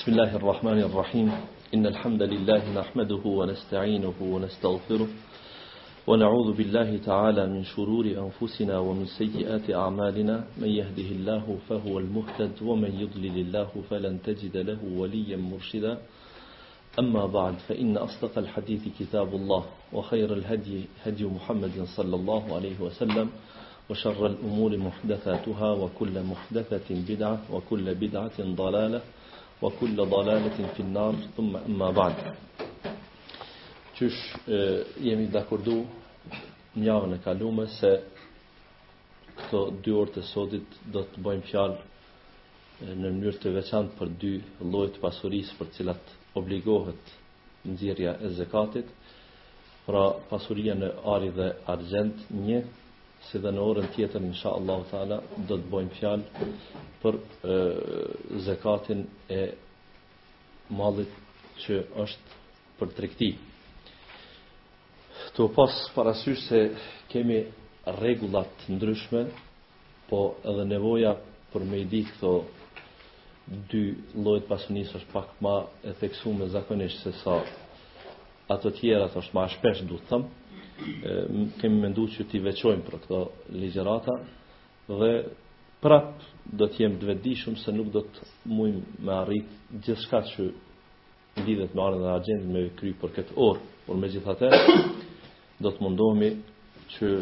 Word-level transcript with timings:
بسم 0.00 0.12
الله 0.12 0.36
الرحمن 0.36 0.78
الرحيم 0.80 1.32
إن 1.74 1.86
الحمد 1.86 2.22
لله 2.22 2.62
نحمده 2.80 3.22
ونستعينه 3.24 4.14
ونستغفره 4.20 5.08
ونعوذ 6.06 6.52
بالله 6.52 6.98
تعالى 7.04 7.46
من 7.46 7.64
شرور 7.64 8.04
أنفسنا 8.06 8.78
ومن 8.78 9.06
سيئات 9.06 9.70
أعمالنا 9.70 10.44
من 10.58 10.68
يهده 10.68 11.08
الله 11.16 11.58
فهو 11.68 11.98
المهتد 11.98 12.52
ومن 12.62 12.90
يضلل 13.00 13.36
الله 13.40 13.68
فلن 13.90 14.22
تجد 14.22 14.56
له 14.56 14.78
وليا 15.00 15.36
مرشدا 15.36 15.98
أما 16.98 17.26
بعد 17.26 17.54
فإن 17.68 17.96
أصدق 17.96 18.38
الحديث 18.38 18.82
كتاب 18.98 19.34
الله 19.34 19.64
وخير 19.92 20.32
الهدي 20.32 20.84
هدي 21.04 21.24
محمد 21.24 21.84
صلى 21.96 22.16
الله 22.16 22.54
عليه 22.56 22.80
وسلم 22.80 23.28
وشر 23.90 24.26
الأمور 24.26 24.76
محدثاتها 24.76 25.72
وكل 25.72 26.22
محدثة 26.22 26.88
بدعة 26.90 27.38
وكل 27.52 27.94
بدعة 27.94 28.38
ضلالة 28.40 29.00
wa 29.60 29.68
kulla 29.76 30.04
dalaletin 30.08 30.70
në 30.80 30.86
nar, 30.92 31.16
thumma 31.36 31.60
emma 31.68 31.90
ba'd. 31.96 32.20
Qysh 33.98 34.20
jemi 35.04 35.26
dhe 35.32 35.38
akordu 35.42 35.76
javën 36.86 37.12
e 37.16 37.20
kalume 37.26 37.66
se 37.78 37.90
këto 39.38 39.60
dy 39.84 39.90
orë 40.00 40.18
e 40.22 40.26
sotit 40.32 40.68
do 40.92 41.00
të 41.08 41.16
bëjmë 41.24 41.48
fjalë 41.50 42.94
në 43.00 43.10
mënyrë 43.12 43.40
të 43.42 43.52
veçantë 43.58 43.98
për 43.98 44.08
dy 44.22 44.32
lloje 44.70 44.94
të 44.96 45.02
pasurisë 45.04 45.58
për 45.58 45.66
të 45.70 45.76
cilat 45.78 46.02
obligohet 46.40 47.04
nxjerrja 47.70 48.12
e 48.16 48.28
zakatit. 48.40 48.88
Pra 49.86 50.04
pasuria 50.30 50.72
në 50.78 50.88
ari 51.14 51.30
dhe 51.36 51.48
argjend, 51.72 52.14
një 52.46 52.58
si 53.28 53.38
dhe 53.42 53.50
në 53.52 53.60
orën 53.64 53.88
tjetër, 53.94 54.22
në 54.24 54.36
shaë 54.40 54.54
Allahu 54.60 54.86
ta'ala, 54.90 55.16
do 55.48 55.56
të 55.60 55.68
bojmë 55.72 55.96
fjalë 55.98 56.46
për 57.02 57.18
e, 57.18 57.58
zekatin 58.46 59.02
e 59.28 59.40
malit 60.80 61.12
që 61.64 61.80
është 62.04 62.38
për 62.78 62.94
të 62.96 63.32
Tu 65.36 65.44
pas 65.54 65.74
parasysh 65.94 66.40
se 66.48 66.60
kemi 67.12 67.36
regullat 68.00 68.48
të 68.64 68.72
ndryshme, 68.76 69.20
po 70.08 70.20
edhe 70.50 70.64
nevoja 70.66 71.12
për 71.52 71.64
me 71.70 71.78
i 71.80 71.84
di 71.92 72.00
këto 72.08 72.32
dy 73.70 73.82
lojt 74.26 74.46
Pasunisë 74.48 74.96
është 74.98 75.12
pak 75.12 75.36
ma 75.44 75.54
e 75.86 75.92
theksuar 76.00 76.48
zakonisht 76.56 77.02
se 77.04 77.12
sa 77.22 77.36
ato 78.54 78.70
tjera 78.80 79.06
të 79.12 79.18
është 79.22 79.34
ma 79.38 79.46
shpesh 79.54 79.82
du 79.88 79.98
të 80.00 80.08
thëmë, 80.10 80.28
kemi 81.60 81.80
mendu 81.80 82.04
që 82.14 82.24
ti 82.30 82.38
veqojmë 82.44 82.84
për 82.86 82.94
këto 83.04 83.18
ligjerata 83.60 84.14
dhe 85.00 85.10
prap 85.82 86.20
do 86.60 86.66
të 86.68 86.82
jem 86.84 86.94
të 87.22 87.34
shumë 87.42 87.62
se 87.62 87.72
nuk 87.76 87.90
do 87.96 88.02
të 88.08 88.28
me 89.06 89.12
arrit 89.14 89.48
gjithçka 89.84 90.22
që 90.32 90.46
lidhet 91.46 91.74
me 91.76 91.82
ardhmën 91.88 92.08
e 92.08 92.14
agjendës 92.16 92.52
me 92.54 92.64
kry 92.80 92.94
për 93.02 93.14
këtë 93.18 93.36
orë, 93.46 93.60
por 93.86 94.00
megjithatë 94.02 94.50
do 95.64 95.70
të 95.72 95.84
mundohemi 95.84 96.30
që 96.94 97.12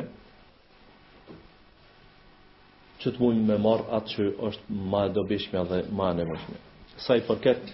që 3.03 3.11
të 3.11 3.19
mund 3.19 3.47
me 3.51 3.59
marr 3.67 3.83
atë 3.99 4.15
që 4.15 4.29
është 4.49 4.77
më 4.93 5.05
e 5.09 5.13
dobishme 5.17 5.63
dhe 5.69 5.81
më 5.91 6.09
e 6.11 6.15
nevojshme. 6.21 6.57
Sa 7.03 7.17
i 7.19 7.23
përket 7.27 7.71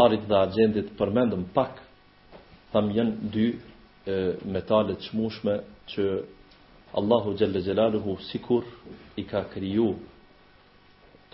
arit 0.00 0.22
dhe 0.28 0.36
agendit 0.36 0.88
përmendëm 0.98 1.42
pak, 1.54 1.80
tham 2.72 2.86
janë 2.96 3.30
dy 3.32 3.46
e, 4.12 4.14
metalet 4.54 5.04
shmushme 5.10 5.56
që 5.92 6.06
Allahu 7.00 7.34
Gjelle 7.38 7.60
Gjelaluhu 7.66 8.14
sikur 8.30 8.64
i 9.20 9.24
ka 9.28 9.42
kriju 9.52 9.88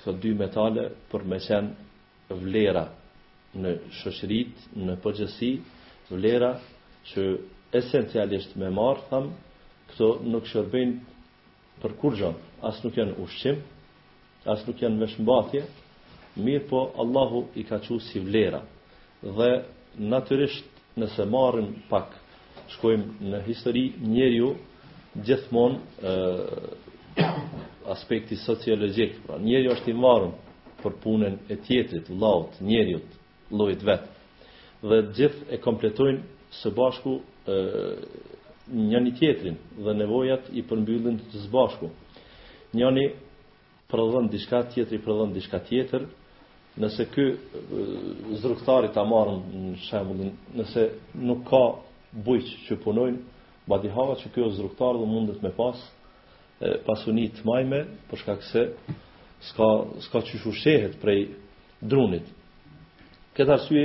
këtë 0.01 0.15
dy 0.23 0.33
metale 0.41 0.85
për 1.11 1.25
me 1.31 1.39
qenë 1.47 2.39
vlera 2.43 2.85
në 3.63 3.73
shëshrit, 4.01 4.67
në 4.87 4.95
përgjësi, 5.03 5.53
vlera 6.11 6.53
që 7.13 7.25
esencialisht 7.79 8.57
me 8.61 8.69
marë, 8.77 9.07
tham, 9.11 9.31
këto 9.93 10.09
nuk 10.35 10.47
shërbin 10.51 10.93
për 11.83 11.95
kur 12.01 12.17
gjënë, 12.21 12.45
asë 12.69 12.85
nuk 12.85 12.99
janë 13.01 13.19
ushqim, 13.25 13.59
asë 14.55 14.69
nuk 14.71 14.83
janë 14.85 14.99
me 15.03 15.09
shmbathje, 15.15 15.65
mirë 16.39 16.67
po 16.71 16.81
Allahu 17.03 17.45
i 17.61 17.65
ka 17.67 17.79
qu 17.83 17.99
si 18.09 18.21
vlera 18.23 18.63
dhe 19.37 19.51
natyrisht 19.99 20.67
nëse 20.99 21.25
marrim 21.35 21.69
pak 21.91 22.15
shkojmë 22.75 23.29
në 23.33 23.39
histori 23.49 23.85
njeriu 24.15 24.53
gjithmonë 25.27 26.03
ë 26.03 26.15
aspekti 27.95 28.37
sociologjik 28.45 29.17
pra 29.27 29.39
njeriu 29.43 29.73
është 29.75 29.91
i 29.91 29.97
marrur 30.05 30.33
për 30.83 30.99
punën 31.03 31.35
e 31.53 31.57
tjetrit 31.67 32.11
vllaut 32.13 32.61
njeriu 32.61 33.01
llojit 33.57 33.83
vet 33.89 34.05
dhe 34.87 34.99
gjithë 35.19 35.41
e 35.55 35.61
kompletojnë 35.67 36.23
së 36.61 36.71
bashku 36.79 37.17
ë 37.55 37.59
njëri 38.89 39.15
tjetrin 39.19 39.57
dhe 39.85 39.95
nevojat 39.97 40.53
i 40.59 40.63
përmbyllin 40.69 41.17
së 41.33 41.49
bashku 41.53 41.89
njëri 42.77 43.09
prodhon 43.89 44.29
diçka 44.31 44.59
tjetri 44.71 44.99
prodhon 45.03 45.33
diçka 45.35 45.59
tjetër 45.67 46.03
nëse 46.79 47.05
ky 47.11 47.25
zrugtari 48.43 48.89
ta 48.95 49.03
marrën 49.05 49.39
në 49.53 49.83
shembullin, 49.89 50.33
nëse 50.59 50.85
nuk 51.27 51.45
ka 51.49 51.61
bujq 52.25 52.51
që 52.69 52.79
punojnë, 52.85 53.19
madje 53.69 53.91
hava 53.93 54.15
që 54.21 54.31
ky 54.35 54.47
zrugtar 54.57 54.97
do 54.99 55.07
mundet 55.11 55.43
me 55.45 55.51
pas 55.59 55.79
pasuni 56.87 57.29
të 57.35 57.45
majme, 57.47 57.83
për 58.11 58.23
shkak 58.23 58.45
se 58.51 58.63
s'ka 59.51 59.69
s'ka 60.07 60.23
çysh 60.27 60.47
ushqehet 60.51 60.97
prej 61.03 61.27
drunit. 61.87 62.27
Këtë 63.39 63.55
arsye 63.55 63.85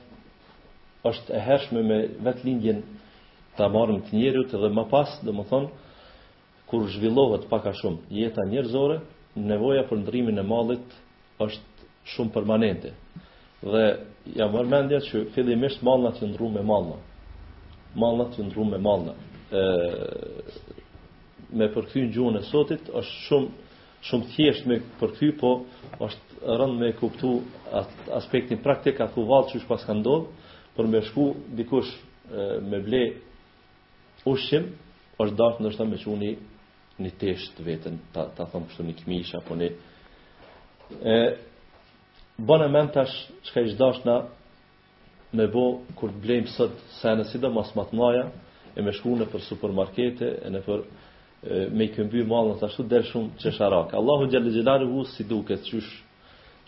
është 1.08 1.32
e 1.36 1.40
hershme 1.48 1.82
me 1.88 1.98
vetë 2.26 2.44
lindjen 2.48 2.80
të 3.56 3.64
amarëm 3.66 4.00
të 4.06 4.16
njerët 4.16 4.52
edhe 4.58 4.70
më 4.78 4.84
pas, 4.92 5.16
dhe 5.24 5.32
më 5.38 5.44
thonë, 5.50 5.68
kur 6.70 6.84
zhvillohet 6.92 7.48
pak 7.48 7.66
a 7.66 7.72
shumë 7.76 8.04
jeta 8.12 8.44
njerëzore, 8.50 8.98
nevoja 9.38 9.86
për 9.88 10.02
ndrimin 10.02 10.38
e 10.38 10.42
mallit 10.44 10.96
është 11.40 11.86
shumë 12.12 12.34
permanente. 12.34 12.90
Dhe 13.62 13.84
ja 14.36 14.46
mërmendja 14.52 15.00
që 15.08 15.22
fillimisht 15.34 15.80
mallna 15.86 16.12
të 16.16 16.28
ndrrum 16.32 16.54
me 16.58 16.62
mallna. 16.64 16.98
Mallna 17.98 18.28
të 18.34 18.46
ndrrum 18.48 18.72
me 18.74 18.78
mallna. 18.84 19.14
ë 19.50 20.44
me 21.56 21.64
përkthyn 21.72 22.10
gjuhën 22.12 22.36
e 22.38 22.42
sotit 22.52 22.90
është 22.92 23.22
shumë 23.28 23.66
shumë 24.04 24.26
thjesht 24.34 24.66
me 24.68 24.76
përkthy, 25.00 25.30
po 25.40 25.50
është 26.04 26.52
rënd 26.60 26.76
me 26.78 26.90
kuptu 26.94 27.30
aspektin 28.14 28.60
praktik 28.62 29.00
atë 29.02 29.24
vallë 29.28 29.52
çish 29.54 29.64
pas 29.68 29.82
ka 29.88 29.94
ndodh 29.98 30.28
për 30.76 30.86
me 30.86 31.00
shku 31.08 31.24
dikush 31.58 31.88
me 32.68 32.78
ble 32.84 33.00
ushim, 34.30 34.68
është 35.18 35.48
nështë 35.64 35.80
ta 35.80 35.84
me 35.90 35.96
quni 35.98 36.34
një 37.02 37.12
tesht 37.18 37.54
të 37.56 37.64
vetën, 37.66 37.98
ta, 38.14 38.24
ta 38.34 38.46
thëmë 38.50 38.70
kështu 38.70 38.86
një 38.88 38.94
këmish, 39.02 39.34
apo 39.38 39.56
një... 39.60 39.68
E, 41.12 41.18
bënë 42.38 42.66
e 42.68 42.72
mend 42.74 42.92
tash, 42.94 43.14
ka 43.54 43.62
ishtë 43.64 43.78
dash 43.78 44.02
me 45.36 45.44
bo, 45.52 45.62
kur 45.94 46.10
të 46.14 46.22
blejmë 46.24 46.54
sët, 46.54 46.76
se 47.00 47.12
në 47.18 47.26
sidë, 47.30 47.50
mas 47.52 47.74
matë 47.76 47.96
maja, 47.98 48.26
e 48.74 48.80
me 48.82 48.92
shku 48.96 49.16
në 49.20 49.26
për 49.32 49.42
supermarkete, 49.46 50.30
e 50.46 50.50
në 50.54 50.62
për 50.64 50.82
e, 50.82 51.64
me 51.76 51.84
i 51.88 51.92
këmby 51.92 52.22
malën 52.30 52.56
të 52.62 52.68
ashtu, 52.70 52.86
dherë 52.88 53.10
shumë 53.12 53.40
që 53.42 53.52
sharak. 53.58 53.92
Allahu 53.98 54.30
Gjellë 54.32 54.54
Gjellari 54.54 54.88
hu, 54.88 55.04
si 55.12 55.26
duke, 55.28 55.58
qysh, 55.66 55.90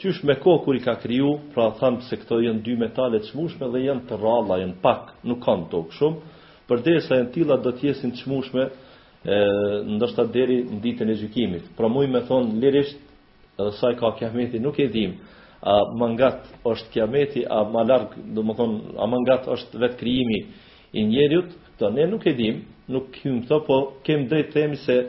qysh 0.02 0.20
me 0.28 0.36
ko 0.42 0.58
kur 0.66 0.76
i 0.76 0.84
ka 0.84 0.98
kriju, 1.00 1.32
pra 1.54 1.70
thamë 1.80 2.04
se 2.10 2.20
këto 2.20 2.42
jenë 2.44 2.62
dy 2.66 2.76
metale 2.82 3.18
të 3.24 3.32
shmushme 3.32 3.72
dhe 3.72 3.82
jenë 3.86 4.04
të 4.10 4.20
ralla, 4.20 4.60
jenë 4.64 4.76
pak, 4.84 5.14
nuk 5.30 5.40
kanë 5.48 5.66
tokë 5.72 5.96
shumë, 6.02 6.38
për 6.68 6.84
desa 6.86 7.16
jenë 7.22 7.32
tila 7.38 7.56
do 7.64 7.72
të 7.80 7.96
të 8.02 8.14
shmushme, 8.20 8.68
ndoshta 9.24 10.24
deri 10.32 10.54
në 10.64 10.78
ditën 10.80 11.10
e 11.12 11.16
gjykimit. 11.20 11.66
Pra 11.76 11.88
mua 11.92 12.08
më 12.08 12.22
thon 12.28 12.54
lirisht 12.60 12.98
edhe 13.60 13.72
sa 13.76 13.90
ka 13.98 14.14
kiameti 14.16 14.58
nuk 14.60 14.78
e 14.80 14.88
dim. 14.88 15.18
A 15.60 15.74
më 15.92 16.06
ngat 16.14 16.38
është 16.64 16.90
kiameti 16.92 17.42
a 17.44 17.60
më 17.68 17.82
larg, 17.86 18.14
do 18.32 18.40
a 18.96 19.04
më 19.06 19.16
ngat 19.24 19.46
është 19.52 19.80
vet 19.82 19.96
krijimi 20.00 20.40
i 20.96 21.02
njerëzit, 21.04 21.50
to 21.78 21.90
ne 21.90 22.06
nuk 22.08 22.26
e 22.26 22.32
dim, 22.32 22.62
nuk 22.88 23.12
hym 23.22 23.42
të 23.44 23.60
po 23.66 23.76
kem 24.04 24.24
drejt 24.28 24.48
të 24.52 24.52
themi 24.52 24.76
se 24.76 24.96
e, 25.04 25.06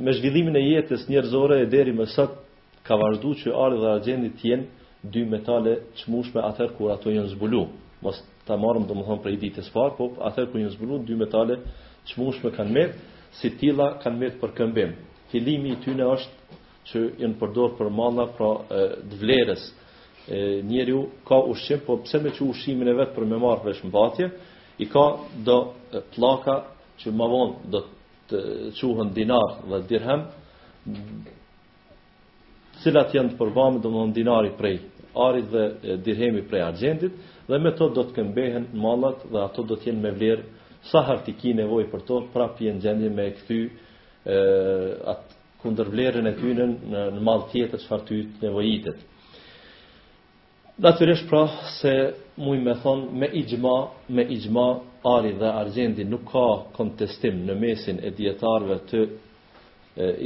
me 0.00 0.12
zhvillimin 0.16 0.56
e 0.56 0.64
jetës 0.72 1.04
njerëzore 1.12 1.60
e 1.62 1.66
deri 1.68 1.92
më 1.92 2.06
sot 2.16 2.40
ka 2.86 2.96
vazhdu 2.96 3.34
që 3.44 3.52
arë 3.52 3.80
dhe 3.82 3.88
argjendi 3.92 4.32
tjenë 4.40 4.64
dy 5.12 5.26
metale 5.28 5.76
mushme 6.08 6.40
atër 6.48 6.72
kur 6.76 6.90
ato 6.96 7.10
janë 7.12 7.36
zbuluar. 7.36 7.68
Mos 8.02 8.18
ta 8.46 8.56
marrëm 8.58 8.88
domethënë 8.88 9.22
për 9.22 9.36
ditën 9.44 9.60
e 9.60 9.68
sfar, 9.68 9.92
po 9.98 10.08
atër 10.26 10.48
kur 10.48 10.62
janë 10.64 10.74
zbuluar 10.78 11.04
dy 11.04 11.14
metale 11.20 11.58
çmueshme 12.10 12.50
kanë 12.56 12.74
marrë, 12.74 12.94
si 13.38 13.50
tilla 13.60 13.90
kanë 14.02 14.18
marrë 14.22 14.38
për 14.40 14.52
këmbim. 14.58 14.94
Fillimi 15.30 15.72
i 15.76 15.80
tyne 15.84 16.06
është 16.06 16.58
që 16.90 17.02
janë 17.22 17.36
përdorur 17.40 17.76
për 17.78 17.90
malla 17.98 18.26
pra 18.36 18.50
të 19.10 19.20
vlerës. 19.22 19.64
E, 20.32 20.38
njeriu 20.70 21.04
ka 21.26 21.38
ushqim, 21.52 21.80
po 21.86 21.98
pse 22.04 22.18
me 22.22 22.30
që 22.34 22.42
ushqimin 22.52 22.88
e 22.92 22.96
vet 23.00 23.14
për 23.16 23.26
me 23.30 23.38
marrë 23.42 23.66
vesh 23.68 23.82
mbatje, 23.88 24.28
i 24.78 24.86
ka 24.92 25.04
do 25.46 25.56
pllaka 26.14 26.56
që 27.02 27.12
ma 27.18 27.26
vonë 27.32 27.70
do 27.72 27.80
të 28.30 28.42
quhen 28.78 29.10
dinar 29.16 29.48
dhe 29.70 29.80
dirhem, 29.90 30.22
cilat 32.82 33.14
janë 33.14 33.34
të 33.34 33.38
përbame, 33.40 33.82
do 33.82 33.90
më 33.94 34.04
dinari 34.16 34.52
prej 34.58 34.80
arit 35.26 35.48
dhe 35.52 35.96
dirhemi 36.06 36.42
prej 36.48 36.62
argjendit, 36.68 37.12
dhe 37.48 37.56
me 37.60 37.70
to 37.78 37.90
do 37.94 38.04
të 38.08 38.12
këmbehen 38.16 38.70
malat 38.82 39.26
dhe 39.32 39.38
ato 39.48 39.62
do 39.68 39.76
të 39.76 39.90
jenë 39.90 40.00
me 40.06 40.12
vlerë 40.18 40.44
sa 40.90 41.00
hart 41.06 41.28
i 41.30 41.34
ki 41.38 41.52
nevojë 41.62 41.86
për 41.92 42.00
to, 42.08 42.16
prapë 42.32 42.64
je 42.66 42.72
gjendje 42.82 43.10
me 43.14 43.26
kthy 43.38 43.58
ë 44.26 45.10
at 45.14 45.36
kundër 45.62 45.90
vlerën 45.92 46.26
e 46.30 46.36
tyre 46.38 46.64
në 46.74 47.02
në 47.18 47.22
mall 47.28 47.44
tjetër 47.52 47.82
çfarë 47.84 48.06
ty 48.08 48.18
nevojitet. 48.42 48.96
Natyrisht 50.82 51.28
pra 51.30 51.44
se 51.78 51.92
muj 52.42 52.56
me 52.64 52.74
thonë 52.82 53.10
me 53.20 53.28
ixhma, 53.42 53.74
me 54.16 54.24
ixhma 54.34 54.66
ari 55.12 55.32
dhe 55.38 55.50
argendi 55.62 56.04
nuk 56.08 56.24
ka 56.32 56.46
kontestim 56.76 57.44
në 57.46 57.54
mesin 57.62 58.00
e 58.02 58.10
djetarve 58.16 58.78
të 58.90 59.00
e, 59.06 59.12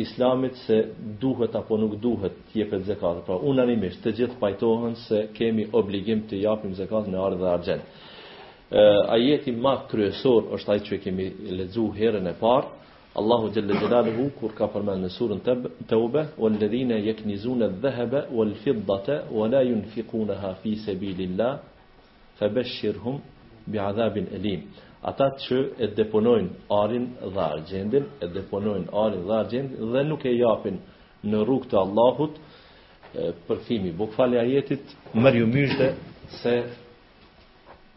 islamit 0.06 0.56
se 0.64 0.76
duhet 1.20 1.56
apo 1.60 1.76
nuk 1.82 1.98
duhet 2.02 2.36
tjepet 2.52 2.86
zekatë. 2.88 3.20
Pra 3.26 3.36
unanimisht 3.50 4.00
të 4.04 4.14
gjithë 4.18 4.40
pajtohen 4.40 4.96
se 5.06 5.26
kemi 5.36 5.68
obligim 5.72 6.24
të 6.30 6.40
japim 6.46 6.72
zekatë 6.78 7.12
në 7.12 7.24
ari 7.26 7.42
dhe 7.42 7.52
argendi 7.58 8.05
ajeti 9.08 9.52
më 9.52 9.74
kryesor 9.90 10.48
është 10.56 10.72
ai 10.72 10.80
që 10.86 10.96
kemi 11.04 11.26
lexuar 11.58 11.94
herën 12.00 12.26
e 12.26 12.34
parë 12.40 12.66
Allahu 13.20 13.46
جل 13.54 13.68
جلاله 13.80 14.28
kur 14.38 14.52
ka 14.58 14.66
përmendur 14.74 15.00
në 15.04 15.10
surën 15.16 15.40
Tauba 15.90 16.22
walladhina 16.42 16.98
yaknizuna 17.08 17.64
adh-dhahaba 17.70 18.20
walfiddata 18.38 19.16
wala 19.38 19.60
yunfiqunaha 19.70 20.50
fi 20.62 20.70
sabilillah 20.86 21.54
fabashshirhum 22.38 23.16
bi'adhabin 23.72 24.26
alim 24.36 24.60
ata 25.10 25.26
që 25.42 25.58
e 25.84 25.86
deponojnë 25.98 26.48
arin 26.82 27.04
dhe 27.32 27.40
argjendin 27.54 28.04
e 28.20 28.26
deponojnë 28.36 28.86
arin 29.04 29.22
dhe 29.26 29.34
argjendin 29.40 29.90
dhe 29.92 30.02
nuk 30.10 30.22
e 30.24 30.32
japin 30.42 30.74
në 31.30 31.38
rrugt 31.44 31.70
të 31.72 31.76
Allahut 31.86 32.34
përfimi 33.48 33.90
bukfali 34.00 34.36
ajetit 34.38 34.84
mërjumyshte 35.24 35.86
se 36.40 36.54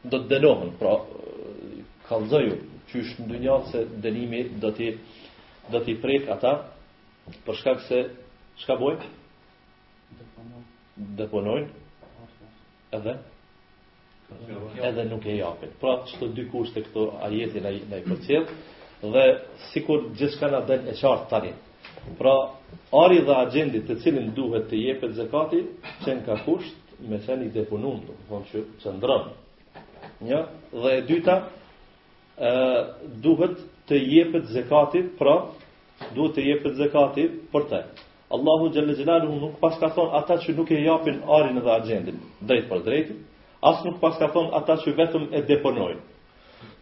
do 0.03 0.17
të 0.21 0.29
dënohen. 0.39 0.69
Pra 0.79 0.93
kallëzoju 2.09 2.57
është 2.99 3.21
në 3.23 3.27
dynja 3.31 3.55
se 3.71 3.83
dënimi 4.01 4.43
do 4.59 4.69
të 4.73 4.91
do 5.71 5.79
të 5.85 5.93
prek 6.01 6.29
ata 6.33 6.53
për 7.45 7.55
shkak 7.59 7.81
se 7.87 7.97
çka 8.63 8.75
bojnë? 8.79 9.09
Deponojnë. 10.21 10.63
Deponojnë. 11.19 11.67
Edhe 12.97 13.13
edhe 14.87 15.03
nuk 15.09 15.25
e 15.25 15.35
japin. 15.37 15.69
Pra 15.81 15.93
çdo 16.09 16.27
dy 16.35 16.47
kushte 16.51 16.81
këto 16.85 17.03
ajetin 17.25 17.65
ai 17.65 17.79
ndaj 17.87 18.03
përcjell 18.09 18.45
po 19.01 19.09
dhe 19.13 19.25
sikur 19.71 20.03
gjithçka 20.17 20.47
na 20.51 20.59
bën 20.67 20.81
e 20.89 20.93
qartë 21.01 21.29
tani. 21.31 21.53
Pra 22.19 22.33
ari 23.03 23.19
dhe 23.25 23.35
agendit 23.45 23.85
të 23.89 23.99
cilin 24.03 24.31
duhet 24.37 24.67
të 24.69 24.77
jepet 24.85 25.11
zakati 25.17 25.59
çen 26.05 26.17
ka 26.25 26.35
kusht 26.45 26.75
me 27.09 27.17
çen 27.25 27.39
i 27.43 27.49
deponuar, 27.53 27.97
do 28.07 28.13
të 28.17 28.23
thonë 28.29 28.47
që 28.51 28.57
çndron 28.81 29.23
një, 30.27 30.39
dhe 30.83 30.89
e 30.97 31.01
dyta, 31.09 31.35
ë 32.39 32.51
duhet 33.25 33.57
të 33.91 33.97
jepet 34.01 34.49
zakati, 34.55 35.03
pra 35.19 35.35
duhet 36.15 36.35
të 36.37 36.45
jepet 36.47 36.75
zakati 36.79 37.25
për 37.53 37.65
të. 37.71 37.79
Allahu 38.37 38.69
xhallal 38.73 38.95
xjalaluhu 38.99 39.39
nuk 39.43 39.55
pas 39.61 39.77
ka 39.81 39.89
thon 39.95 40.11
ata 40.19 40.37
që 40.43 40.53
nuk 40.57 40.71
e 40.75 40.81
japin 40.85 41.21
arin 41.37 41.57
dhe 41.65 41.71
argjentin 41.75 42.19
drejt 42.49 42.67
për 42.73 42.83
drejt, 42.87 43.09
as 43.69 43.79
nuk 43.85 43.99
pas 44.03 44.17
ka 44.21 44.27
thon 44.35 44.51
ata 44.59 44.75
që 44.83 44.93
vetëm 44.99 45.23
e 45.33 45.41
deponojnë. 45.49 46.01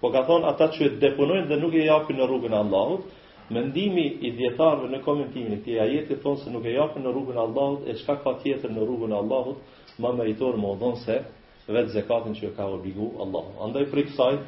Po 0.01 0.11
ka 0.13 0.25
thon 0.27 0.43
ata 0.51 0.67
që 0.75 0.81
e 0.85 0.89
deponojnë 1.01 1.47
dhe 1.51 1.61
nuk 1.61 1.73
e 1.81 1.85
japin 1.87 2.19
në 2.19 2.27
rrugën 2.29 2.53
e 2.53 2.59
Allahut, 2.63 3.07
mendimi 3.55 4.05
i 4.27 4.31
dietarëve 4.37 4.91
në 4.91 4.99
komentimin 5.07 5.53
e 5.57 5.61
këtij 5.63 5.79
ajeti 5.85 6.19
thon 6.25 6.35
se 6.41 6.51
nuk 6.53 6.65
e 6.69 6.75
japin 6.75 7.05
në 7.07 7.15
rrugën 7.15 7.39
e 7.39 7.43
Allahut, 7.47 7.79
e 7.87 7.93
çka 8.01 8.15
ka 8.25 8.33
tjetër 8.43 8.73
në 8.75 8.83
rrugën 8.85 9.13
e 9.13 9.17
Allahut, 9.23 9.57
më 10.01 10.13
meritor 10.19 10.59
më 10.63 10.73
udhon 10.75 10.99
se 11.07 11.21
vetë 11.71 11.91
zekatin 11.97 12.35
që 12.37 12.53
ka 12.55 12.67
obligu 12.75 13.09
Allah. 13.23 13.47
Andaj 13.65 13.87
për 13.91 14.03
kësaj 14.09 14.29
ë 14.37 14.39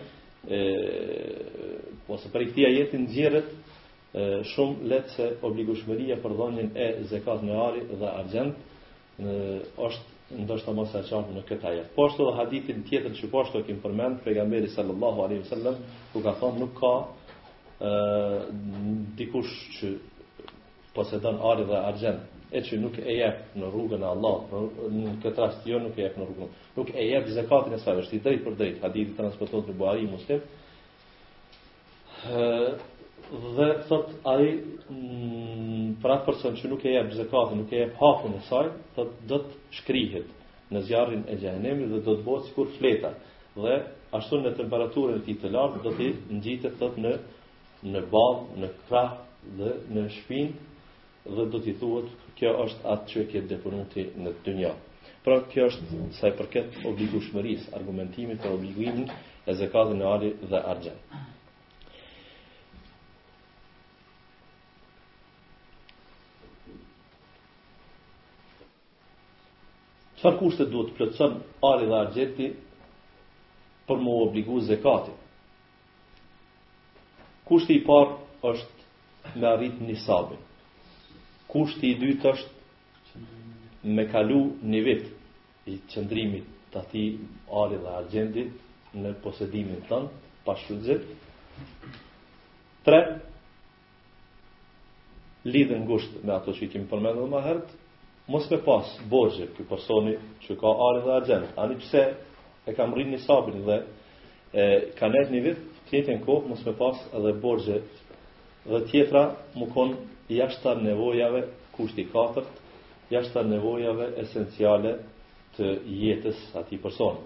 për 0.48 2.06
po 2.10 2.18
se 2.18 2.30
për 2.34 2.46
këtë 2.50 2.64
ajet 2.68 2.94
nxjerrët 3.04 3.50
shumë 4.54 4.88
lehtë 4.92 5.14
se 5.18 5.28
obligueshmëria 5.46 6.16
për 6.24 6.38
dhënien 6.40 6.72
e 6.74 6.88
zekat 7.12 7.44
në 7.46 7.60
ari 7.66 7.84
dhe 8.00 8.14
argjend 8.16 9.20
është 9.88 10.40
ndoshta 10.46 10.74
mos 10.78 10.94
e 10.98 11.04
qartë 11.10 11.36
në 11.36 11.44
këtë 11.50 11.68
ajet. 11.72 11.92
Po 11.96 12.08
ashtu 12.08 12.24
edhe 12.26 12.38
hadithin 12.40 12.84
tjetër 12.88 13.14
që 13.20 13.30
po 13.32 13.44
ashtu 13.44 13.60
e 13.62 13.68
kim 13.68 13.80
përmend 13.84 14.24
pejgamberi 14.26 14.70
sallallahu 14.74 15.24
alaihi 15.28 15.44
wasallam 15.46 15.78
ku 16.14 16.24
ka 16.26 16.34
thonë 16.40 16.60
nuk 16.64 16.74
ka 16.80 16.94
ë 17.86 18.42
dikush 19.20 19.54
që 19.78 19.94
posedon 20.96 21.38
ari 21.52 21.68
dhe 21.70 21.78
argjend 21.92 22.39
e 22.50 22.62
që 22.66 22.78
nuk 22.82 22.96
e 22.98 23.14
jep 23.14 23.58
në 23.60 23.68
rrugën 23.70 24.02
e 24.04 24.08
Allahut, 24.10 24.78
në, 24.92 25.12
këtë 25.22 25.42
rast 25.44 25.66
jo 25.70 25.80
nuk 25.84 25.98
e 26.00 26.06
jep 26.08 26.16
në 26.18 26.26
rrugën. 26.26 26.54
Nuk 26.76 26.92
e 26.98 27.04
jep 27.06 27.28
zakatin 27.36 27.76
e 27.78 27.82
saj, 27.84 27.98
është 28.04 28.16
i 28.18 28.22
drejtë 28.26 28.46
për 28.48 28.56
drejt, 28.62 28.80
hadithi 28.84 29.18
transportot 29.20 29.70
në 29.72 29.76
Buhari 29.82 30.08
Muslim. 30.14 30.42
dhe 33.56 33.66
thot 33.88 34.10
ai 34.26 34.46
mm, 34.90 36.02
për 36.02 36.12
atë 36.16 36.26
person 36.26 36.56
që 36.58 36.70
nuk 36.74 36.86
e 36.86 36.94
jep 36.96 37.12
zakatin, 37.22 37.60
nuk 37.62 37.74
e 37.74 37.84
jep 37.84 37.94
hakun 38.02 38.34
e 38.42 38.42
saj, 38.50 38.72
thot 38.96 39.12
do 39.30 39.38
të 39.46 39.58
shkrihet 39.82 40.28
në 40.74 40.82
zjarrin 40.88 41.24
e 41.30 41.36
xhenemit 41.38 41.90
dhe 41.92 42.00
do 42.06 42.16
të 42.16 42.26
bëhet 42.26 42.48
sikur 42.48 42.72
fleta. 42.80 43.14
Dhe 43.56 43.76
ashtu 44.18 44.40
në 44.42 44.56
temperaturën 44.58 45.20
e 45.22 45.26
tij 45.26 45.38
të 45.42 45.52
lartë 45.54 45.80
do 45.86 45.92
të 45.98 46.10
ngjitet 46.38 46.80
thot 46.82 46.96
në 47.04 47.14
në 47.92 48.02
bavë, 48.12 48.42
në 48.60 48.68
krah 48.90 49.12
dhe 49.58 49.70
në 49.94 50.04
shpinë 50.18 50.58
dhe 51.36 51.44
do 51.52 51.58
t'i 51.64 51.74
thuhet 51.80 52.08
kjo 52.40 52.52
është 52.64 52.84
atë 52.92 53.10
që 53.12 53.22
e 53.22 53.26
ke 53.32 53.40
depunu 53.52 53.80
në 53.84 54.32
të 54.32 54.38
dynja. 54.48 54.72
Pra 55.26 55.36
kjo 55.52 55.66
është 55.70 55.98
sa 56.20 56.30
i 56.32 56.36
përket 56.40 56.78
obligu 56.88 57.20
shmëris, 57.28 57.66
argumentimit 57.80 58.40
për 58.46 58.54
obliguimin 58.56 59.10
e 59.52 59.56
zekatën 59.60 60.00
në 60.00 60.08
ali 60.14 60.30
dhe 60.54 60.62
argjen. 60.72 61.04
Qëfar 70.20 70.36
kushtet 70.40 70.72
duhet 70.72 70.90
të 70.94 70.98
plëtsën 71.00 71.36
ali 71.68 71.88
dhe 71.92 71.96
argjeti 72.00 72.48
për 73.88 74.00
më 74.06 74.16
obligu 74.24 74.60
zekatit? 74.64 75.16
Kushti 77.50 77.80
i 77.80 77.84
parë 77.88 78.16
është 78.54 79.40
me 79.42 79.48
arrit 79.56 79.80
një 79.88 79.96
sabin 80.06 80.46
kushti 81.50 81.90
i 81.94 81.98
dytë 82.00 82.32
është 82.34 83.90
me 83.98 84.04
kalu 84.12 84.40
një 84.72 84.82
vit 84.88 85.72
i 85.72 85.78
qëndrimit 85.94 86.48
të 86.74 86.82
ati 86.82 87.04
ari 87.64 87.80
dhe 87.86 87.94
argjendi 88.00 88.44
në 89.04 89.14
posedimin 89.24 89.82
tënë, 89.90 90.10
pashfrydzit. 90.46 91.08
Tre, 92.86 93.00
lidhë 95.56 95.80
në 95.80 95.88
gusht 95.90 96.20
me 96.26 96.34
ato 96.36 96.54
që 96.58 96.66
i 96.68 96.72
kemi 96.74 96.90
përmendur 96.92 97.30
më 97.34 97.42
herët, 97.48 97.72
mos 98.30 98.46
me 98.52 98.60
pas 98.68 98.92
borgje 99.10 99.48
këj 99.58 99.66
personi 99.72 100.14
që 100.46 100.58
ka 100.62 100.76
arin 100.90 101.08
dhe 101.08 101.16
agent, 101.16 101.50
ani 101.64 101.80
pse 101.82 102.04
e 102.70 102.76
kam 102.78 102.94
rrinë 102.94 103.16
një 103.16 103.24
sabin 103.26 103.64
dhe 103.70 103.80
e, 104.54 104.64
ka 105.00 105.10
net 105.16 105.34
një 105.34 105.42
vit, 105.48 105.66
të 105.90 105.98
jetin 105.98 106.22
kohë, 106.28 106.46
mos 106.52 106.62
me 106.68 106.76
pas 106.78 107.02
edhe 107.18 107.34
borgje 107.42 107.82
dhe 108.66 108.80
tjetra 108.86 109.36
mu 109.54 109.66
kon 109.74 109.96
jashtar 110.30 110.82
nevojave 110.84 111.42
kushti 111.78 112.08
katërt, 112.14 112.50
jashtar 113.10 113.46
nevojave 113.48 114.10
esenciale 114.22 114.94
të 115.58 115.70
jetës 116.04 116.40
ati 116.60 116.78
person. 116.78 117.18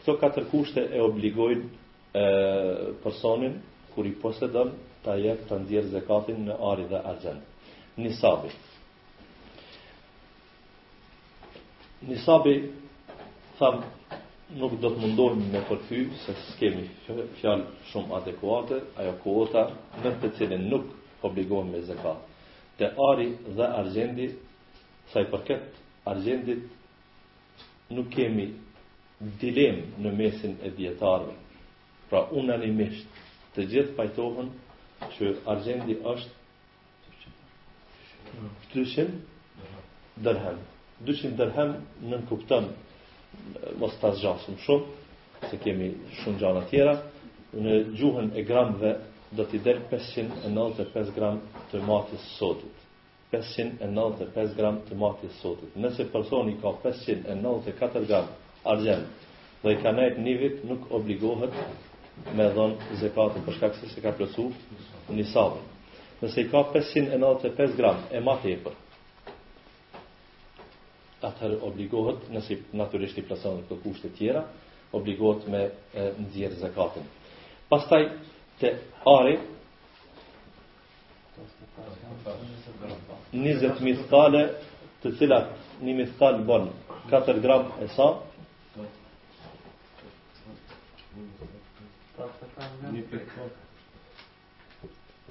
Këto 0.00 0.16
katër 0.20 0.48
kushte 0.50 0.86
e 0.96 1.00
obligojnë 1.02 1.64
e, 1.64 2.92
personin 3.04 3.58
kur 3.94 4.06
i 4.08 4.12
posedon 4.22 4.72
ta 5.04 5.16
jetë 5.20 5.48
të 5.50 5.58
ndjerë 5.64 5.90
zekatin 5.98 6.46
në 6.48 6.58
ari 6.72 6.88
dhe 6.90 7.00
argjend. 7.04 7.42
Nisabi. 7.96 8.50
Nisabi, 12.08 12.54
thamë, 13.60 14.20
nuk 14.58 14.72
do 14.82 14.88
të 14.94 14.98
mundohemi 15.02 15.46
me 15.52 15.60
përthy 15.68 16.00
se 16.22 16.32
s'kemi 16.50 16.82
fjalë 17.04 17.62
shumë 17.90 18.16
adekuate, 18.18 18.80
ajo 19.00 19.12
kuota 19.22 19.62
me 20.02 20.12
të 20.22 20.58
nuk 20.68 20.92
obligohemi 21.24 21.70
me 21.78 21.80
zekat. 21.86 22.26
Te 22.78 22.90
ari 23.12 23.28
dhe 23.56 23.62
argjendi, 23.80 24.28
sa 25.12 25.20
i 25.20 25.24
përket 25.32 25.80
argjendit, 26.12 26.62
nuk 27.90 28.10
kemi 28.14 28.46
dilem 29.40 29.80
në 30.02 30.12
mesin 30.18 30.54
e 30.66 30.70
djetarëve. 30.76 31.34
Pra 32.10 32.26
unanimisht 32.30 33.08
të 33.56 33.64
gjithë 33.72 33.96
pajtohen 33.96 34.50
që 35.16 35.32
argjendi 35.54 35.96
është 36.02 37.30
200 38.74 39.14
dërhem. 40.26 40.58
200 41.08 41.36
dërhem 41.40 41.76
nënkuptëm 42.12 42.68
mos 43.82 43.94
ta 44.02 44.10
zgjasim 44.18 44.56
shumë, 44.64 45.00
se 45.50 45.58
kemi 45.62 45.86
shumë 46.20 46.40
gjana 46.42 46.60
tjera, 46.70 46.92
në 47.64 47.74
gjuhën 47.98 48.28
e 48.40 48.44
gramëve 48.50 48.92
do 49.38 49.46
t'i 49.50 49.60
del 49.64 49.80
595 49.92 51.10
gram 51.16 51.40
të 51.72 51.80
matës 51.88 52.28
sotit. 52.38 52.82
595 53.34 54.54
gram 54.60 54.76
të 54.88 54.98
matës 55.02 55.38
sotit. 55.42 55.74
Nëse 55.82 56.06
personi 56.12 56.56
ka 56.62 56.74
594 56.84 58.06
gram 58.10 58.28
argjen 58.72 59.04
dhe 59.64 59.72
i 59.74 59.80
ka 59.82 59.92
nejtë 59.96 60.22
një 60.26 60.36
nuk 60.70 60.88
obligohet 60.92 61.54
me 62.38 62.46
dhonë 62.56 62.92
zekatën 63.02 63.44
përshka 63.46 63.72
se 63.80 63.90
se 63.94 64.00
ka 64.04 64.14
plësu 64.18 64.46
një 65.18 65.26
savën. 65.34 65.64
Nëse 66.22 66.40
i 66.44 66.48
ka 66.52 66.64
595 66.74 67.76
gram 67.80 68.06
e 68.14 68.20
matë 68.28 68.54
e 68.54 68.58
për, 68.64 68.76
atëherë 71.28 71.58
obligohet, 71.64 72.26
nësi 72.32 72.56
naturisht 72.76 73.18
i 73.20 73.24
plasonë 73.28 73.64
këto 73.64 73.78
kushte 73.84 74.10
tjera, 74.18 74.42
obligohet 74.96 75.46
me 75.50 75.62
nëzirë 76.24 76.58
zakatin. 76.60 77.06
Pastaj, 77.70 78.08
të 78.60 78.72
ari, 79.08 79.38
20 83.34 83.80
mithkale 83.82 84.44
të 85.02 85.10
cilat 85.18 85.80
një 85.84 85.94
mithkale 85.98 86.44
bon 86.46 86.68
4 87.10 87.42
gram 87.44 87.72
e 87.84 87.88
sa 87.96 88.06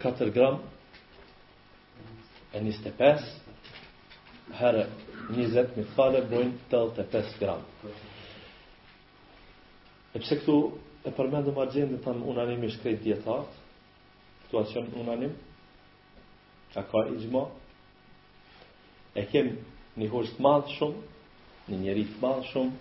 4 0.03 0.33
gram 0.35 0.59
e 2.53 2.63
herë 4.57 4.83
20 5.33 5.73
mi 5.77 5.85
fale 5.95 6.23
bojnë 6.29 6.65
85 6.69 7.37
gram. 7.41 7.61
E 10.13 10.19
përse 10.19 10.37
këtu 10.43 10.55
e 11.09 11.13
përmendëm 11.17 11.57
argjendin 11.63 12.01
tanë 12.05 12.25
unanimisht 12.33 12.81
krejt 12.83 13.01
djetartë, 13.05 13.63
këtu 14.45 14.59
a 14.61 14.65
qënë 14.73 14.99
unanim, 15.01 15.33
ka 16.73 16.83
ka 16.91 17.05
i 17.09 17.17
gjma, 17.23 17.43
e 19.19 19.23
kem 19.31 19.49
një 19.99 20.09
hoshtë 20.13 20.43
madhë 20.45 20.77
shumë, 20.77 21.01
një 21.71 21.79
njerit 21.85 22.13
madhë 22.21 22.47
shumë, 22.51 22.73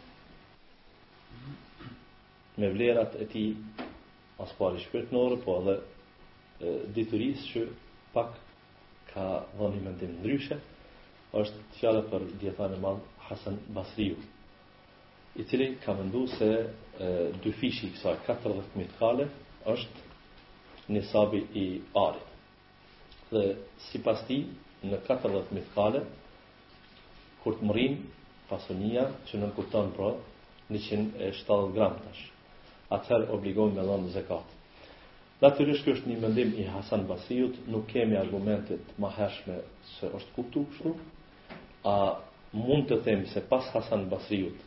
me 2.60 2.68
vlerat 2.74 3.14
e 3.16 3.26
ti 3.32 3.46
asë 4.42 4.58
pari 4.58 4.82
shpirtnore, 4.84 5.40
po 5.44 5.56
edhe 5.62 6.76
diturisë 6.94 7.46
që 7.52 7.62
pak 8.12 8.36
ka 9.12 9.28
dhoni 9.56 9.80
mendim 9.86 10.18
ndryshet, 10.20 10.71
është 11.40 11.60
fjala 11.78 12.00
për 12.12 12.24
djetarën 12.40 12.74
e 12.78 12.82
madhë 12.84 13.20
Hasan 13.26 13.54
Basriu, 13.76 14.16
i 15.40 15.44
cili 15.48 15.68
ka 15.84 15.94
mëndu 16.00 16.26
se 16.34 16.48
dy 17.44 17.52
fishi 17.60 17.88
kësa 17.94 18.12
14.000 18.26 18.90
kale 18.98 19.24
është 19.74 20.92
nisabi 20.96 21.40
i 21.56 21.64
arit. 22.02 22.28
Dhe 23.30 23.44
si 23.88 24.02
pas 24.04 24.20
ti, 24.28 24.38
në 24.90 24.98
14.000 25.08 25.72
kale, 25.78 26.02
kur 27.42 27.56
të 27.58 27.70
mrin 27.70 27.96
pasonia 28.52 29.06
që 29.30 29.40
në 29.40 29.48
kuptan 29.56 29.88
pra 29.96 30.12
170 30.68 31.72
gram 31.78 31.96
tash. 32.04 32.20
Atëherë 32.98 33.32
obligon 33.38 33.72
me 33.78 33.84
dhënë 33.88 34.12
zekat. 34.18 34.50
Natyrisht 35.42 35.82
kjo 35.88 35.94
është 35.96 36.10
një 36.12 36.20
mendim 36.26 36.52
i 36.62 36.68
Hasan 36.74 37.06
Basiut, 37.08 37.56
nuk 37.72 37.88
kemi 37.94 38.18
argumentet 38.20 38.92
më 39.00 39.14
hershme 39.18 39.60
se 39.96 40.12
është 40.18 40.32
kuptu 40.36 40.66
kështu, 40.70 40.92
a 41.84 42.14
mund 42.52 42.86
të 42.90 43.00
them 43.04 43.24
se 43.32 43.42
pas 43.48 43.66
Hasan 43.74 44.04
Basriut 44.10 44.60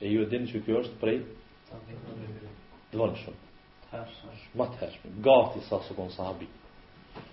e 0.00 0.08
ju 0.10 0.22
e 0.24 0.28
dini 0.30 0.48
që 0.48 0.62
kjo 0.64 0.80
është 0.82 0.98
prej 1.00 1.18
të 2.92 3.00
vonë 3.00 3.20
shumë 3.22 4.50
ma 4.56 4.64
të 4.72 4.80
hershme 4.80 5.10
gati 5.26 5.60
sa 5.68 5.82
së 5.84 5.96
konë 5.98 6.14
sahabi 6.16 6.48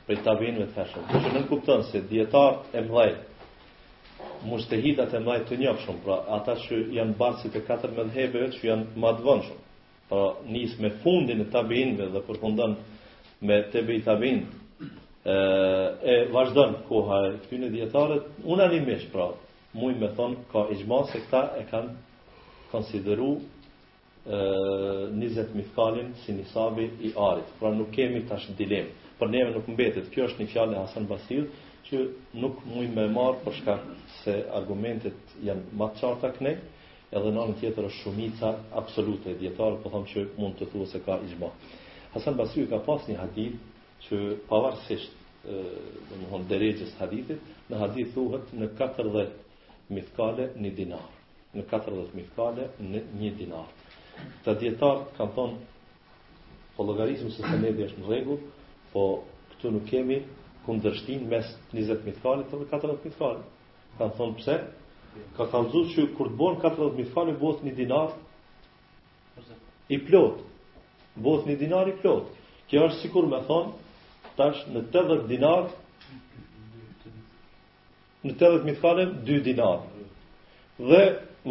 prej 0.07 0.19
të 0.25 0.35
të 0.35 0.75
hershme 0.75 1.03
dhe 1.13 1.21
që 1.23 1.33
nëmë 1.37 1.49
kuptën 1.53 1.83
se 1.91 2.01
djetartë 2.11 2.77
e 2.79 2.81
mlej 2.89 3.13
mushtehidat 4.49 5.13
e 5.15 5.19
mlej 5.23 5.39
të 5.47 5.61
njëfë 5.63 5.85
shumë 5.85 6.03
pra 6.03 6.19
ata 6.37 6.55
që 6.67 6.81
janë 6.99 7.15
basit 7.19 7.55
e 7.55 7.63
katër 7.67 7.95
me 7.95 8.09
dhebeve 8.13 8.51
që 8.59 8.67
janë 8.67 8.87
ma 8.99 9.13
të 9.15 9.27
vonë 9.27 9.47
shumë 9.47 9.67
pra 10.09 10.23
njësë 10.51 10.81
me 10.83 10.91
fundin 11.03 11.41
e 11.45 11.49
të 11.53 12.11
dhe 12.11 12.25
përfundën 12.27 12.75
me 13.47 13.61
të 13.71 13.85
bejtë 13.87 14.11
abinë 14.17 14.58
e, 15.23 15.35
vazhdojnë 15.35 16.31
vazhdon 16.33 16.75
koha 16.87 17.17
e 17.29 17.37
këtyne 17.43 17.67
djetarët, 17.73 18.27
unanimisht 18.47 19.09
pra, 19.13 19.25
muj 19.75 19.95
me 19.99 20.07
thonë, 20.15 20.43
ka 20.53 20.61
i 20.71 20.77
gjma 20.81 20.99
se 21.11 21.19
këta 21.25 21.41
e 21.59 21.65
kanë 21.69 21.93
konsideru 22.71 23.33
e, 24.25 25.17
20 25.19 25.51
mithkalin 25.59 26.13
si 26.23 26.33
një 26.37 26.45
sabi 26.53 26.87
i 27.01 27.11
arit. 27.27 27.51
Pra 27.59 27.71
nuk 27.75 27.91
kemi 27.97 28.23
tash 28.29 28.47
dilem, 28.61 28.87
për 29.19 29.31
neve 29.35 29.53
nuk 29.57 29.67
mbetit. 29.73 30.07
Kjo 30.13 30.29
është 30.29 30.43
një 30.45 30.53
fjallë 30.53 30.77
e 30.77 30.83
Hasan 30.85 31.07
Basil, 31.09 31.49
që 31.89 31.99
nuk 32.39 32.61
muj 32.69 32.87
me 32.95 33.07
marë 33.09 33.41
përshka 33.43 33.75
se 34.21 34.35
argumentet 34.59 35.35
janë 35.43 35.73
matë 35.79 35.99
qarta 36.03 36.31
këne, 36.37 36.55
edhe 37.09 37.31
në 37.33 37.45
në 37.49 37.55
tjetër 37.59 37.87
është 37.89 38.03
shumica 38.05 38.51
absolute 38.81 39.31
e 39.31 39.37
djetarë, 39.39 39.79
po 39.83 39.89
thamë 39.93 40.11
që 40.11 40.25
mund 40.37 40.59
të 40.59 40.67
thua 40.71 40.85
se 40.91 41.01
ka 41.05 41.17
i 41.25 41.31
gjma. 41.33 41.49
Hasan 42.15 42.37
Basil 42.39 42.67
ka 42.71 42.77
pas 42.85 43.07
një 43.09 43.17
hadith 43.23 43.57
që 44.03 44.19
pavarësisht 44.49 45.15
dhe 45.45 46.17
më 46.19 46.29
hënë 46.31 46.47
deregjës 46.51 46.93
hadithit, 46.99 47.39
në 47.69 47.79
hadith 47.81 48.11
thuhet 48.15 48.51
në 48.59 48.67
40 48.79 49.23
mithkale 49.97 50.47
një 50.65 50.71
dinar. 50.79 51.07
Në 51.55 51.63
40 51.71 52.15
mithkale 52.19 52.67
në 52.89 53.01
një 53.21 53.31
dinar. 53.39 53.69
Të 54.43 54.55
djetarët 54.61 55.13
kanë 55.17 55.35
thonë, 55.35 55.61
po 56.75 56.85
logarizmë 56.89 57.31
së 57.37 57.47
sënedi 57.47 57.87
është 57.87 58.03
në 58.03 58.11
regu, 58.11 58.37
po 58.93 59.03
këtu 59.55 59.71
nuk 59.73 59.87
kemi 59.89 60.19
kundërshtin 60.65 61.25
mes 61.31 61.47
20 61.73 62.05
mithkale 62.09 62.47
të 62.49 62.59
dhe 62.61 62.67
40 62.73 63.05
mithkale. 63.07 63.43
Kanë 63.99 64.15
thonë 64.19 64.37
pse? 64.41 64.59
Ka 65.37 65.47
kanë 65.51 65.83
që 65.95 66.05
kur 66.17 66.29
të 66.33 66.37
bon 66.39 66.59
40 66.63 66.95
mithkale, 66.99 67.33
bëhet 67.41 67.65
një 67.67 67.75
dinar 67.81 68.13
i 69.89 69.97
plot. 70.07 70.43
Bëhet 71.23 71.47
një 71.49 71.57
dinar 71.63 71.87
i 71.91 71.95
plot. 72.03 72.29
Kjo 72.69 72.83
është 72.85 72.99
sikur 73.03 73.25
me 73.31 73.39
thonë, 73.47 73.79
tash 74.39 74.61
në 74.71 74.85
80 74.93 75.25
dinar 75.27 75.65
në 78.27 78.35
80 78.35 78.67
mi 78.67 78.73
të 78.77 78.81
falem 78.83 79.11
2 79.27 79.41
dinar 79.49 79.81
dhe 80.79 81.01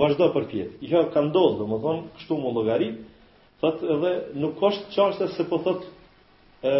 vazhdo 0.00 0.28
për 0.32 0.46
I 0.56 0.62
ja 0.80 1.02
jo, 1.02 1.10
ka 1.12 1.22
ndodhë 1.26 1.58
dhe 1.60 1.66
më 1.74 1.82
thonë 1.82 2.02
kështu 2.16 2.38
më 2.40 2.52
logarit 2.54 2.98
thot 3.62 3.82
edhe 3.96 4.12
nuk 4.40 4.60
është 4.70 4.96
qashtë 4.96 5.28
se 5.36 5.44
po 5.50 5.58
thëtë 5.66 6.72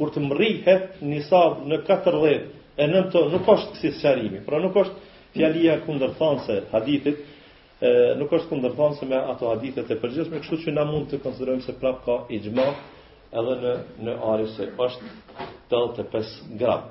kur 0.00 0.10
të 0.14 0.20
mrihet 0.24 1.00
një 1.12 1.20
sabë 1.28 1.68
në 1.72 1.80
40 1.86 2.42
e 2.82 2.86
nëmë 2.88 3.10
të 3.12 3.22
nuk 3.34 3.48
është 3.48 3.74
kësi 3.76 3.92
qarimi, 4.02 4.40
pra 4.46 4.58
nuk 4.64 4.76
është 4.76 4.94
fjalia 5.34 5.74
kundërthanse 5.84 6.56
hadithit 6.72 7.18
e, 7.80 7.92
nuk 8.20 8.32
është 8.38 8.48
kundërthanse 8.52 9.06
me 9.10 9.16
ato 9.32 9.50
hadithet 9.52 9.90
e 9.90 9.98
përgjithme 10.02 10.40
kështu 10.40 10.60
që 10.64 10.74
na 10.78 10.86
mund 10.88 11.10
të 11.12 11.20
konsiderojmë 11.26 11.66
se 11.66 11.76
prap 11.82 12.04
ka 12.06 12.18
i 12.36 12.40
gjma 12.46 12.70
edhe 13.40 13.56
në 13.64 13.72
në 14.06 14.14
ari 14.32 14.46
se 14.56 14.66
është 14.86 15.08
85 15.72 16.32
gram. 16.62 16.82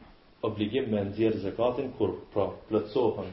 obligim 0.49 0.87
me 0.93 1.03
nëzirë 1.09 1.41
zekatin 1.43 1.91
kur 1.97 2.13
pra 2.33 2.47
plëtsohën 2.69 3.29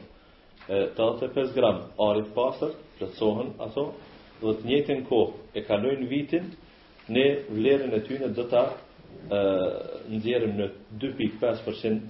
85 0.99 1.55
gram 1.55 1.81
arit 2.09 2.31
pasër, 2.35 2.73
plëtsohën 2.99 3.53
ato, 3.67 3.87
dhe 4.43 4.55
të 4.59 4.67
njëtën 4.69 5.03
kohë 5.07 5.57
e 5.57 5.65
kalojnë 5.69 6.07
vitin, 6.11 6.51
ne 7.15 7.25
vlerën 7.53 7.95
e 7.99 8.03
tyne 8.09 8.29
dhe 8.37 8.43
ta 8.51 8.65
nëzjerim 10.13 10.53
në 10.57 10.65
2.5% 10.99 12.01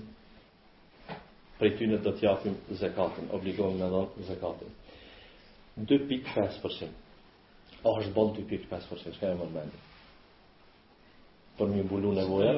prej 1.58 1.72
ty 1.80 1.86
në 1.89 1.98
të 2.06 2.12
tjafim 2.20 2.56
zekatin, 2.77 3.25
obligohem 3.34 3.75
me 3.82 3.88
dhe 3.94 4.01
zekatin. 4.30 4.72
2.5% 5.77 6.89
o, 7.84 7.88
është 8.00 8.13
bon 8.16 8.30
2.5%, 8.36 9.13
shka 9.16 9.25
ka 9.25 9.30
e 9.32 9.38
mërë 9.42 9.54
mendi? 9.56 9.77
Për 11.58 11.68
mi 11.74 11.84
bulu 11.89 12.12
nevoja? 12.18 12.51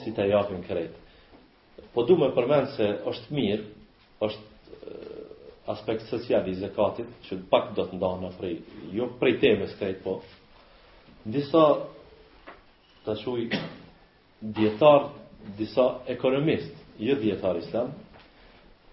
Si 0.00 0.10
të 0.14 0.22
jafim 0.30 0.62
krejt. 0.66 0.94
Po 1.94 2.00
du 2.06 2.14
me 2.18 2.28
përmenë 2.34 2.68
se 2.76 2.86
është 3.10 3.28
mirë, 3.34 3.66
është 4.26 4.46
aspekt 5.74 6.04
social 6.10 6.44
i 6.50 6.54
zekatit, 6.60 7.08
që 7.26 7.34
pak 7.50 7.64
do 7.78 7.84
të 7.88 7.94
ndahë 7.96 8.18
në 8.20 8.30
jo 8.98 9.04
prej 9.20 9.34
temës 9.42 9.72
krejt, 9.78 9.98
po, 10.04 10.12
disa 11.24 11.62
të 13.06 13.14
shuj 13.22 13.46
djetar, 14.40 15.04
disa 15.58 15.84
ekonomist, 16.08 16.72
jë 16.98 17.08
jo 17.10 17.16
djetar 17.20 17.56
islam, 17.60 17.90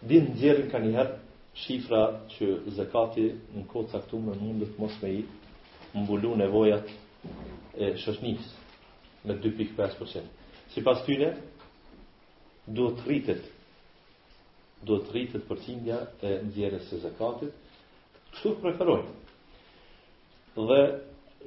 din 0.01 0.31
djerën 0.35 0.67
ka 0.71 0.79
njëherë 0.83 1.13
shifra 1.63 2.01
që 2.33 2.45
zekati 2.77 3.25
në 3.55 3.63
kohë 3.71 3.91
caktume 3.91 4.33
mundët 4.41 4.77
mos 4.81 4.95
me 5.01 5.11
i 5.19 5.23
mbulu 6.01 6.33
nevojat 6.39 6.89
e 7.77 7.93
shëshnis 8.03 8.51
me 9.27 9.35
2.5%. 9.43 10.23
Si 10.73 10.83
pas 10.83 11.03
tyne, 11.05 11.31
do 12.67 12.89
të 12.97 13.07
rritet 13.07 13.41
do 14.87 14.95
të 15.03 15.11
rritet 15.13 15.43
përcindja 15.45 15.99
e 16.25 16.31
djerës 16.55 16.87
e 16.95 16.99
zekatit, 17.03 17.57
kështu 18.33 18.53
të 18.55 18.61
preferojnë. 18.63 19.11
Dhe 20.55 20.79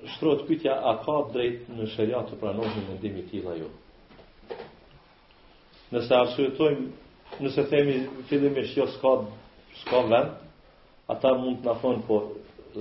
shtrohet 0.04 0.42
pyetja 0.46 0.74
a 0.90 0.98
ka 1.04 1.16
drejt 1.32 1.68
në 1.74 1.86
sharia 1.94 2.20
të 2.28 2.38
pranojmë 2.40 2.82
mendimi 2.88 3.22
i 3.22 3.26
tillë 3.30 3.54
jo. 3.60 3.68
Nëse 5.94 6.16
arsyetojmë, 6.20 6.86
nëse 7.44 7.66
themi 7.70 7.98
fillimisht 8.30 8.76
jo 8.80 8.86
s'ka 8.96 9.14
s'ka 9.82 10.00
vend, 10.10 10.34
ata 11.14 11.34
mund 11.38 11.62
të 11.62 11.70
na 11.70 11.74
thonë 11.82 12.06
po 12.08 12.20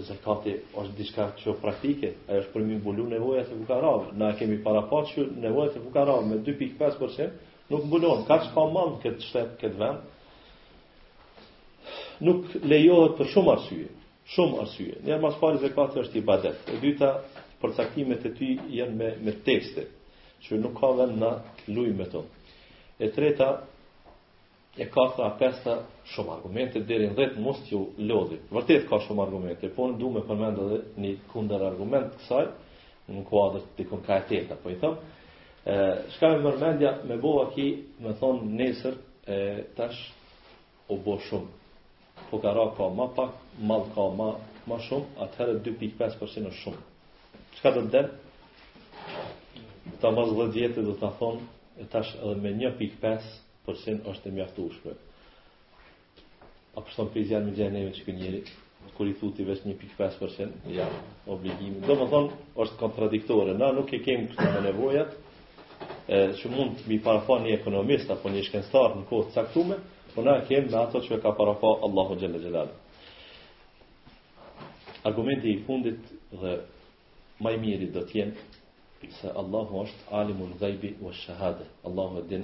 zakati 0.10 0.56
është 0.82 0.96
diçka 0.98 1.26
që 1.44 1.56
praktike, 1.62 2.14
ajo 2.28 2.42
është 2.44 2.54
për 2.54 2.64
mi 2.66 2.80
mbulu 2.80 3.06
nevojat 3.12 3.52
e 3.54 3.58
fukarave. 3.60 4.10
Na 4.18 4.32
kemi 4.40 4.58
para 4.66 4.82
paqë 4.90 5.12
që 5.12 5.26
nevojat 5.46 5.78
e 5.78 5.84
fukarave 5.86 6.26
me 6.32 6.40
2.5% 6.46 7.68
nuk 7.72 7.86
mbulon, 7.88 8.24
ka 8.28 8.40
që 8.46 8.54
ka 8.56 8.86
këtë 9.04 9.28
shtetë, 9.28 9.58
këtë 9.62 9.78
vend, 9.82 10.10
nuk 12.26 12.46
lejohet 12.72 13.16
për 13.20 13.28
shumë 13.34 13.54
arsye 13.54 13.92
shumë 14.32 14.60
arsye. 14.64 14.98
Njërë 15.04 15.20
mas 15.24 15.36
pari 15.42 15.60
zekati 15.64 16.00
është 16.04 16.18
i 16.20 16.24
badet. 16.28 16.62
E 16.74 16.78
dyta, 16.82 17.10
përcaktimet 17.62 18.26
e 18.30 18.32
ty 18.38 18.54
janë 18.80 18.96
me, 19.00 19.12
me 19.26 19.36
tekste, 19.46 19.88
që 20.48 20.60
nuk 20.64 20.76
ka 20.82 20.90
dhe 21.00 21.10
në 21.20 21.32
lujë 21.76 21.96
me 22.02 22.10
tonë. 22.12 22.52
E 23.04 23.10
treta, 23.16 23.48
e 24.80 24.88
katra, 24.92 25.28
a 25.30 25.38
pesta, 25.40 25.80
shumë 26.14 26.38
argumente, 26.38 26.82
në 26.84 27.12
të 27.18 27.28
mos 27.44 27.60
t'ju 27.68 27.84
lodhi. 28.10 28.40
Vërtet 28.54 28.88
ka 28.90 29.02
shumë 29.06 29.26
argumente, 29.26 29.72
po 29.76 29.88
në 29.92 30.00
du 30.02 30.12
me 30.16 30.24
përmendë 30.28 30.68
edhe 30.70 30.82
një 31.04 31.16
kunder 31.32 31.66
argument 31.70 32.16
kësaj, 32.22 32.48
në 33.14 33.26
kuadrë 33.28 33.66
të 33.78 33.88
kënë 33.90 34.08
ka 34.08 34.22
e 34.22 34.26
teta, 34.32 34.56
po 34.64 34.72
i 34.76 34.80
thëmë. 34.80 35.20
shka 36.16 36.30
me 36.34 36.38
mërmendja, 36.44 36.90
me 37.08 37.16
bova 37.24 37.46
ki, 37.54 37.66
me 38.04 38.12
thonë 38.20 38.44
nesër, 38.58 38.94
e, 39.32 39.36
tash, 39.78 40.00
o 40.92 40.98
bo 41.06 41.16
shumë, 41.24 41.63
fukara 42.34 42.70
po 42.78 42.88
ka 42.90 42.94
ma 42.96 43.08
pak, 43.16 43.32
mal 43.62 43.86
ka 43.96 44.02
ma, 44.18 44.30
ma 44.66 44.78
shumë, 44.82 45.06
atëherë 45.22 45.60
2.5% 45.62 46.50
është 46.50 46.62
shumë. 46.66 46.82
Qëka 47.58 47.72
të 47.78 47.84
dhe? 47.94 48.04
Ta 50.02 50.10
ma 50.16 50.24
zhë 50.26 50.40
dhe 50.40 50.48
djetë 50.56 50.86
dhe 50.88 50.96
ta 51.02 51.12
thonë, 51.20 51.46
e 51.82 51.86
tash 51.94 52.14
edhe 52.18 52.36
me 52.42 52.56
1.5% 52.58 54.10
është 54.12 54.30
e 54.32 54.36
mjaftu 54.38 54.66
u 54.66 54.96
A 56.74 56.82
përshëton 56.82 57.06
po 57.08 57.12
për 57.14 57.22
i 57.22 57.26
zjarë 57.30 57.46
me 57.46 57.52
gjenime 57.58 57.92
që 57.96 58.04
kënjëri, 58.08 58.38
njëri, 58.48 58.94
kër 58.98 59.08
i 59.08 59.14
thuti 59.20 59.44
vesh 59.46 59.66
1.5%, 59.70 60.56
ja, 60.74 60.88
obligimi. 61.30 61.84
Do 61.86 61.94
më 62.00 62.08
thonë, 62.10 62.32
është 62.64 62.80
kontradiktore, 62.80 63.54
na 63.60 63.68
nuk 63.76 63.92
e 63.94 64.00
kemë 64.02 64.32
përshëton 64.32 64.56
me 64.56 64.64
nevojat, 64.72 65.12
e, 66.08 66.30
që 66.42 66.50
mund 66.50 66.82
të 66.82 66.90
mi 66.90 66.98
parafon 67.06 67.46
një 67.46 67.54
ekonomist, 67.60 68.10
apo 68.10 68.30
një 68.34 68.42
shkenstar 68.50 68.98
në 68.98 69.06
kohë 69.12 69.28
të 69.30 69.38
saktume, 69.38 69.78
Po 70.14 70.22
na 70.22 70.42
kem 70.46 70.70
me 70.70 70.78
ato 70.78 71.00
që 71.08 71.18
ka 71.22 71.32
parafa 71.38 71.70
Allahu 71.86 72.16
Gjelle 72.22 72.38
xelal. 72.42 72.70
Argumenti 75.10 75.50
i 75.52 75.62
fundit 75.66 76.04
dhe 76.42 76.52
më 77.42 77.54
i 77.56 77.58
miri 77.64 77.88
do 77.96 78.04
të 78.12 78.32
se 79.20 79.32
Allahu 79.42 79.82
është 79.86 80.12
Alimul 80.20 80.54
Ghaibi 80.62 80.92
was 81.06 81.16
shahade. 81.26 81.66
Allahu 81.90 82.22
din 82.30 82.44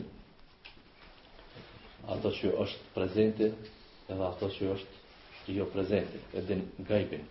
ato 2.16 2.32
që 2.40 2.56
është 2.64 2.84
prezente 2.96 3.52
edhe 4.10 4.24
ato 4.32 4.50
që 4.56 4.72
është 4.76 5.56
jo 5.60 5.66
prezente, 5.74 6.18
e 6.34 6.40
din 6.48 6.62
gajbin. 6.90 7.24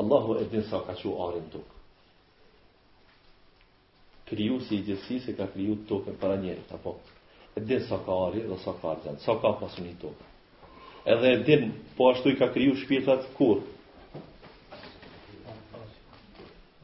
Allahu 0.00 0.30
e 0.40 0.44
din 0.52 0.62
sa 0.70 0.78
ka 0.86 0.94
që 1.00 1.10
arin 1.28 1.46
tuk. 1.52 1.66
Kriju 4.28 4.60
si 4.66 4.74
i 4.76 4.84
gjithësi 4.86 5.18
se 5.24 5.32
ka 5.38 5.48
kriju 5.52 5.80
tuk 5.88 6.08
e 6.08 6.14
para 6.20 6.36
njerët, 6.42 6.68
apo? 6.78 6.92
e 7.56 7.60
din 7.60 7.80
sa 7.84 8.00
ka 8.06 8.12
ari 8.28 8.40
dhe 8.48 8.56
sa 8.64 8.72
ka 8.80 8.88
arzen, 8.90 9.16
sa 9.20 9.36
ka 9.36 9.52
pasun 9.60 9.86
i 9.88 9.94
tokë. 10.00 10.28
Edhe 11.04 11.32
e 11.32 11.40
din, 11.46 11.72
po 11.96 12.10
ashtu 12.12 12.28
i 12.32 12.36
ka 12.36 12.48
kriju 12.52 12.76
shpirtat, 12.80 13.24
kur? 13.36 13.58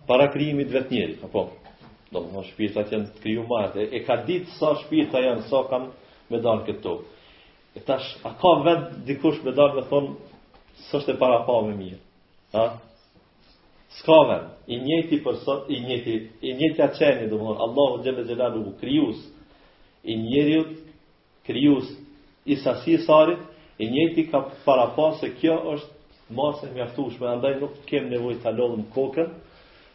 Para 0.06 0.28
krijimi 0.32 0.64
dhe 0.68 0.82
të 0.84 0.92
njeri, 0.94 1.14
apo? 1.24 1.46
Do, 2.12 2.20
në 2.32 2.42
shpirtat 2.52 2.92
jenë 2.92 3.14
të 3.14 3.22
kriju 3.24 3.46
marët, 3.50 3.78
e, 3.80 3.86
e 3.96 4.02
ka 4.08 4.16
ditë 4.26 4.58
sa 4.58 4.74
shpirtat 4.82 5.24
jenë, 5.24 5.46
sa 5.48 5.62
kam 5.70 5.88
me 6.30 6.42
darë 6.44 6.66
këtë 6.66 6.82
tokë. 6.84 7.16
E 7.78 7.84
tash, 7.88 8.10
a 8.28 8.34
ka 8.40 8.52
vend 8.66 9.00
dikush 9.08 9.40
me 9.44 9.52
darë 9.56 9.80
me 9.80 9.86
thonë, 9.88 10.36
së 10.88 11.00
është 11.00 11.14
e 11.16 11.18
para 11.20 11.40
pa 11.48 11.60
me 11.68 11.72
mirë, 11.80 12.00
ha? 12.56 12.66
Ska 14.02 14.18
vend, 14.28 14.50
i 14.68 14.80
njëti 14.84 15.22
sot, 15.46 15.70
i 15.72 15.80
njëti, 15.86 16.18
i 16.44 16.54
njëti 16.60 16.84
atë 16.86 16.98
qeni, 17.00 17.28
dhe 17.32 17.40
mënë, 17.40 17.58
Allahu 17.66 18.00
Gjene 18.04 18.26
Gjelalu, 18.28 18.66
u 18.68 19.16
i 20.04 20.16
njeriut 20.16 20.68
krijus 21.46 21.84
i 22.44 22.56
sasi 22.56 22.92
i 22.92 22.98
sarit 22.98 23.38
i 23.78 23.90
njeti 23.90 24.30
ka 24.30 24.42
para 24.64 24.90
pa 24.96 25.14
se 25.20 25.32
kjo 25.40 25.54
është 25.72 25.92
masë 26.36 26.68
e 26.68 26.74
mjaftushme 26.74 27.26
andaj 27.28 27.54
nuk 27.60 27.70
kem 27.88 28.08
nevoj 28.12 28.34
të 28.34 28.48
alodhëm 28.50 28.82
kokën 28.94 29.28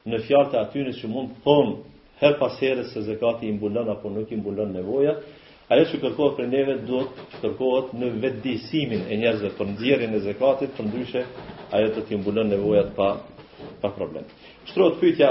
në 0.10 0.20
fjallë 0.28 0.50
të 0.54 0.60
atyri 0.60 0.94
që 1.02 1.10
mund 1.13 1.30
të 1.34 1.44
thonë 1.46 1.76
her 2.22 2.38
pas 2.39 2.58
herës 2.62 2.89
se 2.96 3.02
zekati 3.02 3.48
imbulon 3.50 3.89
apo 3.94 4.10
nuk 4.10 4.32
imbulon 4.32 4.72
nevojat, 4.74 5.18
ajo 5.70 5.86
që 5.92 6.00
kërkohet 6.02 6.36
për 6.38 6.48
neve 6.56 6.76
do 6.89 7.04
të 7.28 7.39
kërkohet 7.42 7.94
në 8.02 8.10
vetëdisimin 8.24 9.06
e 9.13 9.18
njerëzve 9.22 9.52
për 9.58 9.70
nëzjerin 9.72 10.16
e 10.16 10.20
zekatit 10.26 10.76
për 10.78 10.88
ndryshe 10.89 11.24
ajo 11.78 11.92
të 11.96 12.04
imbulon 12.18 12.50
nevojat 12.54 12.96
pa, 12.96 13.10
pa 13.82 13.89
problem 13.98 14.24
shtrot 14.70 15.00
pytja 15.02 15.30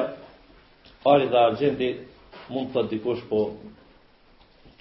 Ari 1.10 1.26
dhe 1.32 1.38
Argendi 1.46 1.92
mund 2.48 2.68
të 2.74 2.82
të 2.84 2.90
dikosh 2.94 3.24
po 3.28 3.40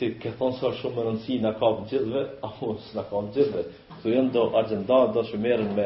ti 0.01 0.09
ke 0.21 0.31
thonë 0.39 0.57
sa 0.59 0.69
shumë 0.79 0.95
më 0.97 1.03
rëndësi 1.05 1.35
në 1.41 1.49
kapë 1.59 1.81
në 1.83 1.89
gjithve, 1.91 2.21
a 2.45 2.47
mos 2.59 2.85
në 2.95 3.01
kapë 3.09 3.19
në 3.25 3.33
gjithve. 3.35 3.63
Këtu 3.91 4.13
jenë 4.15 4.31
do 4.37 4.45
argenda, 4.61 4.99
do 5.17 5.23
shumë 5.29 5.43
merën 5.45 5.73
me, 5.77 5.85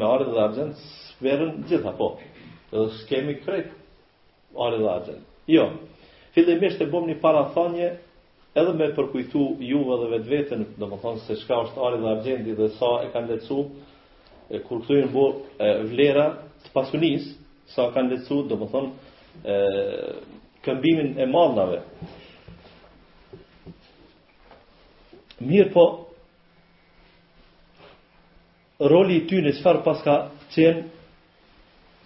me 0.00 0.04
arë 0.08 0.26
dhe 0.34 0.40
argend, 0.42 0.74
së 1.06 1.24
merën 1.26 1.54
gjitha, 1.70 1.94
po. 2.02 2.08
Dhe 2.72 2.82
së 2.98 3.06
kemi 3.08 3.38
krejt, 3.46 3.70
arë 4.66 4.80
dhe 4.82 4.90
argend. 4.92 5.22
Jo, 5.54 5.64
fillimisht 6.36 6.82
e 6.84 6.88
bom 6.92 7.08
një 7.08 7.16
parathanje, 7.24 7.88
edhe 8.60 8.74
me 8.76 8.90
përkujtu 8.98 9.46
juve 9.72 9.96
dhe 10.02 10.10
vetë 10.16 10.30
vetën, 10.36 10.66
do 10.76 10.90
më 10.92 11.00
thonë 11.06 11.24
se 11.30 11.38
shka 11.46 11.62
është 11.68 11.86
arë 11.88 12.02
dhe 12.04 12.12
argendi 12.12 12.58
dhe 12.60 12.68
sa 12.76 12.92
e 13.06 13.08
kanë 13.14 13.32
lecu, 13.34 13.62
e 14.52 14.60
kur 14.66 14.82
këtu 14.84 15.00
jenë 15.00 15.14
bo 15.16 15.30
e, 15.64 15.72
vlera 15.88 16.28
të 16.66 16.76
pasunis, 16.76 17.30
sa 17.72 17.88
kanë 17.94 18.18
lecu, 18.18 18.42
do 18.52 18.60
më 18.60 18.68
thonë, 18.76 19.16
e, 19.48 19.56
Këmbimin 20.62 21.16
e 21.18 21.24
malnave. 21.26 21.80
Mirë 25.42 25.70
po, 25.74 25.84
roli 28.92 29.16
i 29.20 29.24
ty 29.30 29.40
në 29.42 29.52
qëfar 29.58 29.78
pas 29.86 30.02
ka 30.06 30.14
qenë 30.54 30.82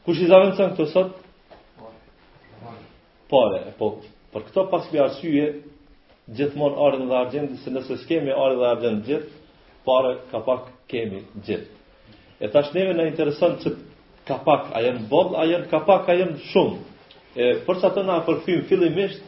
Kush 0.05 0.21
i 0.25 0.29
zaven 0.29 0.53
sa 0.57 0.67
këto 0.73 0.85
sot? 0.93 1.15
Pare, 3.33 3.61
po, 3.79 3.89
për 4.33 4.45
këto 4.49 4.67
pas 4.73 4.85
për 4.91 5.01
arsye, 5.07 5.47
gjithmonë 6.37 6.77
arën 6.87 7.07
dhe 7.09 7.17
argjend, 7.23 7.55
se 7.63 7.73
nëse 7.73 7.97
kemi 8.09 8.35
arën 8.37 8.59
dhe 8.61 8.69
argjend 8.69 9.09
gjithë, 9.09 9.41
pare 9.87 10.13
ka 10.29 10.43
pak 10.45 10.69
kemi 10.93 11.23
gjithë. 11.39 11.65
E 12.43 12.49
tash 12.53 12.69
neve 12.77 12.93
në 12.97 13.07
interesant 13.09 13.63
që 13.63 13.73
kapak, 14.27 14.71
a 14.73 14.81
janë 14.83 15.05
bod, 15.11 15.35
a 15.37 15.45
janë 15.47 15.69
kapak, 15.71 16.07
a 16.09 16.15
janë 16.19 16.39
shumë. 16.51 16.81
E, 17.33 17.47
përsa 17.67 17.89
të 17.95 18.03
nga 18.07 18.17
përfim 18.27 18.63
fillimisht, 18.69 19.23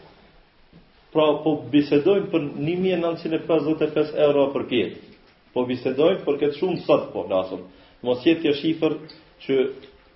pra 1.15 1.27
po 1.43 1.55
bisedojmë 1.71 2.27
për 2.33 2.45
1955 2.59 4.15
euro 4.25 4.49
për 4.55 4.65
kjetë. 4.71 5.19
Po 5.55 5.63
bisedojmë 5.69 6.23
për 6.25 6.39
këtë 6.41 6.59
shumë 6.59 6.81
sot 6.87 7.09
po 7.13 7.25
lasëm. 7.31 7.61
Mos 8.05 8.23
jetë 8.27 8.43
kjo 8.45 8.55
shifër 8.61 8.97
që 9.45 9.59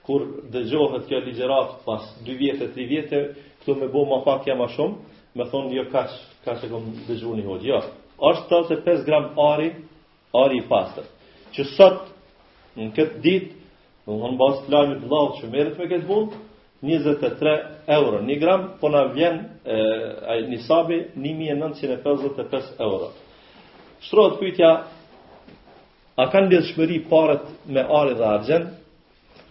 kur 0.07 0.25
dëgjohet 0.51 1.05
kjo 1.07 1.21
ligjerat 1.23 1.77
pas 1.85 2.09
2 2.27 2.35
vjetë, 2.41 2.69
3 2.75 2.89
vjetë, 2.91 3.23
këtu 3.61 3.77
me 3.79 3.87
bo 3.93 4.03
më 4.11 4.21
pak 4.27 4.47
jam 4.49 4.59
më 4.63 4.67
shumë, 4.75 5.15
me 5.39 5.47
thonë 5.51 5.75
jo 5.77 5.85
kaç, 5.93 6.15
kaç 6.45 6.67
e 6.67 6.71
kom 6.71 6.91
dëgju 7.07 7.35
një 7.39 7.47
hoqë. 7.47 7.65
Jo, 7.71 7.79
është 8.31 8.61
35 8.83 9.05
gram 9.07 9.31
ari, 9.49 9.71
ari 10.35 10.59
i 10.59 10.67
pasër. 10.67 11.07
Që 11.55 11.65
sot, 11.77 12.03
në 12.75 12.91
këtë 12.97 13.23
ditë, 13.23 13.58
Dhe 14.09 14.15
më 14.15 14.21
thonë 14.25 14.39
basë 14.41 14.63
të 14.65 14.71
lajmi 14.73 15.07
blavë 15.07 15.35
që 15.39 15.47
merët 15.53 15.79
me 15.79 15.85
këtë 15.89 16.07
bund, 16.09 16.31
23 16.81 17.55
euro 17.95 18.21
një 18.29 18.37
gram, 18.41 18.63
po 18.79 18.89
na 18.89 19.03
vjen 19.13 19.35
një 20.49 20.59
sabi 20.65 20.97
1955 21.15 22.79
euro. 22.85 23.11
Shtrojët 24.07 24.39
pëjtja, 24.39 24.71
a 26.17 26.25
kanë 26.33 26.51
një 26.53 26.63
shmëri 26.71 26.97
paret 27.11 27.45
me 27.75 27.81
ari 27.99 28.15
dhe 28.21 28.25
argjen, 28.33 28.65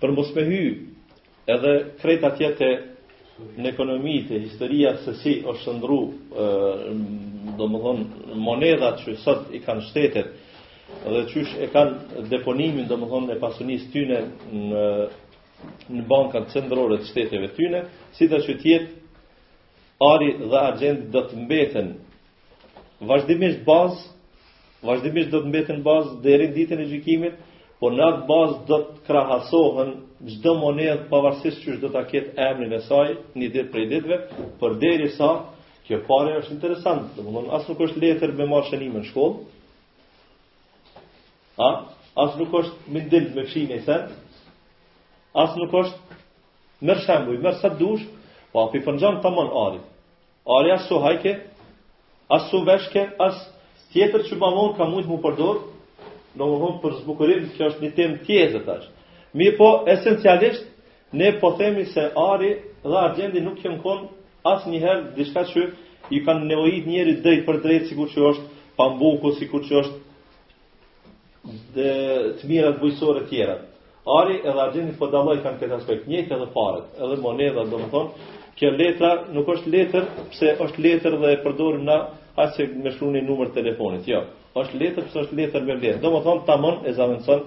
për 0.00 0.14
mos 0.16 0.34
me 0.36 0.42
hy 0.50 0.60
edhe 1.54 1.76
kreta 2.02 2.32
tjetë 2.38 2.72
në 3.62 3.70
ekonomi 3.72 4.16
të 4.28 4.42
historia 4.48 4.96
se 5.04 5.14
si 5.22 5.36
është 5.52 5.76
ndru, 5.78 6.00
do 7.58 7.66
më 7.76 7.94
monedat 8.48 9.04
që 9.04 9.18
sot 9.22 9.52
i 9.54 9.62
kanë 9.68 9.86
shtetet, 9.92 10.32
dhe 11.06 11.24
qysh 11.30 11.54
e 11.62 11.66
kanë 11.72 12.24
deponimin 12.30 12.86
dhe 12.88 12.96
më 13.00 13.08
thonë 13.10 13.34
e 13.34 13.38
pasunis 13.42 13.82
tyne 13.92 14.20
në, 14.52 14.84
në 15.94 16.04
bankat 16.10 16.50
cendrore 16.54 16.96
të 17.02 17.08
shteteve 17.12 17.50
tyne, 17.58 17.82
si 18.16 18.28
të 18.28 18.40
që 18.46 18.54
tjetë 18.62 18.88
ari 20.08 20.32
dhe 20.42 20.58
argjendi 20.60 21.10
do 21.14 21.22
të 21.26 21.38
mbeten 21.44 21.92
vazhdimisht 23.10 23.62
bazë, 23.66 24.08
vazhdimisht 24.86 25.30
do 25.32 25.40
të 25.44 25.48
mbeten 25.52 25.84
bazë 25.86 26.18
dhe 26.22 26.34
erin 26.34 26.52
ditën 26.56 26.82
e 26.84 26.88
gjikimit, 26.92 27.36
por 27.78 27.92
në 27.94 28.04
atë 28.10 28.24
bazë 28.28 28.56
do 28.68 28.78
të 28.88 29.04
krahasohen 29.06 29.92
gjdo 30.28 30.56
monedë 30.58 31.06
pavarësisht 31.12 31.60
qysh 31.64 31.78
do 31.82 31.92
të 31.94 32.02
ketë 32.10 32.42
emrin 32.48 32.74
e 32.74 32.80
saj 32.88 33.12
një 33.38 33.52
ditë 33.54 33.70
prej 33.74 33.84
ditëve, 33.92 34.20
për 34.60 34.74
deri 34.82 35.12
sa 35.14 35.28
kjo 35.86 36.00
pare 36.08 36.40
është 36.40 36.52
interesant, 36.56 37.12
dhe 37.14 37.22
më 37.22 37.34
thonë, 37.36 37.52
asë 37.58 37.70
nuk 37.70 37.84
është 37.86 38.02
letër 38.02 38.34
me 38.40 38.48
marë 38.50 38.70
shënime 38.72 39.04
në 39.04 39.08
shkollë, 39.12 39.38
A? 41.58 41.68
As 42.24 42.34
nuk 42.40 42.52
është 42.58 42.92
me 42.94 43.02
dil 43.10 43.24
me 43.36 43.44
fshinë 43.48 43.76
e 43.78 43.84
sen. 43.86 44.04
As 45.44 45.56
nuk 45.58 45.74
është 45.80 46.18
mërë 46.88 47.04
shembuj, 47.06 47.38
mërë 47.46 47.58
sa 47.62 47.70
dush, 47.80 48.04
po 48.52 48.62
api 48.66 48.82
përnxan 48.86 49.18
të 49.24 49.32
mënë 49.38 49.54
ari. 49.64 49.80
Ari 50.58 50.72
asë 50.76 50.88
su 50.90 51.00
hajke, 51.04 51.32
as 52.36 52.46
su 52.52 52.60
veshke, 52.68 53.04
as 53.26 53.40
tjetër 53.94 54.24
që 54.28 54.38
ma 54.42 54.52
ka 54.78 54.84
mund 54.92 55.06
mu 55.10 55.18
përdor, 55.26 55.60
në 56.38 56.44
më 56.52 56.60
hëmë 56.62 56.80
për 56.84 56.96
zbukurim, 57.02 57.48
kjo 57.56 57.66
është 57.72 57.86
një 57.86 57.90
tem 57.98 58.16
të 58.28 58.38
është. 58.64 58.92
Mi 59.42 59.50
po, 59.58 59.70
esencialisht, 59.86 60.64
ne 61.20 61.32
po 61.42 61.52
themi 61.60 61.84
se 61.94 62.00
ari 62.26 62.52
dhe 62.84 62.96
argjendi 63.02 63.40
nuk 63.46 63.62
jem 63.66 63.80
konë 63.82 64.08
asë 64.54 64.70
njëherë, 64.74 65.04
dishka 65.18 65.44
që 65.52 65.66
i 66.10 66.20
kanë 66.26 66.44
nevojit 66.52 66.86
njeri 66.88 67.16
drejt 67.24 67.46
për 67.48 67.56
drejt, 67.66 67.88
sikur 67.92 68.08
që 68.14 68.22
është 68.30 68.76
pambuku, 68.78 69.34
sikur 69.42 69.64
që 69.68 69.80
është 69.82 70.07
dhe 71.74 71.90
të 72.40 72.48
mirat 72.48 72.78
bujësore 72.80 73.22
tjera. 73.30 73.58
Ari 74.18 74.38
edhe 74.40 74.60
argjendit 74.62 74.98
po 74.98 75.06
dalaj 75.12 75.36
kanë 75.44 75.60
këtë 75.60 75.76
aspekt 75.76 76.08
njëtë 76.08 76.34
edhe 76.36 76.48
paret, 76.54 76.86
edhe 76.96 77.18
monedha, 77.22 77.64
do 77.68 77.78
më 77.80 77.90
thonë, 77.92 78.26
kjo 78.58 78.70
letra 78.74 79.10
nuk 79.36 79.48
është 79.54 79.72
letër, 79.74 80.06
pëse 80.32 80.54
është 80.64 80.82
letër 80.86 81.18
dhe 81.22 81.32
e 81.36 81.40
përdorim 81.44 81.84
na 81.86 81.98
asë 82.42 82.56
që 82.72 82.84
me 82.84 82.92
shru 82.96 83.10
numër 83.14 83.52
telefonit, 83.54 84.08
jo, 84.08 84.22
është 84.62 84.80
letër 84.82 85.06
pëse 85.08 85.22
është 85.26 85.38
letër 85.42 85.64
me 85.68 85.76
letër, 85.82 86.00
do 86.02 86.12
më 86.14 86.22
thonë, 86.24 86.44
ta 86.48 86.56
mën 86.62 86.80
e 86.88 86.92
zavënësën 86.98 87.44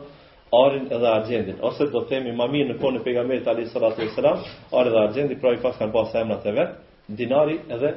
arin 0.62 0.88
edhe 0.91 1.10
argjendit, 1.10 1.60
ose 1.65 1.89
do 1.93 2.04
themi 2.10 2.32
më 2.36 2.47
mirë 2.54 2.69
në 2.73 2.80
konë 2.82 3.01
pegamet 3.06 3.47
Ali 3.47 3.65
Sarat 3.71 3.99
e 4.04 4.08
Sera, 4.15 4.38
arin 4.71 4.91
edhe 4.93 5.01
argjendit, 5.08 5.41
pra 5.41 5.54
i 5.56 5.62
pas 5.63 5.77
kanë 5.80 5.93
pas 5.95 6.13
e 6.15 6.62
e 6.63 6.67
dinari 7.08 7.58
edhe 7.69 7.93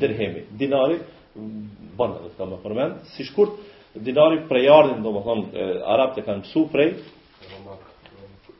dirhemi. 0.00 0.42
dinari, 0.58 0.98
bën 1.98 2.10
dhe 2.12 2.30
të 2.38 2.92
si 3.16 3.24
shkurt, 3.24 3.50
dinari 3.94 4.44
prej 4.50 4.66
ardhin, 4.70 5.02
do 5.06 5.10
më 5.14 5.20
thonë, 5.26 5.46
arabët 5.94 6.18
e 6.20 6.24
kanë 6.26 6.42
pësu 6.46 6.64
prej, 6.72 6.90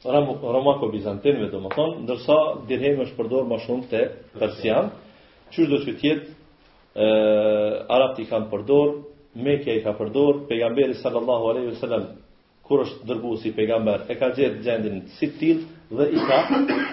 Romako 0.05 0.91
Bizantinve, 0.93 1.47
do 1.51 1.61
më 1.65 1.71
thonë, 1.75 1.95
ndërsa 2.05 2.37
dirhemi 2.69 3.07
është 3.07 3.17
përdorë 3.19 3.49
më 3.51 3.59
shumë 3.65 3.87
të 3.91 4.03
persian, 4.39 4.91
qështë 5.51 5.71
do 5.73 5.79
që 5.85 5.95
tjetë, 6.03 6.37
arabët 7.91 8.23
i 8.25 8.29
kanë 8.31 8.51
përdorë, 8.53 8.95
Mekja 9.35 9.75
i 9.75 9.81
ka 9.83 9.91
përdorë, 9.99 10.45
pejgamberi 10.47 10.95
sallallahu 11.01 11.49
aleyhi 11.51 11.73
sallam, 11.81 12.05
kur 12.65 12.85
është 12.85 13.09
dërbu 13.09 13.33
si 13.43 13.51
pejgamber, 13.57 14.05
e 14.07 14.15
ka 14.21 14.29
gjithë 14.37 14.61
gjendin 14.63 15.01
si 15.17 15.27
tilë 15.41 15.65
dhe 15.99 16.07
i 16.15 16.23
ka 16.29 16.39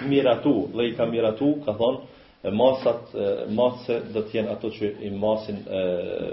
miratu, 0.09 0.55
dhe 0.73 0.87
i 0.89 0.95
ka 0.97 1.05
miratu, 1.05 1.51
ka 1.65 1.75
thonë, 1.77 1.99
e 2.43 2.49
masat 2.51 3.11
masë 3.53 3.97
do 4.15 4.23
të 4.25 4.39
jenë 4.39 4.51
ato 4.55 4.69
që 4.73 4.87
i 5.05 5.09
masin 5.13 5.59
e, 5.61 5.81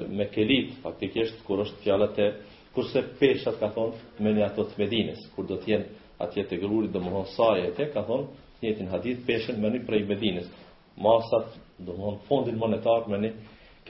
me 0.09 0.25
kelit 0.33 0.71
faktikisht 0.83 1.42
kur 1.44 1.61
është 1.66 1.83
fjalët 1.85 2.21
e 2.25 2.29
kurse 2.73 3.03
peshat 3.21 3.59
ka 3.61 3.68
thonë 3.77 4.23
me 4.25 4.33
një 4.38 4.47
ato 4.47 4.64
të 4.71 4.81
Medinës 4.81 5.21
kur 5.35 5.44
do 5.51 5.59
të 5.61 5.73
jenë 5.75 6.07
atje 6.25 6.47
te 6.49 6.59
gruri 6.62 6.88
do 6.88 7.03
të 7.03 7.11
thonë 7.12 7.31
saje 7.35 7.66
atje 7.75 7.90
ka 7.92 8.07
thonë 8.09 8.27
jetin 8.29 8.61
njëjtin 8.64 8.88
hadith 8.94 9.21
peshën 9.29 9.61
me 9.61 9.68
një 9.75 9.83
prej 9.88 10.05
Medinës 10.09 10.49
masat 10.97 11.53
do 11.79 11.92
të 11.92 11.99
thonë 12.01 12.25
fondin 12.31 12.57
monetar 12.62 13.05
me 13.12 13.21
një 13.27 13.33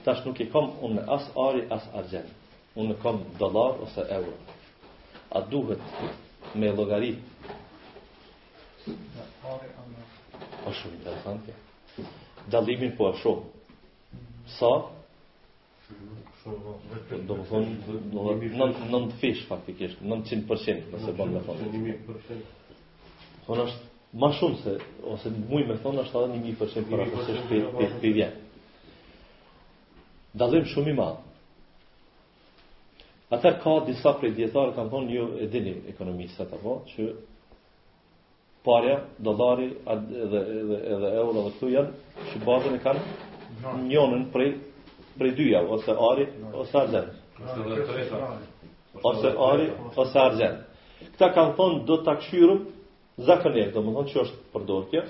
Tash 0.07 0.25
nuk 0.27 0.43
i 0.43 0.49
kom 0.55 0.73
unë 0.89 1.05
as 1.19 1.31
arë, 1.47 1.63
as 1.79 1.87
argent. 2.03 2.35
Unë 2.83 2.99
kom 3.05 3.23
dolar 3.45 3.79
ose 3.87 4.03
euro. 4.19 4.35
A 5.37 5.41
duhet 5.51 6.53
me 6.63 6.73
logaritë 6.75 7.55
O 8.87 9.57
po, 10.63 10.75
shumë 10.81 10.97
interesantë. 11.01 11.55
Dalimin 12.55 12.93
po 12.99 13.09
e 13.11 13.19
shumë. 13.23 13.73
Sa? 14.57 14.71
Do 16.47 16.55
të 17.09 17.43
thonë, 17.49 17.73
do 18.15 18.25
më 18.29 18.53
thonë, 18.55 18.87
në 18.93 19.01
të 19.11 19.19
fish 19.23 19.43
faktikisht, 19.49 19.99
në 20.11 20.21
në 20.23 20.41
përshin, 20.51 20.85
nëse 20.93 21.15
bëmë 21.21 21.35
me 21.35 21.43
thonë. 21.49 22.39
Thonë 23.49 23.67
është, 23.67 23.91
ma 24.23 24.31
shumë 24.39 24.61
se, 24.63 24.75
ose 25.15 25.33
mui 25.37 25.67
me 25.71 25.79
thonë 25.83 26.05
është 26.05 26.23
edhe 26.23 26.35
një 26.37 26.43
mi 26.47 26.55
përshin 26.63 26.89
për 26.93 27.05
akësisht 27.07 27.51
për 27.51 27.97
për 28.07 28.13
vjen. 28.21 28.39
Dalim 30.45 30.67
shumë 30.75 30.93
i 30.95 30.99
madhë. 31.01 31.23
Ata 33.35 33.57
ka 33.65 33.79
disa 33.89 34.13
prej 34.21 34.37
djetarë, 34.39 34.77
kanë 34.77 34.93
thonë 34.95 35.11
një 35.11 35.27
edinim 35.49 35.83
ekonomisë, 35.95 36.45
ata 36.47 36.63
po, 36.63 36.77
që 36.93 37.11
parja, 38.67 39.01
dolari 39.19 39.67
edhe 39.95 40.39
edhe 40.61 40.79
edhe 40.95 41.11
euro 41.21 41.33
dhe 41.37 41.43
këtu 41.51 41.69
janë 41.73 42.23
që 42.31 42.41
bazën 42.49 42.75
e 42.75 42.81
kanë 42.85 43.83
njonën 43.91 44.25
prej 44.35 44.51
prej 45.19 45.35
dyja 45.39 45.61
ose 45.77 45.95
ari 46.11 46.27
ose 46.63 46.79
argjend. 46.79 47.11
Ose 49.11 49.31
ari 49.51 49.69
ose 50.03 50.19
argjend. 50.25 50.65
Këta 51.15 51.31
kanë 51.37 51.55
thonë 51.59 51.81
do 51.89 52.01
ta 52.07 52.17
kshyrim 52.21 52.59
zakonisht, 53.29 53.71
domethënë 53.77 54.13
që 54.13 54.25
është 54.25 54.43
përdorje, 54.55 55.05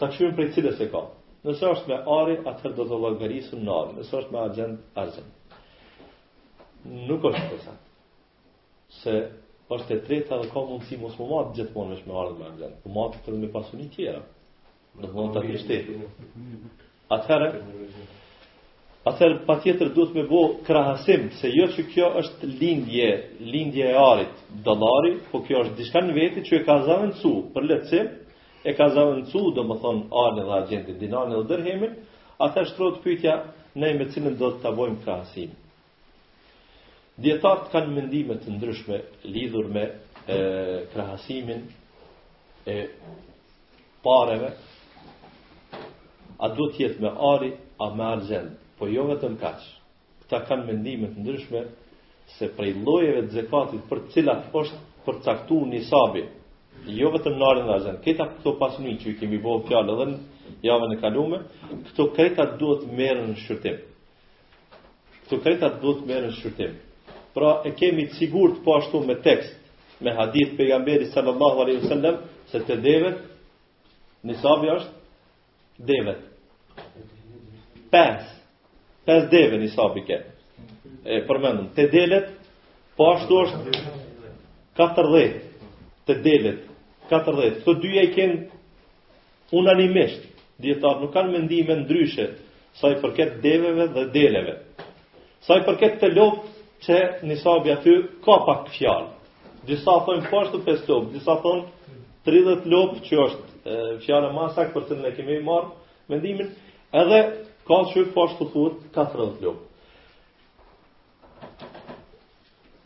ta 0.00 0.08
kshyrim 0.10 0.34
prej 0.40 0.48
cilës 0.56 0.80
e 0.86 0.88
ka. 0.94 1.04
Nëse 1.46 1.68
është 1.74 1.90
me 1.90 2.00
ari, 2.16 2.36
atëherë 2.46 2.76
do 2.80 2.84
të 2.88 2.98
llogarisim 3.04 3.62
në 3.66 3.76
ari. 3.82 3.94
Nëse 4.00 4.18
është 4.22 4.32
me 4.34 4.42
argjend, 4.46 4.82
argjend. 5.02 5.30
Nuk 7.10 7.24
është 7.30 7.58
sa. 7.66 7.74
Se 9.02 9.14
është 9.76 9.94
e 9.96 10.00
treta 10.06 10.36
dhe 10.40 10.48
ka 10.52 10.62
mundësi 10.68 10.96
mos 11.00 11.14
më 11.18 11.26
matë 11.32 11.52
gjithmonë 11.58 11.90
me 11.92 11.96
shme 12.00 12.16
ardhë 12.22 12.32
po 12.32 12.40
me 12.40 12.48
angjel, 12.50 12.72
matë 12.96 13.14
të 13.14 13.22
për 13.24 13.34
me 13.34 13.82
një 13.82 13.92
tjera, 13.94 14.22
në 14.98 15.06
të 15.06 15.12
mund 15.14 15.32
të 15.34 15.40
atë 15.40 15.60
shtetë. 15.62 15.94
Atëherë, 17.16 17.50
atëherë 19.12 19.38
pa 19.48 19.56
tjetër 19.64 19.92
duhet 19.96 20.12
me 20.18 20.24
bo 20.32 20.42
krahasim, 20.66 21.26
se 21.40 21.50
jo 21.56 21.66
që 21.76 21.86
kjo 21.92 22.10
është 22.22 22.50
lindje, 22.60 23.08
lindje 23.54 23.88
e 23.92 23.96
arit, 24.02 24.44
dolari, 24.66 25.14
po 25.30 25.42
kjo 25.46 25.64
është 25.66 25.78
dishka 25.80 26.04
në 26.06 26.16
veti 26.20 26.44
që 26.48 26.60
e 26.60 26.64
ka 26.68 26.76
zavëncu 26.88 27.32
për 27.54 27.68
letësim, 27.70 28.12
e 28.68 28.76
ka 28.78 28.90
zavëncu, 28.94 29.46
do 29.56 29.64
më 29.66 29.80
thonë, 29.82 30.04
arën 30.26 30.42
dhe 30.46 30.56
agentin, 30.60 31.00
dinarën 31.02 31.34
dhe 31.40 31.46
dërhemin, 31.52 31.98
atëherë 32.44 32.70
shtrojtë 32.74 33.02
pytja, 33.08 33.38
ne 33.80 33.94
me 33.98 34.08
cilën 34.12 34.36
do 34.40 34.52
të 34.56 34.62
të 34.66 34.72
bojmë 34.78 35.02
krahasim. 35.04 35.58
Djetartë 37.20 37.70
kanë 37.72 37.92
mendimet 37.92 38.38
të 38.46 38.52
ndryshme 38.54 38.98
lidhur 39.32 39.66
me 39.72 39.82
e, 39.84 40.36
krahasimin 40.94 41.66
e 42.74 42.76
pareve, 44.06 44.48
a 46.42 46.48
du 46.56 46.70
tjetë 46.78 47.02
me 47.04 47.10
ari, 47.36 47.50
a 47.84 47.90
me 47.96 48.04
arzen, 48.06 48.46
po 48.78 48.88
jo 48.88 49.04
vetëm 49.10 49.36
kaqë. 49.42 49.66
Këta 50.22 50.40
kanë 50.48 50.64
mendimet 50.72 51.12
të 51.16 51.24
ndryshme 51.26 51.62
se 52.38 52.48
prej 52.56 52.72
lojeve 52.86 53.26
të 53.26 53.32
zekatit 53.42 53.82
për 53.90 54.00
cilat 54.14 54.48
është 54.60 54.78
përcaktu 55.04 55.58
një 55.74 55.82
sabi, 55.92 56.22
jo 57.00 57.10
vetëm 57.14 57.36
në 57.38 57.46
arin 57.50 57.68
në 57.68 57.74
arzen, 57.76 57.98
këta 58.06 58.26
këto 58.38 58.54
pasmi 58.62 58.94
që 59.02 59.10
i 59.12 59.18
kemi 59.20 59.42
bohë 59.44 59.66
pjallë 59.68 59.98
dhe 60.00 60.06
në 60.14 60.54
javën 60.70 60.96
e 60.96 60.96
kalume, 61.04 61.42
këto 61.90 62.08
kreta 62.16 62.48
duhet 62.60 62.88
merën 63.02 63.28
në 63.34 63.36
shqyrtim. 63.44 63.76
Këto 65.26 65.40
kreta 65.44 65.70
duhet 65.82 66.06
merën 66.12 66.30
në 66.30 66.36
shqyrtim. 66.40 66.72
Këto 66.78 66.90
Pra 67.32 67.62
e 67.64 67.72
kemi 67.76 68.06
të 68.10 68.18
sigurt 68.18 68.58
po 68.64 68.74
ashtu 68.76 69.00
me 69.08 69.14
tekst, 69.24 69.52
me 70.04 70.12
hadith 70.18 70.56
pejgamberit 70.58 71.12
sallallahu 71.14 71.62
alaihi 71.64 71.80
wasallam 71.84 72.18
se 72.50 72.60
te 72.68 72.76
devet 72.84 73.22
nisabi 74.28 74.68
është 74.74 75.86
devet. 75.88 76.20
Pes. 77.92 78.28
Pes 79.06 79.24
deve 79.32 79.58
nisabi 79.62 80.04
ke. 80.08 80.18
E 81.04 81.22
përmendëm, 81.28 81.72
te 81.74 81.88
delet 81.90 82.28
po 82.96 83.08
ashtu 83.14 83.40
është 83.46 83.88
14 84.76 85.40
te 86.06 86.16
delet 86.24 86.68
14. 87.12 87.56
të 87.64 87.72
dyja 87.82 88.02
i 88.06 88.10
kanë 88.12 88.38
unanimisht 89.58 90.22
djetar 90.62 91.00
nuk 91.02 91.10
kanë 91.14 91.32
mendime 91.34 91.74
ndryshe 91.82 92.26
sa 92.78 92.90
i 92.94 93.00
përket 93.02 93.38
deveve 93.42 93.88
dhe 93.96 94.04
deleve. 94.14 94.54
Sa 95.44 95.58
i 95.58 95.64
përket 95.66 95.98
të 96.00 96.08
lopë, 96.14 96.51
që 96.86 96.98
nisabi 97.28 97.72
aty 97.72 97.92
ka 98.24 98.38
pak 98.46 98.68
fjalë. 98.74 99.10
Disa 99.68 99.94
thonë 100.06 100.30
poshtë 100.32 100.56
të 100.58 100.62
pesë 100.66 100.88
lopë, 100.90 101.10
disa 101.14 101.36
thonë 101.44 101.94
30 102.26 102.64
lopë 102.72 103.02
që 103.06 103.18
është 103.26 103.76
fjallë 104.06 104.30
e 104.30 104.34
masak 104.36 104.72
për 104.74 104.88
të 104.88 104.96
në 105.02 105.12
kemi 105.16 105.36
marë 105.46 105.68
vendimin, 106.10 106.48
edhe 107.02 107.20
ka 107.68 107.78
që 107.92 108.04
poshtë 108.16 108.40
të 108.42 108.48
putë 108.54 108.90
40 108.96 109.46
lopë. 109.46 109.66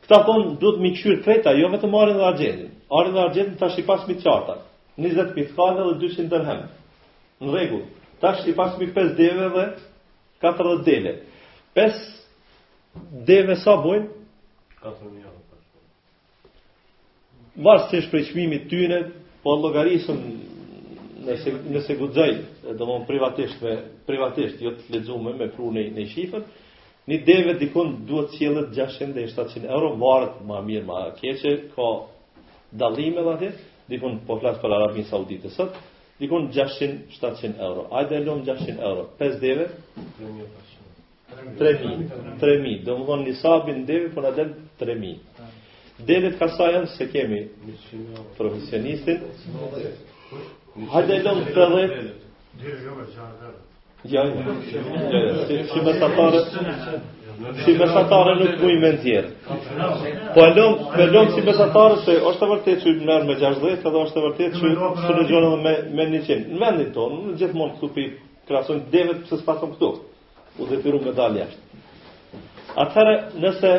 Këta 0.07 0.21
thonë 0.29 0.51
duhet 0.63 0.83
mi 0.85 0.93
këshyrë 0.95 1.23
kreta, 1.25 1.57
jo 1.59 1.71
vetë 1.73 1.89
marë 1.91 2.15
dhe 2.19 2.27
argjenin. 2.29 2.69
Arë 3.01 3.15
dhe 3.15 3.23
argjenin 3.25 3.57
të 3.59 3.67
ashtë 3.67 3.83
i 3.83 3.87
pasmi 3.89 4.19
qarta, 4.23 4.61
20 5.03 5.33
pithkane 5.35 5.87
dhe 5.89 5.95
200 6.05 6.29
dërhem. 6.31 6.61
Në 7.43 7.57
regu, 7.57 7.81
të 8.21 8.29
ashtë 8.31 8.53
i 8.53 8.57
pasmi 8.61 8.93
5 9.01 9.17
deve 9.19 9.49
dhe 9.57 9.65
40 10.45 10.85
dele. 10.87 11.17
5 11.77 12.05
deve 13.27 13.57
sa 13.63 13.77
bojnë? 13.85 14.13
Varsë 17.57 17.89
që 17.91 17.99
është 18.01 18.13
prej 18.13 18.25
qmimit 18.33 18.67
tyne, 18.71 18.99
po 19.43 19.55
logarisën 19.57 20.19
nëse, 21.27 21.55
nëse 21.73 21.97
gudzaj, 21.99 22.33
dhe 22.77 22.85
më 22.91 22.97
privatisht, 23.09 23.63
me, 23.65 23.77
privatisht 24.09 24.61
jo 24.63 24.75
të 24.77 24.91
ledzume 24.97 25.33
me 25.39 25.49
pru 25.55 25.71
në, 25.75 25.87
në 25.97 26.05
shifër, 26.13 26.45
një 27.07 27.21
deve 27.27 27.57
dikon 27.63 27.95
duhet 28.09 28.35
cilët 28.37 28.73
600 28.77 29.27
700 29.33 29.71
euro, 29.73 29.93
varët 30.03 30.41
ma 30.47 30.61
mirë 30.67 30.85
ma 30.89 31.05
keqe, 31.21 31.57
ka 31.77 31.91
dalime 32.83 33.23
dhe 33.25 33.35
atje, 33.37 33.53
dikon 33.93 34.21
po 34.27 34.41
flasë 34.43 34.61
për 34.63 34.77
Arabin 34.81 35.09
Sauditë 35.09 35.55
sot, 35.55 35.79
dikon 36.21 36.51
600-700 36.55 37.61
euro. 37.63 37.87
Ajde 37.95 38.17
e 38.19 38.25
lëmë 38.27 38.45
600 38.49 38.81
euro. 38.83 39.09
5 39.21 39.39
deve? 39.43 39.69
3.000. 41.35 42.11
3.000. 42.41 42.83
Do 42.85 42.97
më 43.01 43.07
thonë 43.09 43.25
një 43.29 43.35
sabin 43.41 43.85
devi, 43.89 44.11
për 44.17 44.27
në 44.29 44.33
del 44.37 44.51
3.000. 44.79 45.47
Delet 46.11 46.37
ka 46.39 46.49
sa 46.57 46.67
janë 46.75 46.91
se 46.93 47.07
kemi 47.13 47.41
profesionistin. 48.37 49.25
Hajde 50.93 51.15
e 51.19 51.23
lëmë 51.25 51.55
të 51.57 51.69
dhe... 51.75 51.91
Ja, 54.07 54.23
si, 54.37 55.57
si 55.71 55.81
mesatare, 55.83 56.43
si 57.65 57.73
mesatare 57.81 58.35
nuk 58.39 58.53
mu 58.61 58.69
i 58.71 58.77
po, 58.79 58.85
me 58.85 59.89
Po 60.37 60.45
e 60.45 60.51
lëmë, 60.57 60.77
me 60.99 61.07
lëmë 61.15 61.35
si 61.35 61.45
mesatare 61.49 61.97
se 62.05 62.17
është 62.21 62.43
të 62.43 62.51
vërtet 62.53 62.85
që 62.85 62.93
i 62.93 63.07
mërë 63.09 63.27
me 63.33 63.39
60 63.41 63.71
edhe 63.73 64.05
është 64.05 64.21
të 64.21 64.25
vërtet 64.27 64.59
që 64.61 64.75
së 65.09 65.17
në 65.17 65.27
gjonë 65.33 65.51
me, 65.65 65.75
me 65.99 66.07
100. 66.15 66.39
Në 66.53 66.61
vendin 66.65 66.93
tonë, 67.01 67.19
në 67.33 67.39
gjithmonë 67.43 67.79
këtu 67.81 67.93
për 67.97 68.05
i 68.05 68.09
krasojnë 68.51 68.93
devet 68.95 69.25
pëse 69.25 69.41
së 69.43 69.49
pasëm 69.49 69.75
këtu. 69.75 69.91
Këtu 69.97 70.06
u 70.59 70.67
dhëtyru 70.67 71.01
me 71.05 71.13
dalë 71.17 71.41
jashtë. 71.43 71.81
Atëherë, 72.85 73.17
nëse 73.45 73.71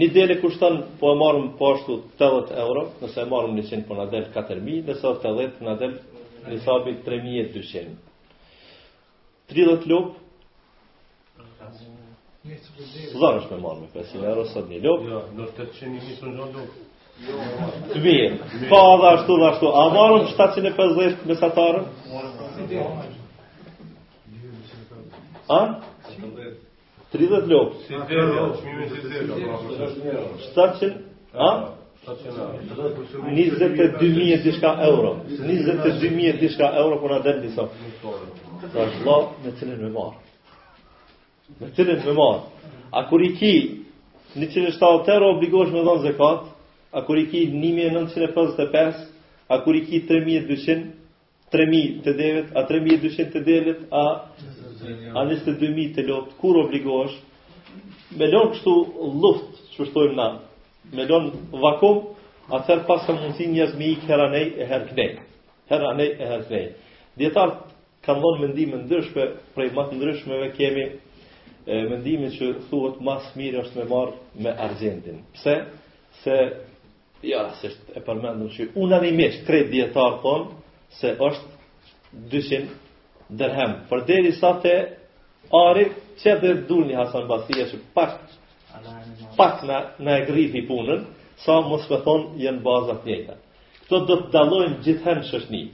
një 0.00 0.08
deli 0.16 0.36
kushton 0.40 0.76
po 1.00 1.12
e 1.12 1.18
marëm 1.20 1.50
po 1.58 1.70
ashtu 1.74 1.96
80 2.20 2.52
euro, 2.64 2.84
nëse 3.02 3.20
e 3.24 3.28
marëm 3.30 3.58
100 3.66 3.84
po 3.88 3.96
në 3.98 4.06
del 4.14 4.26
4.000, 4.34 4.86
nëse 4.88 5.06
o 5.08 5.14
80 5.18 5.62
në 5.66 5.74
del 5.82 5.96
një 6.52 6.60
sabi 6.66 6.96
3.200. 7.06 7.98
30 9.52 9.90
lopë, 9.92 10.14
30 11.54 11.92
lopë, 11.92 11.92
30 11.92 11.92
lopë, 11.92 12.00
Zonë 13.12 13.36
është 13.40 13.54
me 13.54 13.56
marë 13.62 13.80
me 13.84 13.88
500 13.92 14.24
euro, 14.26 14.44
sot 14.50 14.64
një 14.72 14.80
lopë. 14.82 15.04
Jo, 15.12 15.20
do 15.36 15.44
të 15.46 15.60
të 15.68 15.76
që 15.76 15.90
një 15.92 16.00
misë 16.08 16.22
gjondë 16.26 16.58
lopë. 16.58 16.86
Të 17.92 18.00
bje, 18.02 18.16
pa 18.72 18.80
dhe 18.98 19.10
ashtu 19.12 19.36
dhe 19.38 19.48
ashtu, 19.52 19.68
a 19.78 19.84
marëm 19.94 20.24
750 20.32 21.28
mesatarë? 21.30 21.84
mesatarë. 22.08 23.20
A? 25.48 25.80
30 27.12 27.46
lop. 27.50 27.74
Si 27.74 27.84
si 30.78 30.94
a? 31.34 31.76
22.000 32.06 34.38
dishka 34.42 34.74
euro 34.82 35.22
22.000 35.28 36.38
dishka 36.38 36.70
euro 36.76 36.98
Kuna 36.98 37.18
dhe 37.22 37.30
në 37.30 37.40
disa 37.44 37.64
Dhe 37.70 37.70
është 38.74 39.04
la 39.06 39.16
me 39.44 39.52
cilin 39.60 39.78
me 39.84 39.90
marë 39.92 40.18
Me 41.60 41.66
cilin 41.76 42.00
me 42.04 42.12
marë 42.18 42.40
A 42.90 43.02
kur 43.08 43.20
i 43.24 43.32
ki 43.40 43.52
170 44.34 45.14
euro 45.16 45.26
obligosh 45.36 45.70
me 45.72 45.78
dhe 45.78 45.86
në 45.94 46.02
zekat 46.08 46.40
A 46.90 47.02
kur 47.06 47.16
i 47.22 47.24
ki 47.32 47.42
1955 47.54 48.98
A 49.46 49.56
kur 49.64 49.74
i 49.78 49.82
ki 49.88 49.98
3200 50.10 50.82
3000 51.54 52.02
të 52.04 52.10
devet 52.20 52.48
A 52.56 52.62
3200 52.68 53.30
të 53.36 53.40
devet 53.46 53.78
A 53.94 54.26
A 55.18 55.22
nisë 55.26 55.42
të 55.46 55.52
dëmi 55.60 55.82
të 55.96 56.04
kur 56.40 56.56
obligosh, 56.64 57.14
Me 58.20 58.26
lonë 58.28 58.52
kështu 58.54 58.72
luft 59.24 59.60
që 59.74 59.84
shtojmë 59.88 60.14
na. 60.18 60.24
Me 60.96 61.04
lonë 61.08 61.46
vakum, 61.62 62.00
atër 62.58 62.82
pas 62.88 63.06
ka 63.06 63.14
mundësi 63.16 63.46
njës 63.52 63.72
me 63.78 63.86
i 63.88 63.94
heranej 64.08 64.50
e 64.60 64.66
herë 64.72 64.88
kënej. 64.90 65.14
Heranej 65.72 66.10
e 66.18 66.28
herë 66.32 66.46
kënej. 66.50 66.66
Djetarët 67.22 67.62
kanë 68.06 68.22
lonë 68.26 68.42
mendime 68.44 68.80
ndryshme, 68.82 69.26
prej 69.56 69.70
matë 69.78 69.96
ndryshmeve 70.00 70.50
kemi 70.58 70.84
e, 71.64 72.32
që 72.36 72.52
thuhet 72.68 73.00
mas 73.08 73.30
mirë 73.38 73.62
është 73.64 73.80
me 73.80 73.86
marë 73.94 74.46
me 74.46 74.52
argentin. 74.68 75.24
Pse? 75.36 75.56
Se, 76.24 76.36
ja, 77.32 77.46
se 77.62 77.72
është 77.72 77.96
e 78.00 78.04
përmendu 78.10 78.50
që 78.58 78.68
unanimisht 78.84 79.46
kretë 79.48 79.72
djetarë 79.78 80.20
tonë, 80.20 80.50
se 81.00 81.16
është 81.30 82.20
200 82.36 82.76
dërhem. 83.38 83.74
Për 83.90 84.02
deri 84.08 84.32
sa 84.38 84.52
të 84.62 84.72
ari, 85.56 85.86
që 86.22 86.34
dhe 86.42 86.52
dhull 86.68 86.86
një 86.88 86.98
Hasan 87.00 87.26
Basia 87.30 87.66
që 87.72 87.80
pak, 87.96 88.18
pak 89.36 89.64
në, 89.68 89.80
në 90.00 90.18
e 90.18 90.66
punën, 90.68 91.04
sa 91.44 91.56
mos 91.66 91.88
më 91.90 91.98
thonë 92.04 92.28
jenë 92.44 92.62
bazat 92.64 93.04
njëta. 93.08 93.34
Këto 93.82 93.98
do 94.08 94.16
të 94.22 94.32
dalojnë 94.32 94.76
gjithëhen 94.84 95.24
një, 95.52 95.64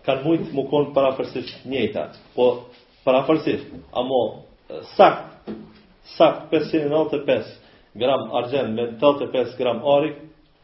kanë 0.05 0.23
mujtë 0.23 0.53
më 0.53 0.63
konë 0.69 0.91
parafërsisht 0.95 1.65
njëta, 1.69 2.07
po 2.35 2.45
parafërsisht, 3.05 3.67
amo 3.97 4.19
sakt, 4.95 5.49
sakt 6.15 6.47
595 6.51 7.53
gram 7.95 8.27
argjen 8.35 8.73
me 8.75 8.87
85 9.01 9.55
gram 9.59 9.79
ari, 9.97 10.11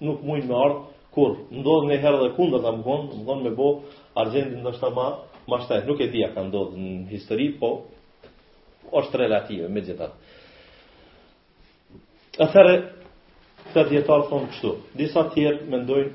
nuk 0.04 0.24
mujnë 0.26 0.48
me 0.50 0.58
ardhë 0.66 0.91
kur 1.16 1.34
ndodh 1.52 1.88
në 1.90 1.96
herë 2.04 2.20
dhe 2.24 2.30
kundër 2.38 2.62
ta 2.64 2.72
mkon, 2.76 3.02
do 3.10 3.16
të 3.16 3.26
thonë 3.28 3.46
me 3.50 3.56
bó 3.56 3.70
argjendin 4.22 4.62
ndoshta 4.64 4.92
më 4.96 5.08
më 5.52 5.58
shtaj. 5.66 5.82
Nuk 5.88 6.00
e 6.00 6.08
di 6.14 6.22
a 6.24 6.30
ka 6.34 6.42
ndodhur 6.48 6.80
në 6.80 7.12
histori, 7.12 7.48
po 7.60 7.70
është 9.00 9.20
relative 9.26 9.68
me 9.70 9.84
jetë. 9.88 10.08
A 12.42 12.46
ta 12.54 13.84
di 13.90 13.98
atë 14.00 14.20
thon 14.30 14.48
këtu. 14.54 14.72
Disa 15.00 15.26
të 15.28 15.34
tjerë 15.36 15.68
mendojnë 15.72 16.12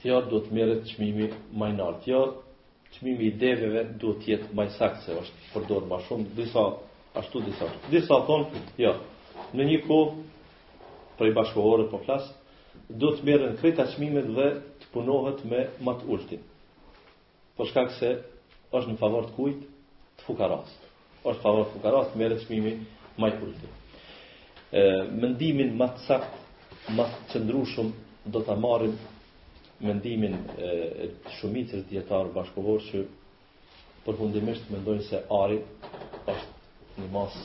se 0.00 0.08
ja 0.08 0.22
do 0.30 0.38
të 0.40 0.54
merret 0.56 0.86
çmimi 0.94 1.26
më 1.60 1.66
i 1.74 1.76
lartë. 1.78 2.06
Jo, 2.10 2.22
çmimi 2.96 3.28
i 3.30 3.34
devëve 3.38 3.82
duhet 4.00 4.20
të 4.22 4.30
jetë 4.30 4.52
më 4.56 4.70
saktë 4.78 5.02
se 5.06 5.18
është 5.24 5.50
përdor 5.54 5.90
ma 5.90 5.98
shumë 6.06 6.34
disa 6.38 6.68
ashtu 7.18 7.42
disa. 7.48 7.66
Disa 7.90 8.22
thon, 8.26 8.46
jo, 8.54 8.62
ja, 8.78 8.94
në 9.54 9.66
një 9.70 9.82
kohë 9.86 11.16
për 11.18 11.30
i 11.30 11.32
bashkohore 11.36 11.84
për 11.88 11.90
po 11.92 12.00
flasë, 12.06 12.39
do 12.98 13.12
të 13.14 13.22
merren 13.26 13.52
këta 13.60 13.84
çmimet 13.94 14.26
dhe 14.34 14.46
të 14.82 14.86
punohet 14.94 15.42
me 15.50 15.60
më 15.86 15.92
të 16.00 16.08
ultin. 16.10 16.40
Po 17.56 17.66
shkak 17.68 17.92
se 17.98 18.08
është 18.74 18.90
në 18.94 18.98
favor 19.02 19.28
të 19.28 19.36
kujt? 19.36 19.60
Të 20.18 20.24
fukaros. 20.26 20.72
Është 21.28 21.42
favor 21.44 21.68
të 21.68 21.74
fukaros 21.76 22.08
të 22.10 22.18
merret 22.22 22.42
çmimi 22.46 22.72
më 23.20 23.28
i 23.30 23.38
ulti. 23.46 23.70
Ë 24.74 24.82
mendimin 25.22 25.70
më 25.78 25.88
të 25.96 26.04
sakt, 26.08 26.34
më 26.96 27.04
të 27.14 27.24
qëndrueshëm 27.34 27.92
do 28.34 28.42
ta 28.46 28.56
marrim 28.58 28.96
mendimin 29.80 30.34
e, 30.34 31.08
shumicës 31.38 31.86
dietar 31.90 32.26
bashkëkohor 32.34 32.82
që 32.90 33.04
përfundimisht 34.04 34.68
mendojnë 34.74 35.06
se 35.08 35.22
ari 35.42 35.62
është 36.28 37.04
një 37.04 37.08
mas 37.14 37.38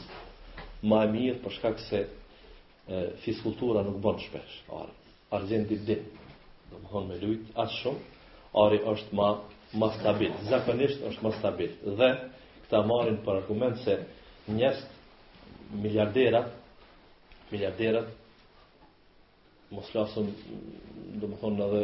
më 0.90 1.02
e 1.06 1.12
mirë 1.16 1.40
për 1.46 1.56
shkak 1.60 1.82
se 1.90 2.02
fiskultura 3.24 3.82
nuk 3.88 3.98
bën 4.04 4.20
shpesh 4.28 4.60
arit 4.78 5.02
argjendit 5.34 5.82
dhe. 5.88 5.96
Do 6.72 6.78
më 6.82 6.90
thonë 6.92 7.08
me 7.10 7.18
lujt, 7.24 7.44
atë 7.64 7.76
shumë, 7.80 8.04
ari 8.64 8.80
është 8.92 9.16
ma, 9.18 9.30
ma 9.80 9.90
stabil. 10.00 10.34
Zakonisht 10.50 11.06
është 11.10 11.26
ma 11.26 11.32
stabil. 11.40 11.72
Dhe, 12.02 12.10
këta 12.66 12.82
marin 12.90 13.18
për 13.26 13.40
argument 13.42 13.80
se 13.84 13.96
njëst 14.50 15.74
miljarderat, 15.86 16.52
miljarderat, 17.52 18.10
mos 19.74 19.90
lasëm, 19.96 20.30
do 21.22 21.30
më 21.32 21.40
thonë, 21.42 21.66
edhe, 21.68 21.82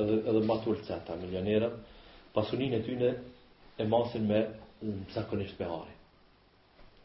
edhe, 0.00 0.18
edhe 0.32 0.44
matur 0.48 0.80
të 0.82 0.94
ata 0.98 1.16
miljonerat, 1.22 1.78
pasunin 2.36 2.76
e 2.76 2.82
tyne 2.86 3.14
e 3.82 3.86
masin 3.88 4.26
me 4.28 4.42
zakonisht 5.16 5.58
me 5.60 5.68
ari. 5.78 5.96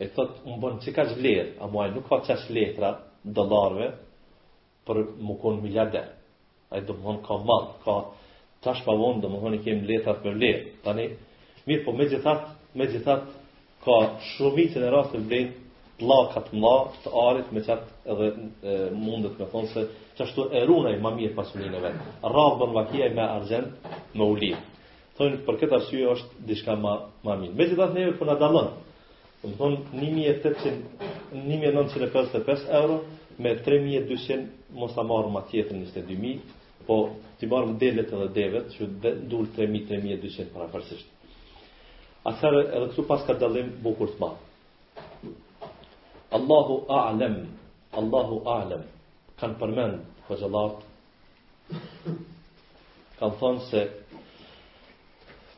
E 0.04 0.10
thotë, 0.14 0.44
më 0.46 0.58
bënë, 0.62 0.82
që 0.86 0.94
ka 0.94 1.08
zhvlerë, 1.14 1.52
a 1.64 1.72
muaj, 1.74 1.92
nuk 1.96 2.10
ka 2.12 2.20
qash 2.28 2.50
letra, 2.54 2.94
dolarve, 3.24 3.88
për 4.88 5.04
më 5.28 5.36
konë 5.44 5.64
miljarder. 5.68 6.08
Ajë 6.72 6.86
do 6.90 6.96
më 6.98 7.04
konë 7.08 7.22
ka 7.28 7.38
malë, 7.48 7.72
ka 7.86 7.96
tash 8.66 8.82
pa 8.86 8.96
vonë, 9.00 9.22
do 9.24 9.30
më 9.34 9.42
konë 9.44 9.60
i 9.60 9.64
kemë 9.68 9.88
letat 9.92 10.22
për 10.24 10.40
letë. 10.42 10.72
Tani, 10.88 11.08
mirë 11.68 11.84
po 11.86 11.94
me 12.00 12.08
gjithat, 12.12 12.48
me 12.80 12.88
gjithat, 12.92 13.28
ka 13.86 13.98
shumicën 14.34 14.86
e 14.88 14.94
rastë 14.96 15.18
të 15.18 15.30
blenë 15.30 15.54
plakat 15.98 16.52
mla 16.54 16.76
të 17.04 17.12
arit 17.26 17.48
me 17.56 17.64
qatë 17.66 18.14
edhe 18.14 18.26
e, 18.72 18.74
mundet 19.06 19.40
me 19.42 19.48
thonë 19.50 19.70
se 19.72 19.84
që 20.18 20.26
ashtu 20.28 20.44
erunaj 20.60 20.96
ma 21.02 21.10
mirë 21.16 21.34
pasunin 21.40 21.74
e 21.74 21.80
bërë 21.82 22.30
Rabën 22.36 22.76
me 23.18 23.22
argent 23.26 23.88
me 24.18 24.26
ulinë. 24.34 24.60
Thonë, 25.18 25.40
për 25.48 25.58
këtë 25.64 25.78
arsye 25.80 26.12
është 26.12 26.46
dishka 26.52 26.76
ma, 26.84 26.96
ma 27.26 27.36
mirë. 27.40 27.54
Me 27.58 27.68
gjithat 27.72 27.94
neve 27.98 28.14
për 28.20 28.28
në 28.30 28.38
dalën, 28.44 28.70
më 29.48 29.56
thonë 29.58 29.78
1800, 29.96 30.76
1955 31.34 32.68
euro, 32.82 33.02
me 33.38 33.54
3200 33.64 34.52
mos 34.82 34.96
ta 34.98 35.04
marrë 35.06 35.30
më 35.34 35.42
tjetër 35.52 35.78
22000, 35.84 36.40
po 36.88 36.98
ti 37.38 37.48
marr 37.52 37.68
me 37.70 37.76
delet 37.80 38.10
edhe 38.16 38.30
devet 38.40 38.72
që 38.76 38.88
duhet 39.30 39.56
3000 39.58 39.86
3200 39.92 40.52
para 40.56 40.70
parsisht. 40.74 41.06
Asar 42.32 42.58
edhe 42.62 42.88
këtu 42.94 43.06
pas 43.08 43.24
ka 43.28 43.36
dallim 43.40 43.70
bukur 43.84 44.10
të 44.12 44.20
madh. 44.22 44.42
Allahu 46.38 46.80
a'lam, 46.90 47.36
Allahu 48.00 48.42
a'lam. 48.58 48.84
kanë 49.38 49.58
përmend 49.62 49.98
fjalat. 50.28 50.80
Ka 53.20 53.28
thonë 53.40 53.62
se 53.70 53.84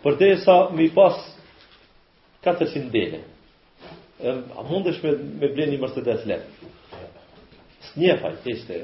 Për 0.02 0.18
e 0.24 0.32
sa 0.44 0.56
me 0.78 0.86
pas 0.96 1.16
400 2.44 2.92
dele, 2.94 3.22
a 4.56 4.62
mundesh 4.70 5.02
me, 5.04 5.12
me 5.42 5.52
bleni 5.52 5.76
mërstetet 5.82 6.22
letë? 6.30 6.72
Së 7.90 8.00
njefaj, 8.06 8.38
të 8.44 8.54
ishte, 8.54 8.82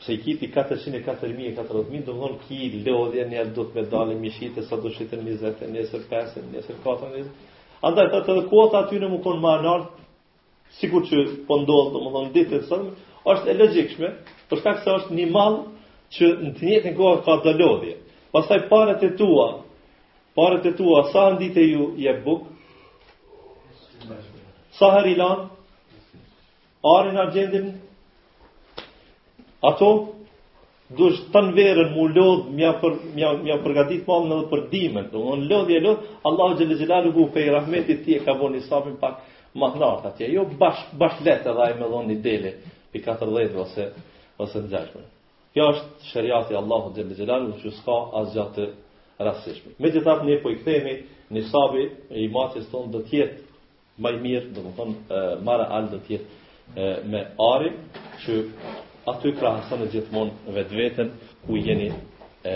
Pse 0.00 0.14
i 0.14 0.22
kiti 0.24 0.48
404.000, 0.48 1.52
400.000, 1.56 2.04
do 2.08 2.14
më 2.14 2.20
thonë 2.22 2.36
ki 2.44 2.58
lodhje 2.58 2.92
lodhja 2.92 3.24
një 3.30 3.42
do 3.56 3.64
të 3.68 3.78
medalën, 3.82 4.20
një 4.24 4.30
shite, 4.36 4.62
sa 4.64 4.78
do 4.84 4.92
shite 4.94 5.16
në 5.18 5.26
njëzete, 5.26 5.66
njësër 5.74 6.06
pesën, 6.12 6.46
njësër 6.54 6.78
4, 6.86 7.10
njëzete. 7.14 7.48
Andaj 7.88 8.06
të 8.14 8.20
të 8.28 8.36
dhe 8.38 8.44
kuota 8.52 8.80
aty 8.80 9.00
në 9.02 9.10
më 9.14 9.18
konë 9.26 9.40
ma 9.44 9.52
nartë, 9.66 10.06
sikur 10.78 11.04
që 11.10 11.24
pëndodhë, 11.48 11.90
po 11.92 11.98
do 11.98 12.04
më 12.06 12.12
thonë 12.14 12.32
ditë 12.38 12.62
të 12.70 12.80
është 13.34 13.50
e 13.52 13.56
logikshme, 13.58 14.10
përshka 14.48 14.92
është 14.94 15.16
një 15.20 15.26
malë 15.36 15.60
që 16.16 16.32
në 16.46 16.54
të 16.56 16.70
njëtë 16.70 16.86
në 16.92 16.96
kohë 17.02 17.20
ka 17.28 17.36
të 17.44 17.54
lodhje. 17.60 17.94
Pasaj 18.36 18.58
pare 18.72 18.96
të 19.02 19.12
tua, 19.20 19.46
pare 20.40 20.62
të 20.64 20.72
tua, 20.80 21.04
sa 21.12 21.26
në 21.34 21.40
ditë 21.44 21.60
e 21.60 21.66
ju 21.74 21.90
je 22.06 22.16
bukë, 22.24 24.16
sa 24.80 24.94
her 24.96 25.12
lanë, 25.12 25.46
Arin 26.88 27.82
Ato 29.60 30.14
dush 30.98 31.18
të 31.30 31.40
në 31.46 31.50
verën 31.56 31.90
mu 31.94 32.06
lodhë, 32.14 32.52
mja, 32.56 32.70
për, 32.80 32.94
mja, 33.16 33.32
mja 33.44 33.58
përgatit 33.64 34.06
malë 34.08 34.28
po 34.30 34.36
në 34.40 34.46
për 34.52 34.62
dimën. 34.72 35.10
Dhe 35.12 35.34
në 35.42 35.48
lodhë 35.50 35.74
e 35.76 35.80
lodhë, 35.86 36.14
Allah 36.30 36.54
gjëllë 36.58 36.78
gjëllë 36.80 37.12
gu 37.18 37.26
i 37.42 37.50
rahmetit 37.54 38.04
ti 38.06 38.16
e 38.16 38.22
ka 38.24 38.34
bo 38.40 38.48
një 38.54 38.62
pak 39.02 39.18
ma 39.60 39.68
hnarët 39.74 40.06
atje. 40.12 40.30
Jo 40.32 40.46
bash, 40.58 40.80
bash 40.94 41.20
letë 41.26 41.50
edhe 41.50 41.62
ajme 41.66 41.88
dhon 41.90 42.08
një 42.08 42.18
dele 42.24 42.54
pi 42.92 42.98
14 42.98 43.54
ose 43.54 43.54
vëse, 43.54 43.86
vëse 44.38 44.66
në 44.66 44.84
Kjo 45.52 45.64
është 45.66 46.06
shëriati 46.12 46.54
Allah 46.54 46.84
gjëllë 46.94 47.14
gjëllë 47.18 47.32
alë 47.36 47.54
që 47.64 47.70
s'ka 47.74 47.94
as 48.20 48.28
gjatë 48.36 48.66
rasishme. 49.26 49.72
Me 49.82 49.90
të 49.90 50.02
tatë 50.06 50.36
po 50.44 50.50
i 50.50 50.56
këthemi, 50.60 50.92
një 51.34 51.42
sabi 51.50 51.84
i 52.22 52.28
matës 52.36 52.68
tonë 52.70 52.92
dhe 52.94 53.00
tjetë 53.10 53.40
maj 54.04 54.14
mirë, 54.22 54.52
dhe 54.54 54.62
më 54.68 54.72
tonë 54.78 55.42
mara 55.48 55.66
alë 55.74 55.90
dhe 55.96 56.00
tjetë 56.06 56.86
me 57.10 57.24
ari, 57.50 57.72
që 58.22 58.44
aty 59.08 59.32
krahasën 59.38 59.82
e 59.84 59.88
gjithmon 59.92 60.32
vetë 60.56 60.76
vetën 60.76 61.08
ku 61.46 61.56
jeni 61.58 61.86
e, 61.92 62.54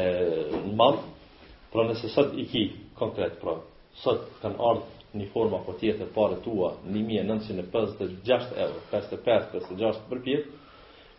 në 0.52 0.74
madhë 0.76 1.70
pra 1.72 1.84
nëse 1.88 2.10
sot 2.12 2.34
i 2.38 2.44
ki 2.50 2.64
konkret 2.98 3.38
pra 3.40 3.56
sot 4.02 4.26
kanë 4.42 4.60
ardhë 4.70 4.92
një 5.20 5.28
forma 5.32 5.60
po 5.66 5.76
tjetër 5.78 6.08
pare 6.14 6.40
tua 6.44 6.72
1956 6.84 8.54
euro 8.64 8.82
55-56 8.92 10.00
përpjet 10.10 10.48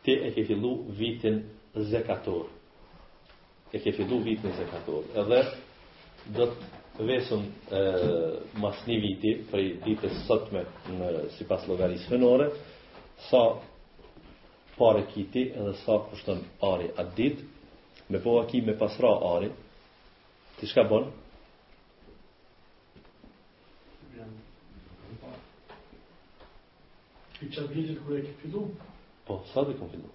ti 0.06 0.18
e 0.28 0.34
ke 0.36 0.46
fillu 0.50 0.76
vitin 1.00 1.42
zekator 1.92 2.50
e 3.76 3.80
ke 3.82 3.94
fillu 3.98 4.20
vitin 4.26 4.52
zekator 4.60 5.08
edhe 5.24 5.42
do 6.36 6.50
të 6.98 7.06
vesëm 7.10 7.44
mas 8.64 8.82
një 8.88 9.00
viti 9.04 9.34
për 9.50 9.64
i 9.66 9.72
ditës 9.86 10.22
sotme 10.28 10.66
në, 10.94 11.10
si 11.38 11.48
pas 11.50 11.64
logarisë 11.68 12.12
fenore 12.14 12.52
sa 13.30 13.48
pare 14.78 15.04
kiti 15.14 15.44
edhe 15.56 15.74
sa 15.86 15.96
kushton 16.10 16.42
ari 16.68 16.90
atë 17.02 17.14
ditë, 17.18 17.44
me 18.12 18.20
po 18.24 18.34
aki 18.42 18.62
me 18.68 18.74
pasra 18.80 19.12
ari, 19.36 19.50
ti 20.60 20.68
shka 20.68 20.84
bon? 20.90 21.06
Këtë 27.36 27.50
qatë 27.56 27.72
vjetër 27.72 28.04
kërë 28.04 28.20
e 28.20 28.28
këtë 28.28 28.38
fillu? 28.44 28.66
Po, 29.28 29.40
sa 29.54 29.64
dhe 29.68 29.76
këtë 29.80 29.92
fillu? 29.96 30.14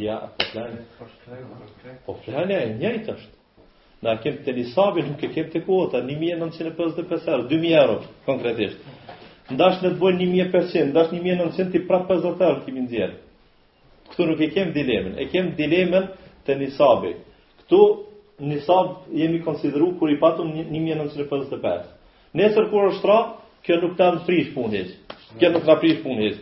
Ja, 0.00 0.16
po 0.34 0.42
faleminderit. 0.50 0.88
Po 0.98 1.06
është 1.06 1.28
kërkuar. 1.30 1.98
Po 2.08 2.14
faleminderit, 2.24 2.78
njëri 2.80 3.02
tash. 3.06 3.26
Na 4.02 4.16
kem 4.22 4.40
të 4.44 4.54
lisabit, 4.58 5.06
nuk 5.12 5.22
e 5.22 5.30
kem 5.36 5.46
të 5.54 5.62
kuota 5.68 6.00
1955 6.10 7.30
euro, 7.32 7.46
2000 7.52 7.78
euro 7.84 7.94
konkretisht. 8.26 8.82
Ndash 9.54 9.78
në 9.84 9.92
të 9.94 10.02
bëj 10.02 10.18
1500, 10.24 10.90
ndash 10.90 11.14
1900 11.14 11.70
ti 11.76 11.84
prapë 11.86 12.10
50 12.18 12.48
euro 12.50 12.64
ti 12.66 12.74
më 12.76 12.84
nxjerr. 12.88 13.14
Këtu 14.12 14.26
nuk 14.30 14.40
e 14.40 14.46
kem 14.54 14.70
dilemen, 14.74 15.14
e 15.18 15.24
kem 15.32 15.46
dilemen 15.58 16.04
të 16.46 16.54
nisabit. 16.60 17.18
Këtu 17.62 17.80
nisab 18.50 18.90
jemi 19.20 19.40
konsideru 19.46 19.90
kër 20.00 20.12
i 20.14 20.18
patëm 20.24 20.50
një 20.70 20.86
mjë 20.86 21.00
Nesër 22.36 22.66
kër 22.68 22.86
është 22.90 23.00
tra, 23.00 23.14
kjo 23.64 23.76
nuk 23.80 23.92
të 23.96 24.06
në 24.12 24.18
frish 24.26 24.48
punës. 24.52 24.88
Kjo 25.40 25.48
nuk 25.54 25.62
të 25.64 25.70
në 25.72 25.76
frish 25.80 26.00
punës. 26.02 26.34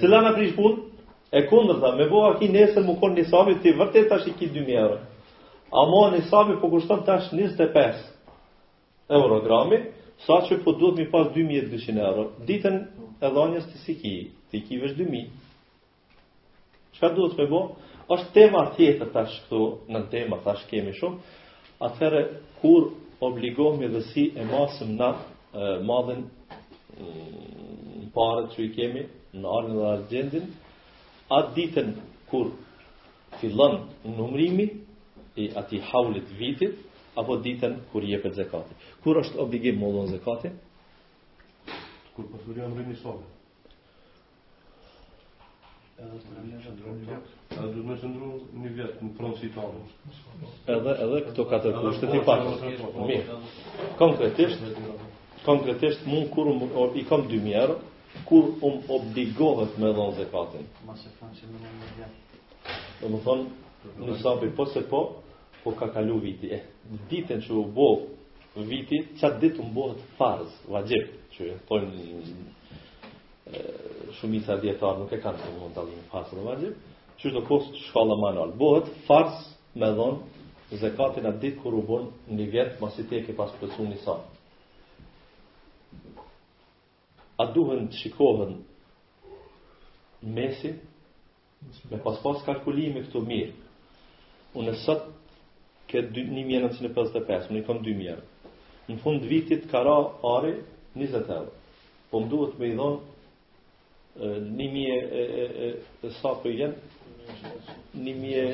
Cëla 0.00 0.18
në 0.24 0.30
prish 0.38 0.54
punë? 0.56 0.78
E 1.38 1.42
kundër 1.50 1.78
dhe, 1.84 1.90
me 2.00 2.06
bo 2.10 2.22
aki 2.32 2.48
nesër 2.50 2.82
më 2.88 2.94
konë 3.02 3.14
nisabit 3.20 3.60
të 3.62 3.70
i 3.70 3.74
vërtet 3.78 4.08
të 4.10 4.16
ashtë 4.16 4.32
i 4.32 4.34
kitë 4.40 4.54
2.000 4.56 4.80
euro. 4.80 4.96
A 5.70 5.84
mo 5.92 6.00
nisabit 6.16 6.58
po 6.64 6.72
kushton 6.72 7.04
të 7.06 7.14
ashtë 7.14 7.38
25 7.44 8.02
euro 9.20 9.38
gramit, 9.46 9.86
sa 10.26 10.40
që 10.48 10.58
po 10.64 10.74
duhet 10.82 10.98
mi 10.98 11.06
pas 11.14 11.30
2.200 11.38 12.02
euro. 12.08 12.26
Ditën 12.50 12.80
e 13.22 13.26
dhanjës 13.38 13.70
të 13.70 13.82
sikijë, 13.86 14.26
të 14.50 14.58
i 14.58 14.66
kivë 14.66 14.92
2.000 14.98 15.45
Çfarë 16.96 17.14
duhet 17.16 17.32
të 17.38 17.44
bo, 17.50 17.58
Është 18.14 18.30
tema 18.34 18.60
tjetër 18.76 19.08
tash 19.16 19.32
këtu 19.46 19.58
në 19.92 20.00
tema 20.12 20.36
tash 20.44 20.60
kemi 20.70 20.92
shumë. 20.94 21.32
Atëherë 21.86 22.20
kur 22.60 22.86
obligohemi 23.26 23.88
dhe 23.94 24.00
si 24.12 24.24
e 24.40 24.44
masim 24.46 24.92
na 25.00 25.08
e, 25.16 25.72
madhen 25.88 26.22
mm, 27.00 28.06
parë 28.14 28.46
që 28.54 28.62
i 28.62 28.68
kemi 28.78 29.02
në 29.42 29.50
arën 29.58 29.74
dhe 29.80 29.88
argjendin, 29.96 30.46
atë 31.40 31.54
ditën 31.58 31.90
kur 32.30 32.52
fillon 33.40 33.76
numrimi 34.16 34.68
i 35.42 35.50
ati 35.60 35.82
haulit 35.90 36.30
vitit, 36.38 36.78
apo 37.20 37.40
ditën 37.46 37.74
kur 37.90 38.06
jepet 38.12 38.38
zekati. 38.38 38.70
Kur 39.02 39.18
është 39.24 39.42
obligim 39.44 39.82
modon 39.82 40.12
zekati? 40.14 40.54
Kur 42.14 42.30
përfurion 42.32 42.70
po 42.70 42.80
rëmi 42.86 43.02
sotë. 43.02 43.32
Edhe 45.96 46.18
të 46.22 47.68
me 47.84 47.94
qëndru 47.98 48.30
një 48.62 48.70
vjetë 48.78 48.98
në 49.04 49.12
pronë 49.18 49.36
si 49.42 49.48
tonë. 49.54 50.10
Edhe, 50.74 50.92
edhe 51.04 51.20
këto 51.28 51.46
katër 51.52 51.78
kushtet 51.84 52.12
i 52.12 52.18
pakë. 52.26 52.50
Mirë. 53.10 53.36
Konkretisht, 54.02 54.66
konkretisht, 55.46 56.02
mu 56.10 56.18
kur 56.34 56.50
um, 56.52 56.66
i 57.00 57.04
kam 57.12 57.24
dy 57.30 57.38
mjerë, 57.46 57.76
kur 58.28 58.50
um 58.68 58.76
obligohet 58.98 59.78
me 59.80 59.94
dhonë 59.96 60.18
dhe 60.18 60.28
patin. 60.34 60.68
Masë 60.90 61.14
e 61.32 61.50
në 61.56 62.10
Dhe 63.00 63.10
më 63.16 63.22
thonë, 63.24 64.52
po 64.60 64.68
se 64.74 64.84
po, 64.92 65.00
po 65.64 65.72
ka 65.80 65.88
kalu 65.96 66.18
viti. 66.26 66.52
ditën 67.10 67.40
që 67.48 67.52
u 67.56 67.64
bo 67.76 67.88
viti, 68.68 69.00
qatë 69.20 69.40
ditë 69.46 69.64
më 69.64 69.72
bë 69.78 69.88
farz, 70.20 70.60
vajgjep, 70.68 71.08
që 71.38 71.50
e 71.56 71.58
shumica 74.12 74.56
dietar 74.62 74.94
nuk 75.00 75.12
e 75.12 75.18
kanë 75.22 75.42
të 75.44 75.50
mund 75.56 75.74
të 75.76 75.82
dhënë 75.88 76.06
farës 76.10 76.32
dhe 76.36 76.44
vajib, 76.46 76.78
që 77.20 77.32
të 77.34 77.42
kost 77.48 77.76
shkalla 77.88 78.16
manual. 78.22 78.54
Bëhet 78.62 78.88
fars 79.06 79.36
me 79.80 79.90
dhon 79.98 80.16
zekatin 80.80 81.28
atë 81.30 81.42
ditë 81.44 81.60
kër 81.62 81.76
u 81.76 81.82
bënë 81.90 82.34
një 82.38 82.48
vjetë 82.54 82.78
pasi 82.80 83.04
ti 83.06 83.20
e 83.20 83.26
ke 83.26 83.36
pas 83.38 83.52
pësu 83.60 83.86
një 83.86 84.00
sa. 84.04 84.16
A 87.42 87.46
duhen 87.52 87.86
të 87.92 88.00
shikohen 88.00 88.56
mesi, 90.38 90.74
me 91.90 91.98
pas 92.02 92.18
pas 92.24 92.42
kalkulimi 92.46 93.04
këtu 93.06 93.20
mirë, 93.26 93.52
unë 94.58 94.74
sot 94.84 95.06
ke 95.86 96.02
1955, 96.10 97.52
unë 97.52 97.60
i 97.60 97.66
kam 97.68 97.82
2000. 97.84 98.22
Në 98.86 99.00
fund 99.02 99.22
vitit 99.28 99.68
kara 99.70 99.94
ari 100.36 100.56
20 100.96 101.28
euro, 101.40 101.52
po 102.10 102.20
më 102.22 102.28
duhet 102.32 102.58
me 102.58 102.70
i 102.70 102.74
dhonë 102.78 103.14
një 104.20 104.98
e 105.12 106.10
sa 106.20 106.32
për 106.42 106.54
jen 106.58 106.74
një 108.04 108.14
mje 108.20 108.44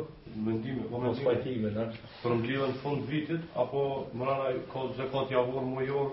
Për 2.22 2.31
mbledhën 2.39 2.75
fund 2.83 3.01
vitit 3.11 3.43
apo 3.64 3.81
mëna 4.16 4.37
kod 4.72 4.89
zakat 5.01 5.29
ja 5.35 5.41
vur 5.49 5.64
mëjor, 5.68 6.09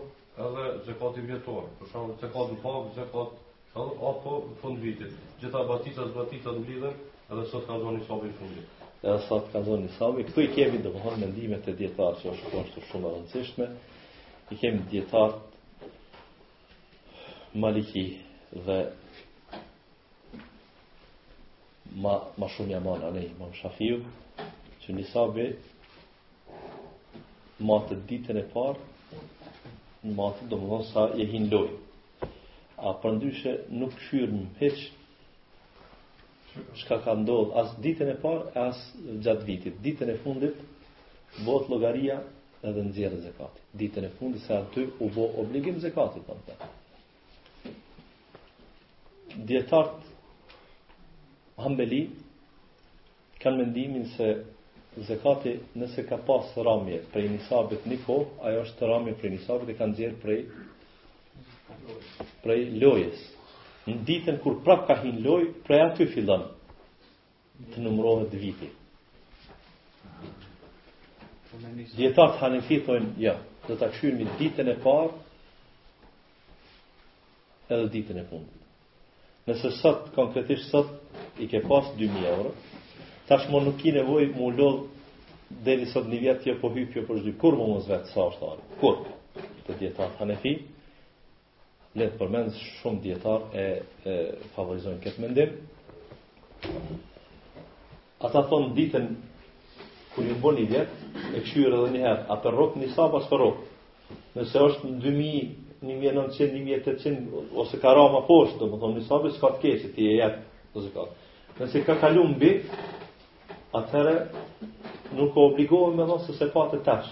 edhe 0.48 0.64
zekati 0.90 1.18
i 1.24 1.28
vjetor. 1.30 1.64
Për 1.80 1.86
shkak 1.88 2.04
të 2.10 2.14
zakat 2.26 2.48
në 2.52 2.56
zekat 2.98 3.30
zakat 3.62 3.88
apo 4.12 4.32
fund 4.64 4.78
vitit. 4.84 5.12
Gjithë 5.40 5.58
abatitat, 5.62 6.08
zbatitat 6.16 6.56
mbledhën 6.60 6.96
edhe 7.32 7.44
sot 7.54 7.64
ka 7.70 7.76
zonë 7.86 8.00
sobi 8.10 8.30
fundit. 8.42 8.68
Edhe 9.06 9.20
sot 9.30 9.46
ka 9.54 9.60
zonë 9.70 9.90
sobi. 9.96 10.28
Këtu 10.28 10.40
i 10.44 10.52
kemi 10.58 10.78
domthonë 10.84 11.20
mendimet 11.24 11.66
e 11.72 11.78
dietarëve 11.80 12.16
që 12.20 12.26
është 12.36 12.48
kështu 12.58 12.80
shumë 12.92 13.06
e 13.08 13.10
rëndësishme. 13.16 13.66
I 14.52 14.56
kemi 14.66 14.80
dietarët 14.92 15.40
Maliki 17.62 18.06
dhe 18.68 18.80
ma, 22.00 22.20
ma 22.38 22.48
shumë 22.52 22.72
jam 22.76 22.86
anë 22.92 23.22
i, 23.22 23.28
ma 23.40 23.48
më 23.52 23.58
shafiu, 23.60 23.98
që 24.84 24.94
një 24.98 25.04
sabi, 25.12 25.48
ma 27.68 27.78
të 27.90 27.98
ditën 28.10 28.40
e 28.42 28.46
parë, 28.54 28.88
në 30.06 30.14
ma 30.18 30.30
të 30.38 30.48
do 30.50 30.58
më 30.62 30.68
thonë, 30.72 30.88
sa 30.92 31.04
je 31.20 31.26
hindoj. 31.34 31.68
A 32.82 32.96
përndyshe 33.04 33.52
nuk 33.82 33.96
shyrë 34.08 34.32
në 34.34 34.46
heqë, 34.62 34.88
shka 36.82 36.98
ka 37.06 37.14
ndodhë, 37.20 37.54
asë 37.62 37.82
ditën 37.86 38.14
e 38.14 38.20
parë, 38.24 38.48
asë 38.68 39.18
gjatë 39.28 39.46
vitit. 39.52 39.82
Ditën 39.86 40.12
e 40.12 40.18
fundit, 40.24 40.64
botë 41.46 41.72
logaria 41.76 42.18
edhe 42.66 42.86
në 42.88 42.96
zjerën 42.98 43.22
zekatit. 43.28 43.70
Ditën 43.82 44.08
e 44.08 44.12
fundit, 44.18 44.44
se 44.48 44.58
aty 44.58 44.88
u 45.06 45.12
bo 45.16 45.28
obligim 45.44 45.78
zekatit, 45.84 46.26
për 46.26 46.40
në 46.40 46.56
të 49.70 49.90
Hambeli 51.58 52.02
kanë 53.42 53.58
mendimin 53.58 54.06
se 54.16 54.28
zekati 55.08 55.56
nëse 55.82 56.04
ka 56.10 56.18
pas 56.28 56.52
ramje 56.68 57.00
prej 57.14 57.28
një 57.34 57.40
sabit 57.48 57.86
një 57.88 57.98
kohë, 58.06 58.26
ajo 58.48 58.64
është 58.68 58.88
ramje 58.92 59.14
prej 59.22 59.32
një 59.36 59.44
sabit 59.46 59.70
e 59.70 59.76
kanë 59.80 59.96
zjerë 60.00 60.20
prej 60.22 60.42
prej 62.44 62.66
lojes. 62.82 63.20
Në 63.88 63.96
ditën 64.06 64.38
kur 64.44 64.60
prap 64.66 64.84
ka 64.88 65.00
hin 65.02 65.22
loj, 65.26 65.46
prej 65.66 65.80
aty 65.88 66.06
fillan 66.14 66.44
të 67.74 67.82
nëmrohet 67.86 68.30
dhe 68.34 68.42
viti. 68.42 68.70
Djetarët 71.98 72.38
hanifitojnë, 72.44 73.12
ja, 73.22 73.36
dhe 73.68 73.76
të 73.78 73.90
këshyën 73.92 74.20
një 74.22 74.28
ditën 74.40 74.70
e 74.72 74.76
parë, 74.84 75.10
edhe 77.74 77.90
ditën 77.98 78.22
e 78.22 78.26
fundit. 78.30 78.60
Nëse 79.50 79.72
sot, 79.82 80.12
konkretisht 80.16 80.70
sot, 80.70 80.94
i 81.40 81.48
ke 81.48 81.62
pas 81.68 81.84
2000 81.98 82.26
euro, 82.28 82.52
tash 83.28 83.48
më 83.52 83.60
nuk 83.64 83.86
i 83.86 83.92
nevoj 83.96 84.26
më 84.36 84.50
lodh 84.58 84.82
deri 85.64 85.86
sot 85.92 86.06
një 86.08 86.20
vjet 86.20 86.44
tjo 86.44 86.56
po 86.62 86.70
hy 86.76 86.86
pjo 86.94 87.04
po 87.08 87.16
kur 87.40 87.56
më 87.58 87.66
më 87.68 87.80
zvetë 87.86 88.14
sa 88.14 88.22
është 88.28 88.52
ari, 88.52 88.68
kur 88.80 88.98
të 89.68 89.78
djetarë 89.80 90.18
hanefi, 90.20 90.52
nefi, 90.52 90.62
letë 92.00 92.18
përmenë 92.20 92.54
shumë 92.60 93.02
djetarë 93.04 93.50
e, 93.64 93.66
e 94.06 94.14
favorizojnë 94.56 95.02
këtë 95.04 95.22
mendim. 95.22 95.56
Ata 98.22 98.44
thonë 98.52 98.74
ditën 98.78 99.08
ju 100.16 100.24
një 100.28 100.36
bërë 100.44 100.58
një 100.60 100.68
vjet, 100.72 100.96
e 101.36 101.40
këshyre 101.46 101.82
dhe 101.84 101.92
njëherë, 101.96 102.26
a 102.32 102.36
për 102.44 102.58
rokë 102.60 102.80
një 102.84 102.94
sabë 102.96 103.22
asë 103.22 103.32
për 103.32 103.46
nëse 104.38 104.64
është 104.70 104.88
në 104.88 105.04
2000, 105.04 105.52
1900, 105.82 106.56
1800, 106.62 107.44
ose 107.64 107.80
ka 107.82 107.94
rama 107.98 108.22
poshtë, 108.28 108.60
do 108.60 108.72
më 108.72 108.80
thonë 108.84 108.98
një 109.00 109.06
sabë, 109.08 109.34
s'ka 109.36 109.52
të 109.58 109.62
keqë, 109.66 109.92
ti 109.98 110.10
e 110.12 110.16
jetë 110.22 110.48
muzikal. 110.76 111.08
Po 111.58 111.66
nëse 111.68 111.82
ka 111.86 111.96
kalu 112.02 112.24
mbi, 112.34 112.52
atëherë 113.76 114.14
nuk 115.18 115.36
e 115.38 115.44
obligohen 115.46 115.96
me 115.98 116.06
dhonë 116.10 116.26
se 116.28 116.36
se 116.40 116.48
patë 116.54 116.80
tash. 116.86 117.10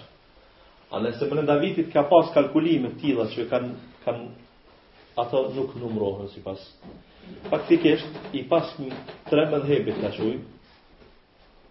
A 0.93 1.01
nëse 1.03 1.22
për 1.30 1.57
vitit 1.62 1.91
ka 1.93 2.03
pas 2.12 2.32
kalkulime 2.34 2.93
tila 3.01 3.28
që 3.34 3.47
kanë 3.51 3.72
kanë 4.05 4.24
ato 5.20 5.43
nuk 5.55 5.76
numrohen 5.76 6.30
si 6.34 6.41
pas. 6.41 6.60
Faktikisht, 7.49 8.16
i 8.34 8.43
pas 8.49 8.72
tre 9.30 9.43
më 9.51 9.60
dhebit 9.68 9.99
të 10.01 10.07
ashuj, 10.10 10.38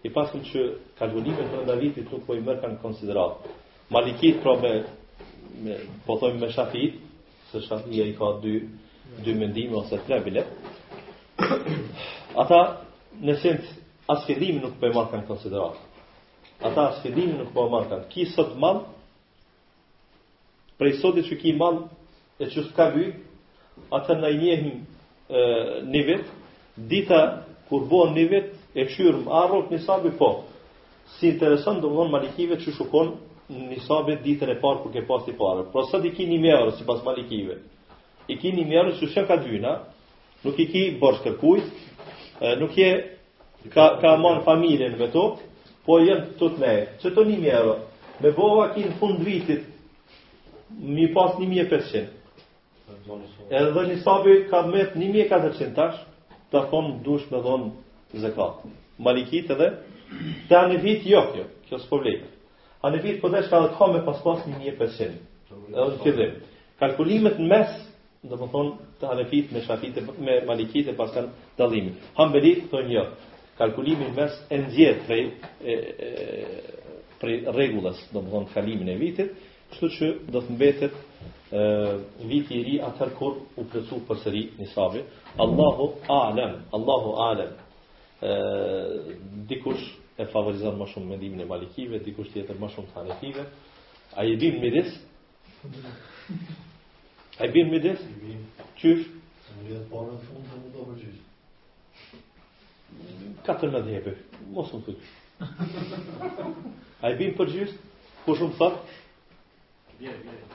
i 0.05 0.09
pas 0.15 0.29
që 0.45 0.61
kalkulimet 0.99 1.51
për 1.67 1.81
vitit 1.81 2.11
nuk 2.13 2.23
po 2.25 2.37
i 2.37 2.41
mërë 2.45 2.61
kanë 2.63 2.81
konsiderat. 2.83 3.45
Malikit 3.91 4.39
pra 4.43 4.53
me, 4.61 4.73
me 5.65 5.79
po 6.05 6.19
thojmë 6.21 6.39
me 6.45 6.51
shafit, 6.53 7.01
se 7.49 7.59
Shafia 7.65 8.05
i 8.05 8.13
ka 8.13 8.35
dy, 8.43 8.55
dy 9.25 9.33
mendime 9.33 9.73
ose 9.81 9.97
tre 10.05 10.19
bilet, 10.21 10.45
ata 12.43 12.59
në 13.27 13.35
sens 13.41 13.69
as 14.13 14.23
fillimin 14.25 14.63
nuk 14.63 14.75
po 14.81 14.87
e 14.89 15.05
kan 15.11 15.23
konsiderat. 15.27 15.77
Ata 16.69 16.87
as 16.91 17.01
fillimin 17.03 17.37
nuk 17.41 17.53
po 17.53 17.67
e 17.81 17.85
kan. 17.91 18.03
Ki 18.09 18.25
sot 18.33 18.55
mall 18.57 18.81
prej 20.79 20.97
sotit 21.01 21.27
që 21.31 21.39
ki 21.41 21.53
mall 21.61 21.77
e 22.43 22.47
çu 22.49 22.63
s'ka 22.69 22.89
vy, 22.95 23.13
ata 23.91 24.13
na 24.21 24.29
i 24.29 24.37
njehim 24.37 24.85
e, 25.29 25.41
një 25.91 26.01
vit, 26.07 26.25
dita 26.91 27.21
kur 27.69 27.83
bon 27.91 28.13
një 28.15 28.25
vit, 28.31 28.47
e 28.79 28.85
qyrëm 28.87 29.25
arrok 29.27 29.71
një 29.71 29.81
sabi 29.83 30.11
po, 30.15 30.29
si 31.17 31.33
intereson 31.33 31.81
do 31.81 31.89
mëllon 31.91 32.11
malikive 32.13 32.55
që 32.63 32.71
shukon 32.77 33.11
një 33.49 33.81
sabi 33.89 34.15
ditën 34.23 34.53
e 34.53 34.55
parë 34.61 34.81
kur 34.83 34.93
ke 34.93 35.03
pas 35.09 35.25
të 35.25 35.35
parë. 35.39 35.67
Po 35.73 35.83
sot 35.91 36.05
i 36.07 36.13
ki 36.15 36.27
një 36.31 36.39
sipas 36.39 36.79
si 36.79 36.85
pas 36.87 37.03
malikive, 37.09 37.59
i 38.31 38.37
ki 38.39 38.51
një 38.57 38.67
mjërë 38.71 38.95
që 39.01 39.37
dyna, 39.43 39.75
nuk 40.45 40.59
i 40.59 40.65
ki 40.71 40.83
të 41.01 41.37
kujt, 41.39 41.71
nuk 42.59 42.77
je 42.77 42.89
ka 43.73 43.99
ka 44.01 44.15
marr 44.17 44.43
familjen 44.45 44.97
me 44.97 45.07
to, 45.11 45.37
po 45.85 45.99
jem 45.99 46.25
tut 46.39 46.57
me. 46.59 46.87
Çe 47.01 47.09
to 47.11 47.21
euro. 47.23 47.75
Me 48.21 48.31
bova 48.31 48.73
ki 48.73 48.83
në 48.85 48.97
fund 48.99 49.19
vitit 49.25 49.61
mi 50.79 51.07
pas 51.13 51.35
1500. 51.35 52.07
Edhe 53.49 53.71
dhe 53.73 53.87
një 53.87 53.97
sabi 54.03 54.47
ka 54.49 54.61
met 54.65 54.95
1400 54.95 55.73
tash, 55.75 55.99
ta 56.51 56.65
kom 56.69 57.01
dush 57.03 57.31
me 57.31 57.37
dhonë 57.41 57.71
zekat. 58.13 58.55
Malikit 58.99 59.51
edhe, 59.51 59.69
të 60.49 60.55
anë 60.57 60.79
vit 60.81 61.05
jo 61.07 61.21
kjo, 61.33 61.45
kjo 61.69 61.77
s'po 61.79 61.99
vlejtë. 62.01 62.27
Anë 62.83 63.01
vit 63.03 63.19
po 63.21 63.29
dhe 63.29 63.43
shka 63.45 63.59
dhe 63.65 63.73
ka 63.77 63.87
me 63.91 64.01
pas 64.05 64.21
pas 64.23 64.39
1500. 64.45 65.19
Edhe 65.67 65.89
në 65.91 66.03
fjedim. 66.03 66.35
Kalkulimet 66.79 67.39
në 67.41 67.47
mes 67.49 67.71
do 68.23 68.35
të 68.35 68.47
thonë 68.51 68.89
të 68.99 69.07
Hanefit 69.07 69.51
me 69.55 69.61
Shafit 69.63 69.99
me 70.19 70.33
Malikit 70.47 70.87
e 70.91 70.95
pastaj 70.97 71.21
dallimi. 71.57 71.93
Hambeli 72.17 72.51
thonë 72.71 72.91
jo. 72.93 73.05
Kalkulimi 73.57 74.09
mes 74.15 74.33
e 74.49 74.57
nxjerr 74.63 74.99
prej 75.07 75.23
prej 77.19 77.37
rregullës, 77.51 77.99
do 78.13 78.19
të 78.23 78.29
thonë 78.31 78.51
kalimin 78.53 78.87
e 78.93 78.97
vitit, 78.99 79.31
kështu 79.71 79.87
që 79.95 80.07
do 80.31 80.39
të 80.43 80.53
mbetet 80.55 80.93
e 81.51 81.63
viti 82.29 82.55
i 82.59 82.63
ri 82.63 82.75
atë 82.87 83.07
kur 83.17 83.33
u 83.59 83.65
plotsu 83.71 83.97
përsëri 84.07 84.43
nisabi. 84.59 85.01
Allahu 85.45 85.85
alam, 86.07 86.59
Allahu 86.75 87.09
alam. 87.31 87.51
dikush 89.47 89.85
e 90.19 90.25
favorizon 90.27 90.75
më 90.79 90.85
shumë 90.91 91.05
mendimin 91.07 91.39
e 91.41 91.45
Malikive, 91.45 91.99
dikush 92.03 92.31
tjetër 92.33 92.55
më 92.59 92.67
shumë 92.73 92.91
Hanefive. 92.95 93.43
Ai 94.15 94.31
i 94.31 94.37
bën 94.37 94.59
midis 94.59 94.89
A 97.39 97.45
i 97.47 97.51
binë 97.55 97.71
midis? 97.71 97.99
I 98.03 98.17
binë. 98.19 98.41
Qysh? 98.79 99.03
Se 99.45 99.51
më 99.55 99.61
lidhë 99.69 99.85
parë 99.91 100.11
në 100.11 100.17
fundë, 100.25 100.47
më 100.59 100.69
do 100.73 100.81
përgjysh. 100.89 101.21
Katër 103.47 103.69
me 103.75 103.81
dhebë, 103.85 104.13
mos 104.57 104.69
më 104.75 104.81
përgjysh. 104.89 105.15
A 106.99 107.01
i 107.07 107.09
binë 107.21 107.37
përgjysh? 107.39 107.71
Po 108.25 108.31
shumë 108.41 108.55
thë? 108.59 108.69
Bjerë, 110.01 110.19
bjerë. 110.25 110.45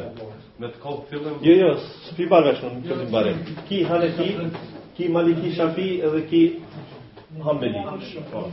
Me 0.62 0.70
të 0.70 0.80
kohë 0.84 1.06
fillim? 1.12 1.38
Jo, 1.46 1.54
jo, 1.64 1.70
së 2.06 2.16
fi 2.20 2.28
bagaj 2.32 2.54
shumë 2.60 2.76
në 2.76 2.84
këtë 2.90 3.06
të 3.06 3.12
barim. 3.14 3.40
Ki 3.70 3.80
Hanefi, 3.90 4.28
ki 4.98 5.08
Maliki 5.16 5.54
Shafi 5.58 5.88
edhe 6.10 6.22
ki 6.30 6.42
Hambeli. 7.48 7.84
Po. 8.34 8.44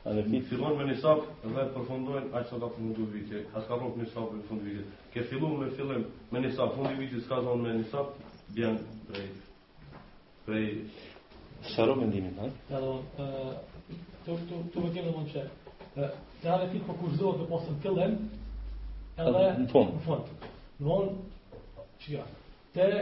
Në 0.04 0.22
fillon 0.50 0.74
me 0.76 0.84
një 0.84 0.94
sapë 1.00 1.22
dhe 1.52 1.62
të 1.64 1.70
përfundojnë 1.72 2.26
aqë 2.38 2.48
sa 2.50 2.56
ka 2.62 2.66
përfundu 2.72 3.04
vitje, 3.12 3.38
aqë 3.56 3.68
ka 3.70 3.76
rrëp 3.80 3.94
një 4.00 4.06
sapë 4.12 4.34
dhe 4.34 4.40
të 4.42 4.48
fundu 4.50 4.64
vitje. 4.68 4.84
Ke 5.14 5.22
fillon 5.30 5.54
me 5.62 5.68
fillim 5.78 6.02
me 6.34 6.42
një 6.44 6.50
sapë, 6.56 6.74
fundu 6.76 6.98
vitje 6.98 7.20
s'ka 7.24 7.38
zonë 7.46 7.62
me 7.64 7.72
një 7.78 7.86
sapë, 7.88 8.34
bjenë 8.58 8.98
prej... 9.08 9.24
Prej... 10.44 10.62
Së 11.70 11.86
rrëp 11.88 12.02
në 12.04 12.10
dimit, 12.12 12.36
në? 12.42 12.50
Ja, 12.68 12.82
do... 12.84 13.24
Të 14.28 14.84
më 14.84 14.92
tjene 14.98 15.08
mund 15.08 15.32
që... 15.32 15.48
Të 15.96 16.48
janë 16.50 16.60
e 16.60 16.70
ti 16.74 16.84
përkurzohet 16.92 17.24
po 17.24 17.34
dhe 17.40 17.48
posën 17.56 17.80
këllem, 17.88 18.18
edhe... 19.24 19.44
Në 19.64 19.68
fond. 19.72 19.96
Në 19.96 20.06
fond. 20.06 20.32
Në 20.78 20.88
fond. 20.88 21.60
Që 22.04 22.16
ja? 22.18 22.28
Të 22.76 22.94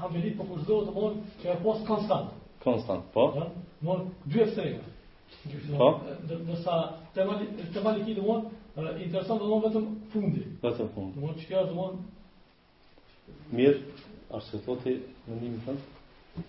hamë 0.00 0.24
gjithë 0.28 0.36
përkurzohet 0.40 0.94
po 0.94 0.94
dhe 0.94 1.00
mund 1.00 1.40
që 1.44 1.56
e 1.58 1.64
konstant. 1.92 2.34
Konstant, 2.64 3.06
po? 3.12 3.28
Në 3.34 3.50
mund, 3.90 4.10
dy 4.24 4.46
e 4.48 4.78
Po. 5.78 6.02
Do 6.28 6.54
sa 6.60 6.98
tema 7.14 7.38
tema 7.72 7.94
e 7.96 8.02
kitë 8.04 8.22
mund 8.26 8.50
interesant 9.04 9.38
domon 9.40 9.62
vetëm 9.64 9.86
fundi. 10.12 10.42
Vetëm 10.62 10.88
fundi. 10.94 11.14
Domon 11.18 11.38
çka 11.42 11.62
domon 11.70 12.02
mirë 13.54 13.78
arse 14.34 14.58
thotë 14.66 14.94
në 15.28 15.38
një 15.38 15.52
më 15.54 15.62
thënë. 15.68 16.44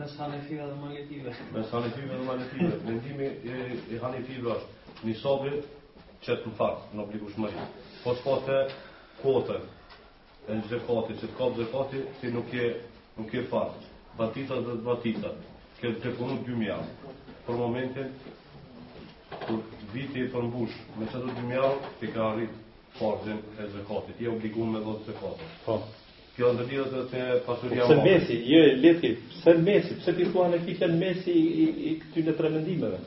Në 0.00 0.08
sanë 0.14 0.38
fibra 0.46 0.68
dhe 0.70 0.78
maletive. 0.84 1.34
Në 1.56 1.64
sanë 1.72 1.90
fibra 1.96 2.16
dhe 2.20 2.28
maletive. 2.28 2.72
Mendimi 2.86 3.28
i 3.42 3.50
po 3.50 3.98
e 3.98 4.00
hanë 4.04 4.22
fibra 4.30 4.56
është 4.94 5.10
një 5.10 5.16
sobri 5.24 5.62
që 6.24 6.40
të 6.40 6.52
më 6.52 6.56
fatë 6.62 6.94
në 6.96 7.04
obliku 7.06 7.32
shmëri. 7.34 7.66
Po 8.04 8.14
të 8.18 8.24
fatë 8.28 8.58
kote 9.24 9.58
e 10.50 10.56
në 10.56 10.66
gjepati, 10.70 11.16
që 11.20 11.26
të 11.26 11.36
kapë 11.40 11.58
gjepati, 11.60 11.98
ti 12.20 12.30
nuk 12.36 12.52
je, 12.56 12.68
nuk 13.18 13.34
fatë. 13.52 13.86
Batita 14.18 14.62
dhe 14.66 14.80
batita. 14.88 15.34
Këtë 15.80 15.98
të 16.04 16.16
punu 16.18 16.34
2000 16.46 16.68
janë 16.70 16.99
për 17.50 17.58
momentin 17.58 18.10
kur 19.44 19.62
viti 19.94 20.20
i 20.24 20.28
përmbush 20.32 20.76
me 20.98 21.06
çdo 21.10 21.26
të 21.36 21.44
mjau 21.48 21.70
ti 22.00 22.10
ka 22.14 22.26
arrit 22.26 22.58
fazën 22.98 23.40
e 23.58 23.66
zakatit 23.74 24.20
je 24.22 24.30
obliguar 24.34 24.68
me 24.74 24.82
dhënë 24.84 25.06
zakatin 25.08 25.50
po 25.64 25.76
kjo 26.36 26.50
ndërlidhet 26.56 27.08
te 27.14 27.24
pasuria 27.48 27.88
e 27.94 27.98
mesit 28.06 28.46
jo 28.52 28.60
e 28.68 28.76
lehtë 28.84 29.10
pse 29.32 29.56
mesi 29.66 29.98
pse 30.02 30.14
ti 30.18 30.28
thua 30.30 30.46
ne 30.52 30.60
ti 30.66 30.76
mesi 31.02 31.34
i, 31.64 31.66
i 32.22 32.26
në 32.28 32.36
tremendimeve 32.40 33.02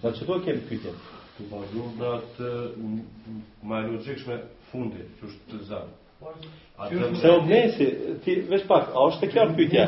po 0.00 0.10
do 0.10 0.16
çdo 0.16 0.38
që 0.38 0.44
kemë 0.46 0.68
pyetje 0.70 0.96
të 1.36 1.48
vazhdojmë 1.52 1.98
datë 2.02 2.52
më 3.70 3.82
e 3.84 3.90
logjikshme 3.92 4.40
fundit 4.72 5.10
që 5.20 5.28
është 5.32 5.52
të 5.52 5.64
zanë 5.72 6.07
Se 7.22 7.28
o 7.36 7.40
mesi, 7.50 7.86
ti 8.24 8.32
veç 8.50 8.64
pak, 8.70 8.86
a 8.94 9.02
është 9.10 9.26
e 9.26 9.30
kjarë 9.34 9.54
pytja? 9.58 9.84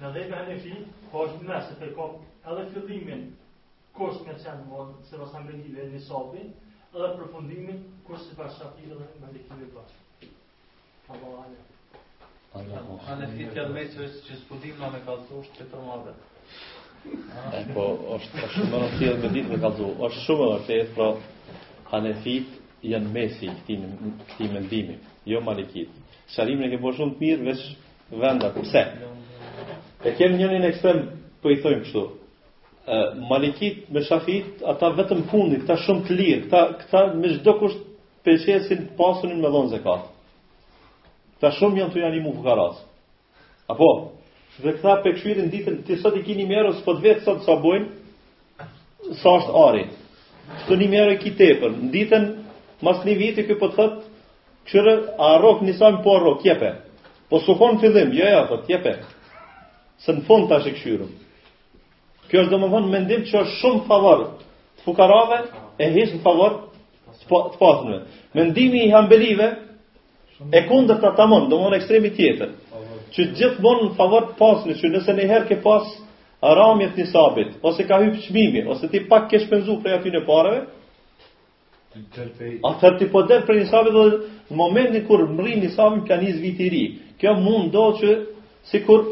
në 0.00 0.10
dhe 0.14 0.22
për 0.30 0.38
hënefi, 0.38 0.76
ka 1.10 1.24
është 1.26 1.40
në 1.42 1.48
mesë, 1.50 1.76
për 1.80 1.90
ka 1.96 2.06
edhe 2.52 2.64
këllimin 2.74 3.24
kërës 3.94 4.22
me 4.26 4.34
qenë 4.42 4.64
mërë, 4.70 4.96
se 5.08 5.18
pas 5.20 5.34
në 5.36 5.42
bëndive 5.48 5.84
në 5.84 5.84
edhe 5.84 6.00
përfundimin, 6.04 7.28
fundimin 7.34 7.82
kërës 8.08 8.24
se 8.28 8.36
pas 8.38 8.56
shatirë 8.58 8.96
dhe 9.00 9.06
në 9.06 9.22
bëndikë 9.22 9.50
të 9.50 9.68
bërë. 9.74 10.00
Për 11.06 11.22
të 12.54 12.64
janë 13.44 13.72
meqë 13.76 14.04
është 14.08 14.26
që 14.28 14.40
spudim 14.42 14.80
në 14.82 14.90
me 14.96 15.02
kalëtu 15.06 15.40
është 15.42 15.60
që 15.60 15.68
të 15.72 15.84
mërë. 15.88 16.16
Po, 17.76 17.86
është 18.16 18.50
shumë 18.56 18.82
në 18.82 18.92
të 18.96 19.12
të 19.12 19.16
të 19.24 19.46
të 19.52 19.54
të 19.54 19.72
të 19.78 19.94
është 20.08 20.38
të 20.40 20.50
të 20.66 20.68
të 20.68 21.00
të 21.92 22.12
të 22.12 22.20
të 22.26 22.38
të 22.44 22.60
mesi 23.12 23.46
këtë 23.48 23.74
këtë 24.28 24.48
mendimi 24.54 24.96
jo 25.30 25.38
malikit 25.40 25.88
sharrimin 26.34 26.68
e 26.72 26.76
ke 26.78 26.92
shumë 26.96 27.14
të 27.16 27.22
mirë 27.22 27.44
veç 27.48 27.62
vendet. 28.10 28.54
Pse? 28.62 28.84
E 30.04 30.12
kem 30.18 30.34
njënin 30.38 30.66
ekstrem, 30.68 30.98
po 31.42 31.50
i 31.52 31.58
thojmë 31.62 31.84
kështu. 31.86 32.02
Malikit 33.30 33.86
me 33.88 34.02
Shafit, 34.04 34.58
ata 34.68 34.90
vetëm 34.98 35.22
kundit, 35.30 35.62
këta 35.64 35.78
shumë 35.86 36.06
të 36.06 36.18
lirë, 36.18 36.42
këta, 36.50 36.62
këta 36.82 37.04
me 37.20 37.30
shdo 37.38 37.54
kusht 37.62 37.78
peqesin 38.26 38.88
pasunin 38.98 39.40
me 39.40 39.48
dhonë 39.48 39.72
zekat. 39.72 40.10
Këta 41.38 41.54
shumë 41.58 41.80
janë 41.80 41.94
të 41.94 42.02
janë 42.04 42.18
i 42.20 42.22
mu 42.26 42.34
fukaras. 42.36 42.82
Apo? 43.72 43.88
Dhe 44.60 44.76
këta 44.78 44.98
pekshirin 45.06 45.48
ditën, 45.52 45.80
ti 45.86 45.96
sot 46.02 46.20
i 46.20 46.24
kini 46.26 46.44
mjero, 46.48 46.74
së 46.76 46.84
pot 46.84 47.00
vetë 47.02 47.24
sot 47.24 47.40
sa 47.48 47.56
bojnë, 47.64 47.88
sa 49.22 49.32
është 49.40 49.58
ari. 49.64 49.86
Këtë 50.60 50.78
një 50.82 50.90
mjero 50.92 51.16
i 51.16 51.22
ki 51.24 51.32
tepër. 51.40 51.72
Në 51.80 51.90
ditën, 51.96 52.28
mas 52.84 53.00
një 53.08 53.16
viti 53.18 53.48
këpë 53.48 53.58
po 53.62 53.72
të 53.72 53.78
thëtë, 53.80 54.18
këshërë, 54.68 54.96
a 55.18 55.32
rokë, 55.40 55.78
po 56.04 56.18
rokë, 56.28 56.50
jepe. 56.52 56.74
Po 57.30 57.40
së 57.40 57.54
fillim, 57.80 58.12
jo, 58.16 58.26
jo, 58.28 58.46
po 58.48 58.56
thot, 58.56 58.68
jepe. 58.70 58.96
Se 59.98 60.12
në 60.12 60.24
fund 60.26 60.48
tash 60.50 60.66
e 60.68 60.72
këshyrum. 60.76 61.10
Kjo 62.28 62.40
është 62.42 62.50
do 62.50 62.58
më 62.66 62.80
mendim 62.92 63.22
që 63.24 63.38
është 63.40 63.56
shumë 63.60 63.86
favor 63.88 64.24
të 64.40 64.84
fukarave 64.88 65.38
e 65.84 65.90
hishë 65.94 66.14
në 66.18 66.22
favor 66.24 66.52
të 67.22 67.28
po-, 67.28 67.48
pasmëve. 67.60 68.00
Mendimi 68.36 68.82
i 68.84 68.90
hambelive 68.92 69.48
e 70.52 70.64
kundër 70.68 71.00
të 71.04 71.08
atamon, 71.12 71.48
do 71.48 71.60
më 71.62 71.78
ekstremi 71.78 72.10
tjetër. 72.16 72.52
Që 73.14 73.28
gjithë 73.38 73.62
në 73.84 73.94
favor 73.96 74.28
të 74.32 74.38
pasmë, 74.42 74.76
që 74.82 74.90
nëse 74.96 75.16
herë 75.20 75.48
ke 75.52 75.60
pas 75.64 75.92
aramjet 76.44 76.96
një 77.00 77.04
sabit, 77.12 77.52
ose 77.64 77.84
ka 77.88 78.02
hypë 78.02 78.24
çmimi, 78.26 78.66
ose 78.68 78.88
ti 78.92 79.00
pak 79.08 79.30
ke 79.30 79.38
shpenzu 79.46 79.78
prej 79.80 79.94
aty 80.00 80.10
në 80.12 80.24
pareve, 80.26 80.64
atër 82.68 82.98
ti 82.98 83.06
po 83.12 83.22
del 83.30 83.46
për 83.46 83.60
një 83.60 83.68
sabit 83.70 83.94
dhe 83.94 84.02
në 84.50 84.58
momentin 84.58 85.06
kur 85.06 85.22
mri 85.38 85.54
një 85.62 85.70
sabit 85.78 86.04
ka 86.10 86.18
një 86.20 86.34
vitiri. 86.42 86.68
i 86.68 86.70
ri. 86.70 86.84
Kjo 87.20 87.34
mund 87.42 87.70
do 87.74 87.82
që 88.00 88.14
si 88.70 88.80
kur 88.86 89.04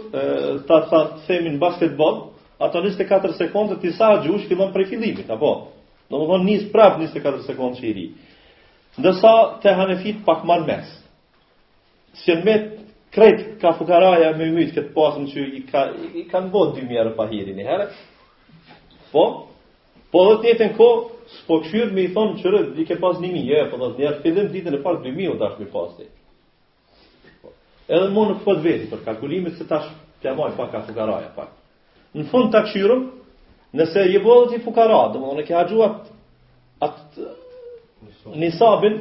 ta 0.71 0.79
ta 0.93 1.01
themi 1.29 1.53
në 1.55 1.61
basketbol, 1.65 2.19
ato 2.67 2.83
24 2.87 3.37
sekundë 3.41 3.77
të 3.83 3.93
sa 3.99 4.09
gjush 4.25 4.49
fillon 4.51 4.73
prej 4.77 4.89
fillimit, 4.93 5.31
apo? 5.37 5.53
Do 6.13 6.19
të 6.23 6.29
thonë 6.33 6.47
nis 6.49 6.65
prap 6.73 6.99
24 7.03 7.45
sekundë 7.51 7.81
që 7.83 7.89
i 7.91 7.95
ri. 7.99 8.07
Ndërsa 9.01 9.33
te 9.65 9.73
Hanefit 9.79 10.23
pak 10.27 10.43
më 10.51 10.57
mes. 10.69 10.91
Si 12.23 12.35
me 12.45 12.57
kret 13.13 13.45
ka 13.61 13.75
fukaraja 13.79 14.33
me 14.37 14.49
ymit 14.53 14.75
këtë 14.77 14.93
pasëm 14.97 15.27
që 15.33 15.47
i, 15.59 15.63
ka, 15.71 15.87
i 16.15 16.25
kanë 16.33 16.51
bot 16.53 16.75
dy 16.77 16.85
mjerë 16.89 17.15
pa 17.17 17.27
hiri 17.29 17.55
një 17.57 17.67
herë, 17.69 17.87
po, 19.13 19.25
po 20.13 20.25
do 20.31 20.39
të 20.43 20.53
jetën 20.53 20.75
ko, 20.79 20.91
s'po 21.39 21.61
këshyrë 21.67 21.93
me 21.97 22.07
i 22.09 22.13
thonë 22.17 22.39
qërë, 22.41 22.63
i 22.83 22.87
ke 22.89 22.97
pas 23.05 23.19
1000, 23.21 23.69
po 23.73 23.81
do 23.85 23.93
të 23.99 24.07
jetë 24.07 24.23
fillim 24.27 24.51
ditën 24.57 24.79
e 24.79 24.83
parë 24.85 25.05
dy 25.07 25.13
mi 25.17 25.29
o 25.33 25.37
me 25.41 25.51
mi 25.59 26.09
edhe 27.93 28.09
më 28.15 28.23
në 28.31 28.35
fëtë 28.45 28.63
vetë 28.67 28.87
për 28.93 29.01
kalkulimit 29.05 29.59
se 29.59 29.67
tash 29.69 29.91
të 30.23 30.31
jamaj 30.31 30.53
pak 30.57 30.71
ka 30.73 30.81
fukaraja 30.87 31.33
pak. 31.37 31.51
Në 32.17 32.27
fund 32.31 32.51
të 32.53 32.61
akshyrëm, 32.63 33.03
nëse 33.77 34.05
je 34.13 34.21
bëllë 34.25 34.57
i 34.59 34.63
fukara, 34.65 35.03
dhe 35.13 35.21
më 35.21 35.37
e 35.43 35.47
ke 35.49 35.57
haqruat 35.57 36.11
atë 36.87 38.35
nisabin, 38.41 38.97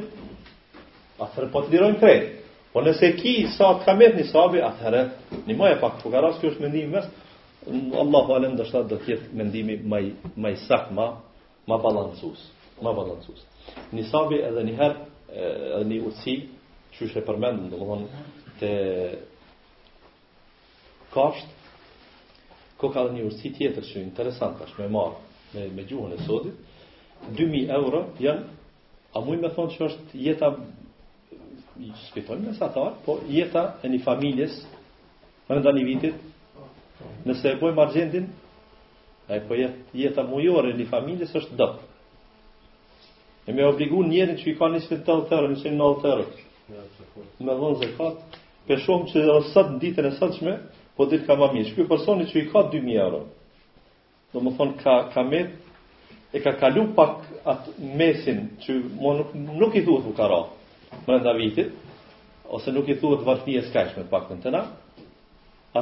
atëherë 1.22 1.50
po 1.54 1.62
të 1.64 1.72
lirojnë 1.74 2.00
krejtë. 2.02 2.30
Po 2.72 2.80
nëse 2.84 3.10
ki 3.18 3.34
sa 3.56 3.72
të 3.78 3.88
kamet 3.88 4.14
një 4.16 4.26
sabi, 4.30 4.62
atëherë 4.64 5.02
një 5.48 5.58
maja 5.60 5.78
pak 5.82 5.98
fukara, 6.04 6.32
kjo 6.40 6.52
është 6.52 6.66
mendimi 6.66 6.92
mes, 6.96 7.08
Allah 7.94 8.24
vale 8.28 8.48
në 8.50 8.58
do 8.58 8.84
të 8.90 9.00
tjetë 9.04 9.36
mendimi 9.38 9.76
maj, 9.86 10.04
maj 10.36 10.54
sak, 10.66 10.88
ma, 10.96 11.12
më 11.68 11.76
balancus. 11.84 12.48
Ma 12.82 12.90
balancus. 12.92 13.44
Një 13.94 14.04
sabi 14.10 14.40
edhe 14.42 14.64
një 14.66 14.76
herë, 14.80 15.04
edhe 15.76 15.84
një 15.92 16.00
utësi, 16.10 16.36
që 16.96 17.04
është 17.06 17.20
e 17.22 17.26
përmendë, 17.28 17.76
të 18.62 18.70
kafsht, 21.12 21.48
ko 22.80 22.90
ka 22.90 23.02
dhe 23.06 23.16
një 23.16 23.24
urësi 23.28 23.50
tjetër 23.56 23.86
që 23.90 24.02
interesant 24.02 24.60
është 24.64 24.82
me 24.86 24.92
marë 24.94 25.16
me, 25.54 25.66
me 25.76 25.84
gjuhën 25.88 26.14
e 26.16 26.22
sotit, 26.26 26.54
2000 27.38 27.74
euro 27.78 28.04
janë, 28.22 28.46
a 29.12 29.20
mui 29.22 29.38
me 29.42 29.50
thonë 29.54 29.74
që 29.76 29.84
është 29.90 30.20
jeta, 30.24 30.50
s'pitojnë 32.06 32.48
me 32.48 32.54
satarë, 32.58 32.94
po 33.04 33.18
jeta 33.30 33.66
e 33.84 33.90
një 33.92 34.00
familjes, 34.06 34.56
më 35.48 35.58
nda 35.60 35.72
një 35.76 35.86
vitit, 35.90 36.26
nëse 37.28 37.52
e 37.52 37.58
bojmë 37.60 37.82
argendin, 37.84 38.30
e 39.32 39.38
po 39.46 39.58
jetë 39.58 39.96
jeta 40.04 40.26
mujore 40.28 40.72
e 40.72 40.78
një 40.80 40.88
familjes 40.94 41.34
është 41.40 41.58
dëpë. 41.60 41.88
E 43.48 43.52
me 43.56 43.66
obligu 43.68 44.00
njerën 44.06 44.38
që 44.40 44.48
i 44.52 44.56
ka 44.58 44.68
një 44.70 44.84
sfit 44.86 45.02
të 45.04 45.04
të 45.06 45.06
të 45.06 45.40
një 45.40 45.60
të 45.68 47.44
të 47.44 47.44
të 47.44 47.74
të 47.84 47.96
të 47.98 48.40
Për 48.66 48.80
shumë 48.84 49.06
që 49.10 49.22
sëtë 49.52 49.72
në 49.74 49.78
ditën 49.82 50.06
e 50.08 50.14
sëtë 50.20 50.50
po 50.98 51.06
ditë 51.10 51.26
ka 51.26 51.34
ma 51.40 51.46
mirë. 51.54 51.86
personi 51.92 52.26
që 52.30 52.40
i 52.40 52.48
ka 52.50 52.60
2.000 52.74 53.00
euro, 53.04 53.20
do 54.34 54.40
më 54.46 54.52
thonë 54.58 54.76
ka, 54.82 54.94
ka 55.14 55.22
met, 55.30 55.54
e 56.36 56.40
ka 56.44 56.52
kalu 56.60 56.84
pak 56.98 57.16
atë 57.54 57.88
mesin 58.00 58.44
që 58.62 58.74
më 59.00 59.14
nuk, 59.18 59.32
nuk 59.62 59.74
i 59.74 59.82
thuhet 59.86 60.04
vukara 60.06 60.38
më 61.08 61.18
nda 61.22 61.32
vitit, 61.40 61.72
ose 62.54 62.72
nuk 62.76 62.88
i 62.88 62.96
thuhet 63.02 63.24
vartëni 63.26 63.58
e 63.58 63.64
skajshme 63.70 64.04
pak 64.12 64.30
në 64.32 64.38
të 64.44 64.52
na, 64.54 64.62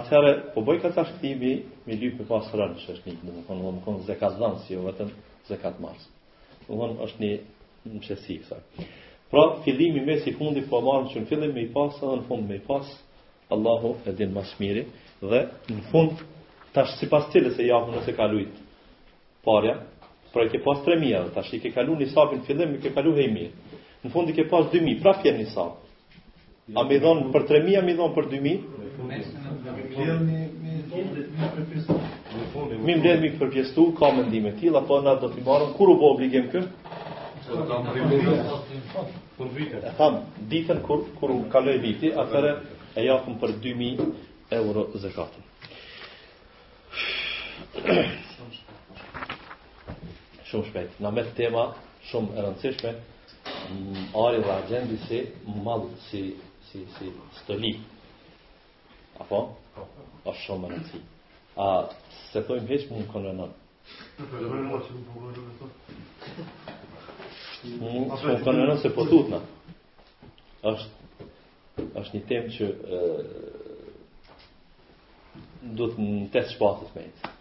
atëherë 0.01 0.33
po 0.55 0.63
bëj 0.69 0.81
ka 0.87 0.91
të 0.97 1.35
me 1.43 1.53
mi 1.89 1.97
lypë 2.01 2.25
pasë 2.31 2.57
rarë 2.61 2.75
në 2.75 2.81
shëshmi, 2.87 3.17
do 3.27 3.33
më 3.37 3.45
thonë, 3.51 3.63
do 3.67 3.71
më 3.77 3.85
thonë 3.89 4.05
zekat 4.09 4.39
dhamë, 4.41 4.59
si 4.65 4.75
jo 4.79 4.83
vetëm 4.87 5.11
zekat 5.53 5.81
mars. 5.85 6.07
Do 6.67 6.73
më 6.73 6.81
thonë, 6.85 7.01
është 7.09 7.25
një 7.25 7.39
më 7.95 8.03
shësi, 8.09 8.39
Pra, 9.31 9.61
fillimi 9.65 10.01
mes 10.07 10.27
i 10.27 10.33
fundi 10.41 10.63
po 10.67 10.81
marrëm 10.83 11.05
që 11.13 11.19
në 11.23 11.27
fillim 11.31 11.53
me 11.55 11.63
i 11.63 11.69
pas, 11.75 11.95
edhe 12.03 12.17
në 12.21 12.25
fund 12.29 12.49
me 12.51 12.57
i 12.59 12.63
pas, 12.67 12.83
Allahu 13.57 13.93
e 14.07 14.09
din 14.21 14.33
mas 14.35 14.51
miri, 14.59 14.83
dhe 15.31 15.41
në 15.71 15.85
fund, 15.93 16.15
tash 16.75 16.97
si 16.99 17.07
pas 17.13 17.25
cilës 17.31 17.57
e 17.63 17.65
jahu 17.69 17.91
nëse 17.95 18.13
ka 18.19 18.27
lujt 18.33 18.55
parja, 19.47 19.75
pra 20.35 20.43
i 20.45 20.51
ke 20.51 20.59
pas 20.65 20.79
3.000 20.89 21.07
edhe, 21.21 21.31
tash 21.37 21.51
i 21.57 21.63
ke 21.63 21.71
kalu 21.77 21.95
një 22.03 22.07
sapin 22.11 22.39
në 22.43 22.47
fillim, 22.49 22.71
i 22.75 22.81
ke 22.83 22.91
kalu 22.97 23.13
he 23.21 23.27
mirë. 23.37 23.53
Në 24.03 24.09
fund 24.15 24.27
i 24.31 24.37
ke 24.37 24.49
pas 24.51 24.65
2.000, 24.75 24.99
pra 25.05 25.13
fjer 25.23 25.35
një 25.39 25.47
sap. 25.55 25.73
A 26.75 26.81
mi 26.91 26.97
dhonë 27.03 27.23
për 27.35 27.43
3.000, 27.53 27.75
a 27.79 27.83
mi 27.87 27.93
për 28.17 28.25
2.000? 28.35 28.61
Në 31.87 32.43
fund 32.51 32.69
mi 32.85 32.93
mbledh 32.99 33.21
mi 33.23 33.29
përpjestu, 33.39 33.85
ka 33.99 34.07
mëndime 34.19 34.53
tila, 34.61 34.81
po 34.91 34.95
na 35.07 35.13
do 35.23 35.29
të 35.31 35.39
marrëm, 35.47 35.71
kur 35.79 35.89
u 35.95 35.97
po 36.03 36.07
obligim 36.17 36.47
këmë? 36.51 36.71
Po, 37.51 37.57
po, 37.67 39.03
po, 39.37 39.45
e 39.83 39.91
thamë, 39.99 40.19
ditën 40.53 40.81
kur, 40.87 41.01
kur 41.19 41.33
kaloi 41.33 41.49
kaloj 41.55 41.75
viti, 41.83 42.11
atërë 42.23 42.51
e 42.95 43.03
jakëm 43.07 43.39
për 43.43 43.55
2.000 43.65 44.07
euro 44.59 44.85
të 44.93 45.01
zekatën. 45.05 45.49
Shumë 50.47 50.67
shpejtë. 50.69 51.03
Në 51.09 51.13
me 51.19 51.27
tema 51.41 51.65
shumë 52.13 52.39
e 52.39 52.47
rëndësishme, 52.47 52.93
ari 54.25 54.43
dhe 54.47 54.55
agendi 54.57 54.99
si 55.09 55.21
madhë, 55.67 55.95
si, 56.07 56.23
si, 56.71 56.85
si 56.99 57.11
stëli. 57.41 57.75
A 59.19 59.27
po? 59.33 59.43
shumë 60.47 60.69
e 60.69 60.77
rëndësi. 60.77 61.03
A 61.59 61.69
se 62.31 62.45
thojmë 62.47 62.71
më 62.71 62.85
mund 62.93 63.11
kënë 63.11 63.31
në 63.31 63.39
nënë. 63.43 63.59
Në 64.21 64.37
në 64.39 64.85
që 64.85 65.41
në 65.41 65.57
të 65.59 65.73
të 65.81 66.80
Hmm, 67.61 68.09
po 68.09 68.17
të 68.47 68.53
në 68.57 68.63
nëse 68.71 68.89
po 68.97 69.05
të 69.09 69.17
utna. 69.23 69.39
Ashtë 70.71 72.15
një 72.17 72.21
temë 72.31 72.53
që 72.55 72.69
do 75.81 75.89
të 75.93 76.07
në 76.07 76.23
tesë 76.37 76.55
shpatët 76.55 76.95
me 76.97 77.05
itë. 77.11 77.35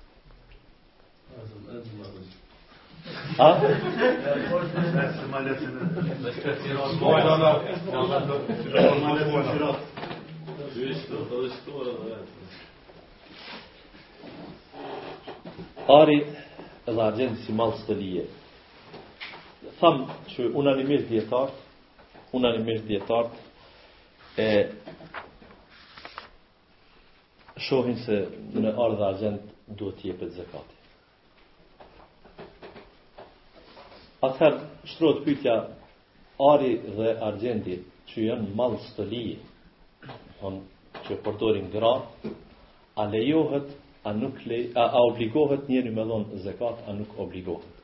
A? 3.40 3.52
Arit 15.90 16.36
edhe 16.90 17.02
argendi 17.06 17.46
si 17.46 17.56
malë 17.56 17.80
së 17.80 17.88
të 17.88 17.96
lijet 18.04 18.39
tham 19.80 19.98
që 20.34 20.46
unanimisht 20.60 21.10
dietar, 21.10 21.50
unanimisht 22.38 22.86
dietar 22.90 23.30
e 24.44 24.48
shohin 27.68 27.98
se 28.06 28.20
në 28.64 28.74
ardha 28.86 29.10
agent 29.16 29.50
duhet 29.80 30.00
të 30.02 30.08
jepet 30.12 30.32
zakati. 30.38 30.78
Atëherë 34.28 34.62
shtrohet 34.94 35.20
pyetja 35.28 35.56
ari 36.50 36.72
dhe 36.98 37.10
argjendi 37.30 37.76
që 38.12 38.26
janë 38.30 38.54
mall 38.60 38.78
stoli, 38.90 39.26
on 40.48 40.62
që 41.06 41.20
përdorin 41.26 41.70
gra, 41.76 41.92
a 43.02 43.06
lejohet, 43.14 43.68
a 44.08 44.16
nuk 44.22 44.40
lej, 44.48 44.62
a, 44.82 44.90
a 44.98 45.04
obligohet 45.12 45.68
njëri 45.72 45.92
me 45.96 46.08
dhon 46.10 46.26
zakat, 46.44 46.78
a 46.88 46.92
nuk 47.00 47.16
obligohet 47.24 47.79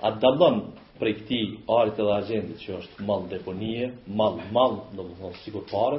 a 0.00 0.10
dalon 0.10 0.60
prej 1.00 1.14
këti 1.22 1.38
arit 1.78 1.96
dhe 1.98 2.06
agendit 2.14 2.60
që 2.62 2.76
është 2.78 3.06
mal 3.08 3.24
deponie, 3.30 3.88
mal, 4.20 4.38
mal, 4.54 4.76
do 4.96 5.02
më 5.08 5.14
thonë 5.18 5.40
sikur 5.44 5.64
pare, 5.70 5.98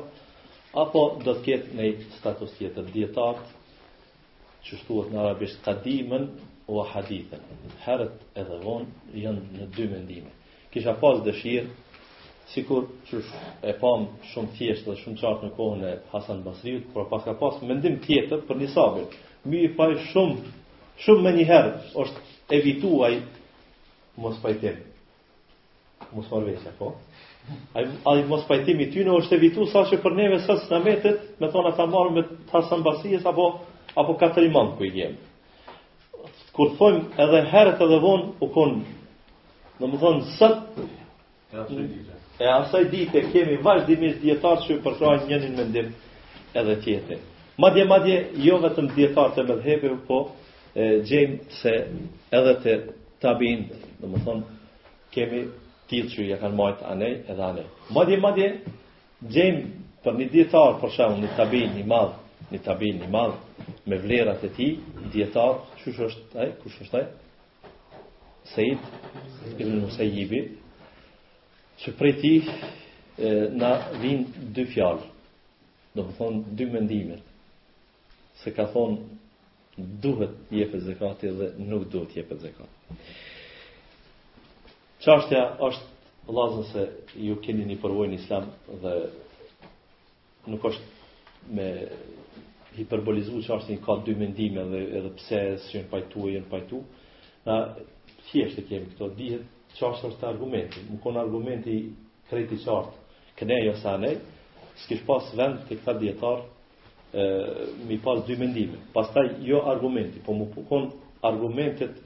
apo 0.83 1.03
do 1.25 1.33
të 1.35 1.43
ketë 1.45 1.77
në 1.79 1.89
status 2.19 2.55
tjetër 2.57 2.87
djetartë, 2.95 3.61
që 4.63 4.79
shtuat 4.79 5.11
në 5.11 5.19
arabisht 5.25 5.59
kadimen 5.65 6.29
o 6.71 6.79
hadithen. 6.93 7.43
Herët 7.85 8.21
edhe 8.39 8.61
vonë 8.63 9.17
janë 9.25 9.47
në 9.59 9.67
dy 9.75 9.87
mendime. 9.91 10.31
Kisha 10.71 10.93
pas 11.03 11.19
dëshirë, 11.25 11.67
sikur 12.53 12.87
që 13.09 13.19
e 13.67 13.73
pam 13.81 14.07
shumë 14.31 14.55
thjeshtë 14.55 14.89
dhe 14.89 14.95
shumë 15.03 15.19
qartë 15.21 15.45
në 15.49 15.57
kohën 15.57 15.83
e 15.89 15.93
Hasan 16.13 16.41
Basriut, 16.47 16.87
por 16.95 17.09
pas 17.11 17.23
ka 17.27 17.35
pas 17.39 17.59
mendim 17.67 17.99
tjetër 18.07 18.41
për 18.47 18.61
një 18.63 18.71
sabër. 18.73 19.21
Mi 19.43 19.65
i 19.67 19.71
paj 19.77 19.97
shumë, 20.07 20.55
shumë 21.03 21.25
me 21.27 21.35
një 21.37 21.45
herë, 21.51 21.75
është 22.03 22.57
evituaj 22.59 23.13
mos 24.15 24.37
pajtim. 24.41 24.75
Mos 26.11 26.29
marveshja, 26.31 26.71
po. 26.77 26.91
Ai 27.73 27.85
ai 28.05 28.25
mos 28.27 28.43
pajtim 28.47 28.79
i 28.85 28.89
ty 28.91 29.03
në 29.05 29.15
është 29.21 29.37
evitu 29.37 29.65
sa 29.71 29.81
që 29.89 29.97
për 30.03 30.15
neve 30.15 30.39
sa 30.45 30.57
s'na 30.61 30.79
metet, 30.83 31.23
me 31.41 31.49
thonë 31.51 31.73
ta 31.77 31.85
marr 31.85 32.11
me 32.15 32.21
ta 32.51 32.61
sambasies 32.69 33.25
apo 33.25 33.47
apo 33.97 34.13
katrimon 34.19 34.71
ku 34.77 34.83
i 34.85 34.91
jem. 34.99 35.17
Kur 36.53 36.71
thonë 36.79 37.03
edhe 37.19 37.41
herët 37.51 37.81
edhe 37.81 37.99
vonë, 38.05 38.27
u 38.39 38.47
kon, 38.55 38.83
në 39.79 39.89
më 39.91 39.99
thonë, 39.99 40.23
sët, 40.37 41.69
e 42.39 42.47
asaj 42.51 42.83
dite 42.91 43.25
kemi 43.33 43.57
vazhdimisht 43.63 44.21
djetarë 44.23 44.67
që 44.67 44.79
përtoaj 44.85 45.19
njënin 45.27 45.57
mendim 45.59 45.91
edhe 46.57 46.75
tjetë. 46.85 47.17
Madje, 47.61 47.85
madje, 47.85 48.17
jo 48.47 48.57
vetëm 48.63 48.89
djetarë 48.95 49.33
të 49.35 49.47
medhebi, 49.51 49.93
po 50.07 50.19
gjejmë 50.75 51.39
se 51.59 51.73
edhe 52.33 52.53
të 52.65 52.77
tabin, 53.23 53.63
do 54.01 54.09
të 54.11 54.21
thonë, 54.25 54.57
kemi 55.13 55.41
tillë 55.89 56.11
që 56.11 56.25
ja 56.31 56.37
kanë 56.41 56.57
marrë 56.57 56.87
anë 56.93 57.09
edhe 57.31 57.45
anë. 57.47 57.63
Madje 57.95 58.19
madje 58.23 58.49
gjemë 59.35 60.03
për 60.03 60.17
një 60.19 60.29
dietar 60.33 60.77
për 60.81 60.91
shkakun 60.95 61.23
një 61.23 61.31
tabin 61.37 61.77
i 61.81 61.85
madh, 61.93 62.15
një 62.51 62.61
tabin 62.65 63.03
i 63.03 63.09
madh 63.11 63.39
me 63.87 63.99
vlerat 64.03 64.43
e 64.43 64.51
tij, 64.57 64.73
dietar, 65.13 65.61
kush 65.83 65.99
është 66.07 66.41
ai, 66.43 66.49
kush 66.63 66.77
është 66.83 66.99
ai? 66.99 67.11
Said 68.51 69.59
ibn 69.61 69.79
Musayyib. 69.85 70.35
që 71.81 71.91
prej 71.97 72.13
ti 72.21 72.33
na 73.57 73.71
vin 74.01 74.25
dy 74.55 74.65
fjalë. 74.71 75.07
Do 75.95 76.03
të 76.07 76.13
thon 76.17 76.37
dy 76.57 76.65
mendimet, 76.73 77.21
se 78.43 78.51
ka 78.55 78.63
thonë, 78.73 78.97
duhet 79.77 80.29
jepet 80.51 80.81
zakati 80.81 81.27
dhe 81.27 81.51
nuk 81.57 81.89
duhet 81.91 82.15
jepet 82.15 82.39
zekati. 82.41 82.69
Qashtja 85.05 85.41
është 85.67 86.31
lazën 86.37 86.63
se 86.71 86.83
ju 87.25 87.35
keni 87.43 87.65
një 87.71 87.77
përvoj 87.81 88.07
në 88.11 88.19
islam 88.21 88.49
dhe 88.83 88.93
nuk 90.47 90.63
është 90.69 91.55
me 91.57 91.67
hiperbolizu 92.77 93.41
që 93.47 93.77
ka 93.85 93.95
dy 94.05 94.15
mendime 94.15 94.63
dhe 94.71 94.83
edhe 94.99 95.09
pse 95.19 95.41
së 95.65 95.75
jenë 95.77 95.89
pajtu 95.91 96.27
e 96.29 96.33
jenë 96.37 96.49
pajtu, 96.53 96.79
na 97.45 97.57
thjeshtë 98.29 98.61
të 98.61 98.67
kemi 98.69 98.87
këto, 98.93 99.09
dihet 99.17 99.43
qashtë 99.75 100.07
është 100.13 100.27
argumenti, 100.29 100.79
më 100.91 100.99
konë 101.03 101.19
argumenti 101.25 101.75
kritik 102.29 102.63
qartë, 102.63 102.95
këne 103.37 103.57
jo 103.65 103.73
sa 103.81 103.97
ne, 103.97 104.13
s'kish 104.85 105.03
pas 105.05 105.27
vend 105.37 105.65
të 105.67 105.75
këta 105.81 105.93
djetarë, 106.01 106.47
mi 107.87 107.99
pas 108.03 108.25
dy 108.27 108.35
mendime. 108.39 108.77
Pastaj 108.93 109.33
jo 109.45 109.59
argumenti, 109.69 110.21
po 110.25 110.33
më 110.33 110.47
pukon 110.55 110.87
argumentet 111.23 111.99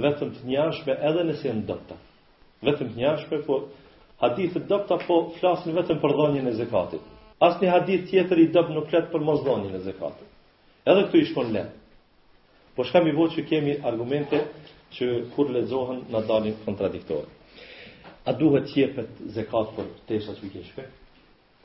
vetëm 0.00 0.30
të 0.32 0.46
njashme 0.48 0.96
edhe 1.10 1.24
nëse 1.28 1.52
në 1.52 1.66
dëpta. 1.68 1.98
Vetëm 2.64 2.92
të 2.94 2.98
njashme, 3.02 3.40
po 3.46 3.58
hadith 4.22 4.56
të 4.56 4.62
dëpta, 4.70 5.00
po 5.06 5.18
flasën 5.40 5.76
vetëm 5.76 6.00
për 6.04 6.14
dhonjën 6.18 6.48
e 6.48 6.54
zekatit. 6.62 7.02
Asë 7.42 7.64
një 7.66 7.70
hadith 7.74 8.08
tjetër 8.12 8.38
i 8.44 8.48
dëpë 8.54 8.74
nuk 8.78 8.92
letë 8.94 9.12
për 9.12 9.24
mos 9.26 9.42
dhonjën 9.44 9.76
e 9.76 9.82
zekatit. 9.90 10.28
Edhe 10.86 11.04
këtu 11.08 11.18
i 11.20 11.28
shkon 11.32 11.52
le. 11.52 11.66
Po 12.76 12.86
shkam 12.88 13.10
i 13.10 13.12
voqë 13.16 13.36
që 13.36 13.46
kemi 13.50 13.76
argumente 13.92 14.40
që 14.94 15.06
kur 15.34 15.50
le 15.52 15.66
zohën 15.68 16.06
në 16.12 16.24
dalin 16.30 16.56
kontradiktore. 16.64 17.28
A 18.24 18.32
duhet 18.32 18.70
tjepet 18.72 19.10
zekat 19.34 19.74
për 19.76 19.92
tesha 20.08 20.38
që 20.38 20.48
i 20.48 20.52
keshpe? 20.56 20.88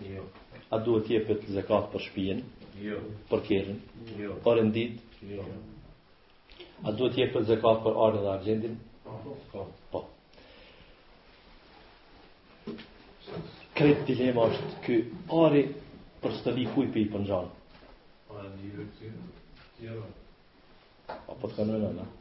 Jo. 0.06 0.24
A 0.70 0.78
duhet 0.84 1.08
të 1.08 1.12
jepet 1.16 1.44
zakat 1.58 1.86
për 1.94 2.02
shtëpinë? 2.06 2.42
Jo. 2.84 2.98
Për 3.32 3.40
kërën? 3.48 3.78
Jo. 4.22 4.32
Për 4.46 4.54
rendit? 4.60 4.96
Jo. 5.26 5.44
A 6.84 6.86
duhet 6.94 7.14
të 7.16 7.20
jepet 7.24 7.46
zakat 7.50 7.78
për 7.86 7.94
orën 8.08 8.22
dhe 8.26 8.32
argjendin? 8.34 8.76
Po. 9.08 9.14
Po. 9.52 9.60
po. 9.92 10.00
Kret 13.78 14.00
dilema 14.10 14.42
është 14.52 14.72
kë 14.86 14.96
ari 15.40 15.64
për 16.22 16.32
stëli 16.44 16.64
kuj 16.76 16.86
për 16.94 17.02
i 17.04 17.08
pëngjanë. 17.18 17.52
Po, 18.30 18.36
e 18.44 18.46
një 18.54 18.70
rëtë 18.78 18.96
të 19.02 19.08
tjera. 19.80 20.06
A 21.08 21.10
po 21.42 21.46
të 21.48 21.54
kanë 21.58 21.76
në 21.82 22.06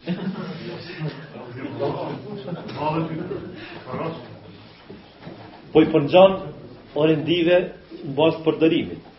Po 5.72 5.78
i 5.82 5.88
përnxanë 5.92 6.55
orendive 7.00 7.58
në 8.04 8.14
basë 8.16 8.42
për 8.46 8.56
dërimit. 8.62 9.10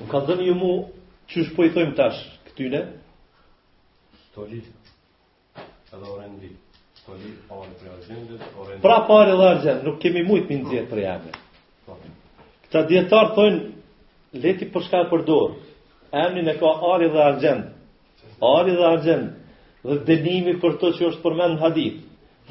Më 0.00 0.08
kanë 0.12 0.28
dhënë 0.30 0.48
ju 0.48 0.56
mu, 0.62 0.72
që 1.30 1.42
është 1.44 1.56
po 1.56 1.66
i 1.68 1.72
thojmë 1.76 1.94
tash 2.00 2.20
këtyne? 2.50 2.82
Stolit, 4.30 4.68
edhe 5.92 6.04
orendit. 6.16 6.58
Stolit, 7.02 7.38
pare 7.48 7.72
për 7.80 7.90
argendit, 7.94 8.42
orendit. 8.62 8.80
Pra 8.84 8.98
pare 9.08 9.32
dhe 9.40 9.48
argend, 9.56 9.80
nuk 9.88 9.96
kemi 10.04 10.22
mujtë 10.28 10.50
minë 10.52 10.70
zjetë 10.72 10.90
për 10.92 11.00
jame. 11.02 11.32
Po. 11.86 11.96
Këta 12.68 12.84
djetarë 12.92 13.34
thojnë, 13.38 13.62
leti 14.44 14.68
për 14.74 14.84
shka 14.86 15.00
për 15.10 15.24
dorë, 15.28 15.56
emni 16.22 16.44
në 16.46 16.54
ka 16.60 16.70
ari 16.92 17.08
dhe 17.12 17.24
argend, 17.26 17.66
ari 18.52 18.76
dhe 18.78 18.86
argend, 18.92 19.32
dhe 19.82 19.98
denimi 20.06 20.54
për 20.62 20.78
të 20.78 20.92
që 21.00 21.08
është 21.10 21.24
përmen 21.24 21.56
në 21.56 21.62
hadith, 21.64 21.98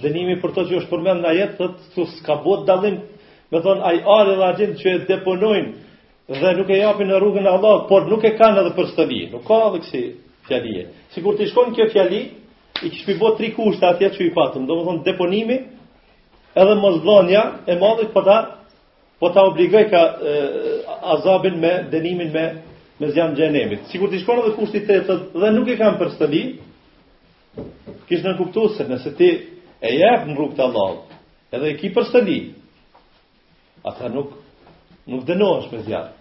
denimi 0.03 0.35
për 0.43 0.53
të 0.57 0.67
që 0.69 0.77
është 0.81 0.91
përmen 0.91 1.21
në 1.23 1.29
ajet, 1.31 1.55
të 1.61 1.69
të 1.95 2.07
s'ka 2.17 2.35
bot 2.43 2.67
dalim 2.67 2.99
me 3.51 3.59
thon 3.65 3.81
ai 3.83 3.99
arë 4.17 4.35
dhe 4.37 4.45
ajin 4.49 4.75
që 4.81 4.91
deponojnë 5.09 5.71
dhe 6.41 6.51
nuk 6.59 6.69
e 6.71 6.77
japin 6.79 7.09
në 7.11 7.17
rrugën 7.19 7.47
e 7.47 7.51
Allahut, 7.51 7.85
por 7.89 8.05
nuk 8.07 8.23
e 8.29 8.33
kanë 8.39 8.61
edhe 8.61 8.71
për 8.77 8.87
stëvi. 8.93 9.19
Nuk 9.33 9.43
ka 9.49 9.57
edhe 9.65 9.81
kësi 9.83 10.03
fjali. 10.47 10.75
Sigur 11.15 11.35
ti 11.35 11.49
shkon 11.51 11.73
kjo 11.75 11.89
fjali 11.91 12.21
i 12.87 12.91
ke 12.95 13.15
bot 13.19 13.35
tri 13.39 13.49
kushte 13.55 13.87
atje 13.89 14.11
që 14.15 14.27
i 14.29 14.33
patëm. 14.37 14.63
Do 14.69 14.77
më 14.79 14.85
thonë 14.87 15.03
deponimi 15.09 15.57
edhe 16.63 16.77
mos 16.79 17.03
e 17.03 17.77
madhe 17.81 18.07
po 18.13 18.23
ta 18.29 18.37
po 19.21 19.29
ta 19.29 19.43
obligoj 19.45 19.83
ka 19.91 19.99
e, 20.31 20.35
azabin 21.15 21.59
me 21.61 21.73
dënimin 21.91 22.31
me 22.33 22.45
me 23.01 23.07
zjam 23.11 23.35
xhenemit. 23.37 23.83
Sigur 23.91 24.09
ti 24.09 24.19
shkon 24.23 24.45
edhe 24.45 24.55
kushti 24.55 24.77
i 24.77 24.85
tretë 24.87 25.19
dhe 25.35 25.51
nuk 25.57 25.67
e 25.67 25.75
kanë 25.81 25.99
për 25.99 26.09
stëvi. 26.15 26.45
në 28.11 28.31
kuptu 28.37 28.65
se 28.75 28.83
nëse 28.89 29.13
ti 29.15 29.27
e 29.81 29.89
jep 29.97 30.25
në 30.27 30.33
rrugt 30.37 30.55
të 30.57 30.63
Allahut, 30.65 31.09
edhe 31.55 31.67
e 31.71 31.75
ki 31.79 31.89
për 31.95 32.03
stëvi, 32.09 32.35
Ata 33.87 34.09
nuk, 34.13 34.33
nuk 35.09 35.23
dënohesh 35.25 35.71
me 35.71 35.79
zjarë. 35.85 36.11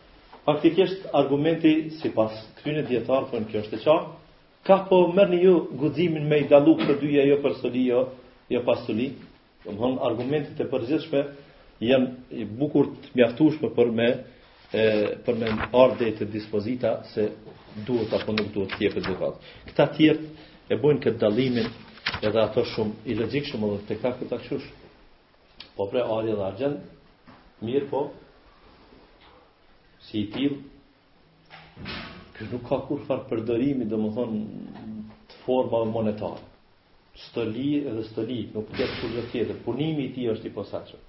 Faktikisht, 0.47 1.03
argumenti, 1.15 1.73
si 2.01 2.09
pas 2.17 2.33
këtyne 2.59 2.87
djetarë, 2.89 3.29
për 3.33 3.45
kjo 3.51 3.61
është 3.65 3.77
e 3.77 3.83
qa, 3.85 3.97
ka 4.67 4.79
po 4.89 5.01
merrni 5.17 5.43
ju 5.43 5.53
guzimin 5.83 6.25
me 6.31 6.39
i 6.41 6.47
dalu 6.49 6.75
për 6.81 6.97
dyja 7.03 7.27
jo 7.29 7.37
për 7.45 7.55
soli, 7.61 7.83
jo, 7.93 8.01
jo 8.55 8.63
pas 8.65 8.85
soli. 8.87 9.11
Dëmë 9.67 9.83
hënë, 9.85 10.01
argumentit 10.09 10.61
e 10.61 10.67
përgjithshme 10.73 11.21
jenë 11.85 12.39
i 12.41 12.47
bukur 12.61 12.89
të 13.03 13.13
mjaftushme 13.19 13.71
për 13.77 13.93
me 14.01 14.09
e, 14.09 14.87
për 15.27 15.37
me 15.43 15.53
ardhe 15.85 16.11
të 16.19 16.29
dispozita 16.33 16.95
se 17.13 17.27
duhet 17.89 18.13
apo 18.19 18.33
nuk 18.39 18.49
duhet 18.55 18.73
të 18.79 18.85
jepet 18.87 19.09
zekat. 19.11 19.51
Këta 19.69 19.87
tjertë 19.99 20.49
e 20.71 20.79
bojnë 20.83 21.05
këtë 21.05 21.21
dalimin 21.27 21.69
edhe 22.23 22.41
ato 22.47 22.65
shumë 22.73 23.05
i 23.13 23.19
lëgjikë 23.21 23.53
shumë 23.53 23.75
edhe 23.75 23.87
të 23.91 24.01
këta 24.01 24.15
këta 24.23 24.41
këshush. 24.45 24.71
Po 25.77 25.87
pre, 25.93 26.01
ari 26.17 26.33
dhe 26.37 26.47
argjenë, 26.53 26.99
Mirë 27.69 27.87
po, 27.93 27.99
si 30.09 30.21
i 30.25 30.29
tim, 30.35 30.55
kështë 32.37 32.49
nuk 32.55 32.63
ka 32.69 32.79
kur 32.89 33.03
farë 33.09 33.27
përdërimi, 33.33 33.89
dhe 33.91 33.97
më 34.05 34.13
thonë, 34.17 34.39
të 35.33 35.41
forma 35.45 35.81
monetarë. 35.91 36.47
Stëli 37.25 37.67
edhe 37.91 38.05
stëli, 38.09 38.39
nuk 38.55 38.71
të 38.79 38.87
kur 38.97 39.13
dhe 39.17 39.25
tjetër, 39.33 39.59
punimi 39.67 40.07
i 40.09 40.13
ti 40.15 40.25
është 40.33 40.49
i 40.49 40.53
posaqëm. 40.55 41.03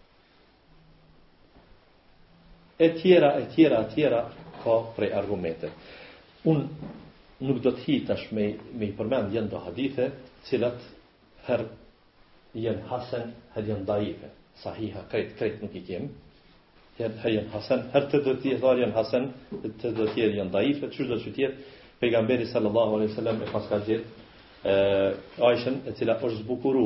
E 2.82 2.89
tjera, 2.99 3.30
e 3.39 3.45
tjera, 3.56 3.80
e 3.86 3.89
tjera, 3.95 4.22
ka 4.64 4.74
prej 4.97 5.12
argumente. 5.22 5.70
Unë 6.52 6.89
nuk 7.47 7.62
do 7.68 7.72
të 7.78 7.86
hitë 7.88 8.18
është 8.18 8.36
me, 8.38 8.49
me 8.80 8.89
i 8.91 8.97
përmend 8.99 9.32
jenë 9.38 9.54
do 9.56 9.62
hadithe, 9.70 10.10
cilat 10.49 10.84
herë 11.47 11.70
jenë 12.68 12.84
hasen, 12.91 13.32
herë 13.56 13.72
jenë 13.72 13.88
daive, 13.93 14.34
sahiha, 14.66 15.06
krejt, 15.14 15.36
krejt 15.39 15.64
nuk 15.64 15.78
i 15.80 15.86
kemë, 15.91 16.12
herë 17.10 17.45
të 17.45 17.54
hasan, 17.54 17.82
hasen, 17.89 17.89
herë 17.93 18.20
do 18.26 18.34
tjetë 18.43 18.68
arë 18.68 18.82
janë 18.84 18.95
hasen, 18.95 19.28
të 19.82 19.91
do 19.97 20.08
tjetë 20.14 20.36
janë 20.38 20.52
daife, 20.54 20.89
që 20.93 21.08
do 21.10 21.18
që 21.24 21.34
tjetë, 21.34 21.56
pejgamberi 22.02 22.45
sallallahu 22.49 22.97
alaihi 22.99 23.14
sallam 23.16 23.41
e 23.41 23.47
pas 23.52 23.68
ka 23.70 23.82
gjithë, 23.88 24.06
Aishën 25.41 25.78
e 25.89 25.91
cila 25.97 26.20
është 26.22 26.41
zbukuru 26.43 26.84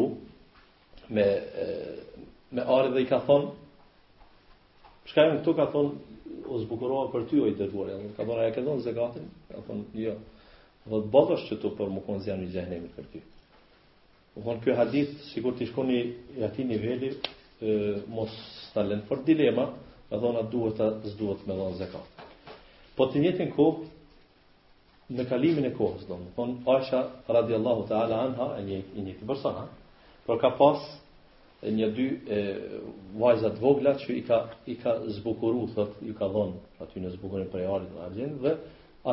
me, 1.11 1.25
me 2.55 2.61
arë 2.71 2.93
dhe 2.93 3.01
i 3.03 3.07
ka 3.09 3.17
thonë, 3.27 3.49
shka 5.11 5.25
këtu 5.35 5.53
ka 5.57 5.65
thonë, 5.73 6.11
u 6.45 6.59
zbukuroa 6.63 7.09
për 7.11 7.23
ty 7.29 7.39
o 7.41 7.47
i 7.49 7.55
dërguar, 7.57 7.89
janë, 7.95 8.13
ka 8.15 8.23
thonë, 8.25 8.41
a 8.41 8.47
e 8.49 8.53
ka 8.55 8.61
zakatin, 8.63 8.83
zekatin, 8.85 9.27
ka 9.49 9.63
thonë, 9.67 9.85
jo, 10.05 10.13
dhe 10.85 10.99
të 11.01 11.11
bëhesh 11.15 11.39
është 11.43 11.55
që 11.55 11.59
tu 11.65 11.71
për 11.79 11.91
më 11.95 12.03
konë 12.05 12.25
zjanë 12.27 12.43
një 12.45 12.51
gjehnemi 12.53 12.91
për 12.95 13.07
ty. 13.13 13.23
U 14.35 14.43
konë 14.43 14.75
hadith, 14.75 15.13
sigur 15.33 15.55
t'i 15.57 15.65
shkoni 15.67 15.99
e 16.37 16.45
ati 16.47 16.63
niveli, 16.67 17.11
e, 17.65 17.71
mos 18.13 18.31
talen 18.75 19.01
për 19.07 19.23
dilema, 19.27 19.69
dhona 20.23 20.43
duhet 20.51 20.79
të 21.03 21.13
zduhet 21.15 21.47
me 21.47 21.55
dhona 21.57 21.77
zekat. 21.79 22.25
Po 22.95 23.07
të 23.11 23.21
njëtën 23.23 23.49
ku, 23.55 23.65
në 25.15 25.25
kalimin 25.29 25.67
e 25.67 25.73
kohës, 25.77 26.05
do 26.09 26.17
më 26.19 26.31
thonë, 26.37 26.59
Aisha, 26.75 27.01
radiallahu 27.29 27.85
ta'ala, 27.89 28.21
anha, 28.29 28.47
e 28.59 28.63
një, 28.65 28.77
një, 28.95 29.03
një 29.09 29.15
të 29.19 29.27
bërsona, 29.29 29.65
por 30.25 30.39
ka 30.41 30.49
pas 30.57 30.85
një 31.75 31.89
dy 31.97 32.05
e, 32.35 32.39
vajzat 33.21 33.59
vogla 33.61 33.95
që 34.01 34.15
i 34.15 34.21
ka, 34.27 34.39
i 34.73 34.77
ka 34.81 34.95
zbukuru, 35.19 35.67
thët, 35.75 35.99
ju 36.07 36.15
ka 36.17 36.27
dhonë, 36.33 36.57
aty 36.87 37.03
në 37.03 37.11
zbukurin 37.19 37.51
për 37.53 37.61
e 37.65 37.69
arit 37.75 37.93
dhe 37.93 38.03
arjen, 38.07 38.33
dhe 38.43 38.55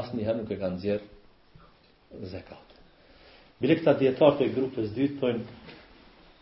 asë 0.01 0.17
njëherë 0.17 0.41
nuk 0.43 0.55
e 0.55 0.59
kanë 0.63 0.81
zjerë 0.85 2.27
zekat. 2.33 2.77
Bile 3.61 3.77
këta 3.81 3.97
djetarët 4.01 4.45
e 4.47 4.51
grupës 4.57 4.95
dytë, 4.97 5.21
tojnë, 5.21 5.79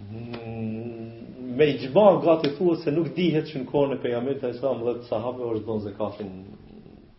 Mm, 0.01 1.11
me 1.57 1.67
i 1.67 1.79
gjba 1.79 2.21
gati 2.25 2.51
thua 2.59 2.77
se 2.81 2.91
nuk 2.95 3.11
dihet 3.17 3.51
që 3.53 3.59
në 3.61 3.67
kohë 3.69 3.89
në 3.93 3.97
pejamir 4.01 4.39
të 4.41 4.49
islam 4.55 4.81
dhe 4.87 4.95
të 4.99 5.11
sahabe 5.11 5.45
është 5.51 5.67
donë 5.67 5.83
zekatin 5.87 6.31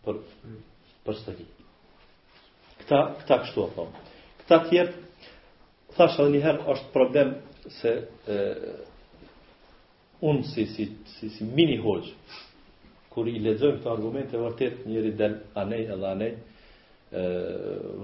për, 0.05 0.17
për 1.05 1.17
stëki. 1.19 1.45
Këta, 2.81 3.01
këta 3.19 3.37
kështu 3.43 3.65
a 3.65 3.67
thomë. 3.75 3.91
Po. 3.93 4.39
Këta 4.41 4.59
tjertë, 4.69 5.27
thash 5.93 6.17
edhe 6.23 6.33
njëherë 6.35 6.65
është 6.73 6.89
problem 6.95 7.35
se 7.81 7.91
e, 8.01 8.39
unë 10.31 10.47
si, 10.49 10.65
si, 10.73 10.87
si, 11.13 11.29
si 11.35 11.45
mini 11.51 11.77
hoqë, 11.83 12.15
kur 13.13 13.29
i 13.29 13.37
ledzojmë 13.45 13.83
këto 13.83 13.93
argumente, 13.93 14.41
vërtet 14.41 14.87
njëri 14.89 15.13
del 15.21 15.37
anej 15.65 15.85
edhe 15.93 16.09
anej, 16.15 16.33
e, 17.11 17.27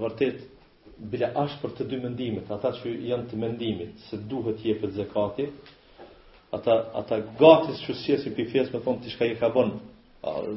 vërtet 0.04 0.46
bile 1.06 1.28
ashtë 1.38 1.60
për 1.62 1.72
të 1.78 1.84
dy 1.90 1.98
mendimit, 2.02 2.48
ata 2.50 2.72
që 2.78 2.92
janë 3.06 3.28
të 3.30 3.36
mendimit, 3.38 4.00
se 4.08 4.18
duhet 4.30 4.64
jepet 4.66 4.96
zekati, 4.96 5.44
ata, 6.58 6.74
ata 7.00 7.20
gatis 7.38 7.84
që 7.84 7.94
sjesi 8.00 8.32
për 8.34 8.48
fjesë 8.52 8.74
me 8.74 8.80
thonë 8.86 9.04
të 9.04 9.12
shka 9.14 9.28
i 9.30 9.36
ka 9.38 9.52
bënë, 9.54 9.78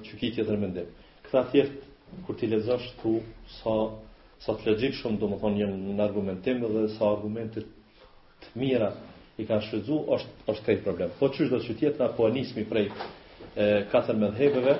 që 0.07 0.17
ki 0.19 0.31
tjetër 0.39 0.57
mendim. 0.63 0.89
Këta 1.27 1.43
tjertë, 1.51 1.91
kur 2.25 2.39
t'i 2.39 2.49
lezash 2.49 2.89
tu, 3.03 3.13
sa, 3.59 3.75
sa 4.45 4.57
të 4.57 4.71
legjib 4.71 4.97
shumë, 4.99 5.21
do 5.21 5.29
më 5.31 5.37
thonë 5.43 5.61
jenë 5.63 5.95
në 5.99 6.03
argumentim, 6.07 6.65
dhe 6.73 6.87
sa 6.97 7.11
argumentit 7.13 7.69
të 8.41 8.55
mira 8.57 8.89
i 9.39 9.45
ka 9.45 9.61
shrezu, 9.67 10.01
është, 10.17 10.49
është 10.53 10.67
kaj 10.71 10.81
problem. 10.87 11.13
Po 11.19 11.29
qështë 11.31 11.49
do 11.53 11.61
që 11.67 11.93
apo 11.93 12.11
po 12.17 12.29
anismi 12.31 12.65
prej 12.73 12.87
katër 13.91 14.17
medhebeve, 14.25 14.79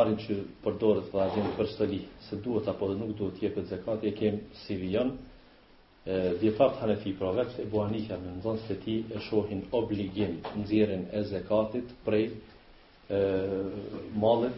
arin 0.02 0.18
që 0.26 0.40
përdoret 0.66 1.14
dhe 1.14 1.22
ardhin 1.28 1.54
për 1.60 1.72
stëli, 1.78 2.02
se 2.30 2.42
duhet 2.48 2.68
apo 2.74 2.90
dhe 2.92 2.98
nuk 3.04 3.16
duhet 3.22 3.44
jepet 3.46 3.70
zekat, 3.76 4.04
e 4.12 4.18
kemë 4.22 4.64
si 4.66 4.76
vijon, 4.84 5.18
djetarët 6.42 6.78
hanefi 6.80 7.12
pra 7.20 7.42
e 7.42 7.46
se 7.56 7.66
buanikja 7.72 8.18
me 8.18 8.32
nëzënë 8.40 8.62
të 8.68 8.76
ti 8.84 8.94
e 9.14 9.20
shohin 9.30 9.60
obligim 9.80 10.32
nëzirin 10.58 11.04
e 11.18 11.24
zekatit 11.32 11.86
prej 12.06 12.26
e, 13.10 13.18
malet 14.24 14.56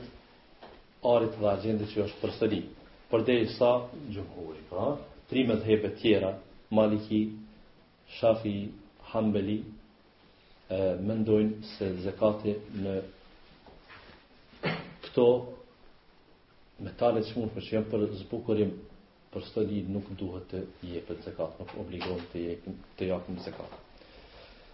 arit 1.14 1.34
dhe 1.42 1.48
agendit 1.56 1.90
që 1.94 2.04
është 2.06 2.22
përstëri. 2.24 2.62
Për 3.10 3.24
dhe 3.28 3.34
i 3.42 3.48
sa 3.58 3.72
gjumhuri, 4.14 4.62
pra, 4.70 4.86
trimet 5.30 5.64
hebe 5.68 5.92
tjera, 6.00 6.32
maliki, 6.76 7.22
shafi, 8.20 8.56
hanbeli, 9.12 9.58
mendojnë 11.04 11.64
se 11.74 11.88
zekatit 12.06 12.68
në 12.80 12.94
këto 15.04 15.26
metalet 16.86 17.28
që 17.28 17.36
mund 17.40 17.52
për 17.58 17.66
që 17.68 17.76
jenë 17.76 17.90
për 17.92 18.06
zbukurim 18.22 18.72
për 19.34 19.44
së 19.54 19.64
lidh 19.68 19.90
nuk 19.96 20.08
duhet 20.20 20.48
të 20.52 20.62
jepet 20.94 21.22
zekat, 21.26 21.60
nuk 21.62 21.72
obligohet 21.82 22.26
të 22.34 22.42
jep 22.46 22.66
të 23.00 23.08
japim 23.14 23.38
zekat. 23.46 23.76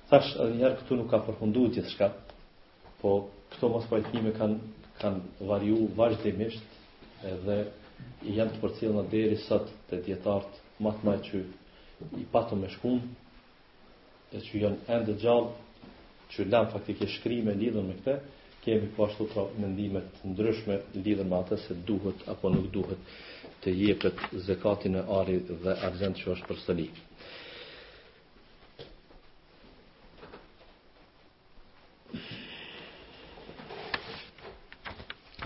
Tash 0.10 0.32
edhe 0.41 0.55
njerë 0.58 0.80
këtu 0.82 0.97
nuk 1.01 1.10
ka 1.12 1.20
përfunduar 1.28 1.74
gjithçka, 1.76 2.08
po 3.01 3.12
këto 3.53 3.70
mos 3.76 3.86
pajtime 3.91 4.34
kanë 4.38 4.58
kanë 5.01 5.45
variu 5.49 5.84
vazhdimisht 5.97 7.22
edhe 7.30 7.58
janë 8.38 8.55
të 8.55 8.62
përcjellna 8.64 9.03
deri 9.12 9.36
sot 9.45 9.68
te 9.91 9.99
dietart 10.08 10.55
më 10.82 10.93
të 11.03 11.14
që 11.30 11.41
i 12.22 12.26
patëm 12.34 12.62
me 12.64 12.70
shkum 12.74 12.97
e 14.38 14.41
që 14.47 14.62
janë 14.64 14.82
ende 14.97 15.14
gjallë 15.22 15.51
që 16.34 16.45
lanë 16.49 16.72
faktikisht 16.74 17.20
shkrime 17.20 17.53
lidhën 17.62 17.86
me 17.91 17.97
këte, 17.99 18.16
kemi 18.68 18.88
po 18.99 19.05
ashtu 19.07 19.28
pra 19.32 19.45
mendime 19.61 20.01
të 20.11 20.28
ndryshme 20.34 20.76
lidhur 21.07 21.24
me 21.32 21.38
atë 21.39 21.57
se 21.65 21.76
duhet 21.88 22.24
apo 22.34 22.49
nuk 22.51 22.65
duhet 22.72 23.11
të 23.63 23.72
jepet 23.80 24.24
zakati 24.47 24.89
në 24.95 25.03
ari 25.18 25.36
dhe 25.63 25.76
argjend 25.88 26.18
që 26.20 26.32
është 26.34 26.49
për 26.49 26.57
sëli. 26.63 26.88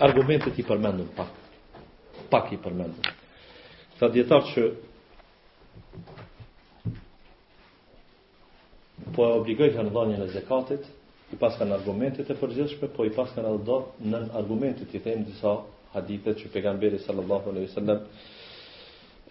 Argumentet 0.01 0.57
i 0.57 0.65
përmendën 0.71 1.11
pak. 1.19 1.35
Pak 2.33 2.51
i 2.57 2.59
përmendën. 2.65 3.13
Këta 3.91 4.09
djetarë 4.15 4.49
që 4.55 4.63
po 9.13 9.27
e 9.29 9.35
obligojnë 9.43 9.83
në 9.85 9.93
dhanjën 9.97 10.25
e 10.25 10.27
zekatit, 10.37 10.89
i 11.31 11.37
pas 11.39 11.55
kanë 11.57 11.75
argumentet 11.77 12.29
e 12.29 12.35
përgjithshme, 12.35 12.89
po 12.95 13.05
i 13.07 13.11
pas 13.15 13.31
kanë 13.35 13.47
edhe 13.55 13.63
do 13.67 13.77
në 14.05 14.23
argumentet 14.35 14.93
i 14.97 15.01
them 15.03 15.23
disa 15.27 15.53
hadithet 15.93 16.41
që 16.41 16.51
pejgamberi 16.53 16.99
sallallahu 17.05 17.51
aleyhi 17.51 17.71
sallam 17.71 18.01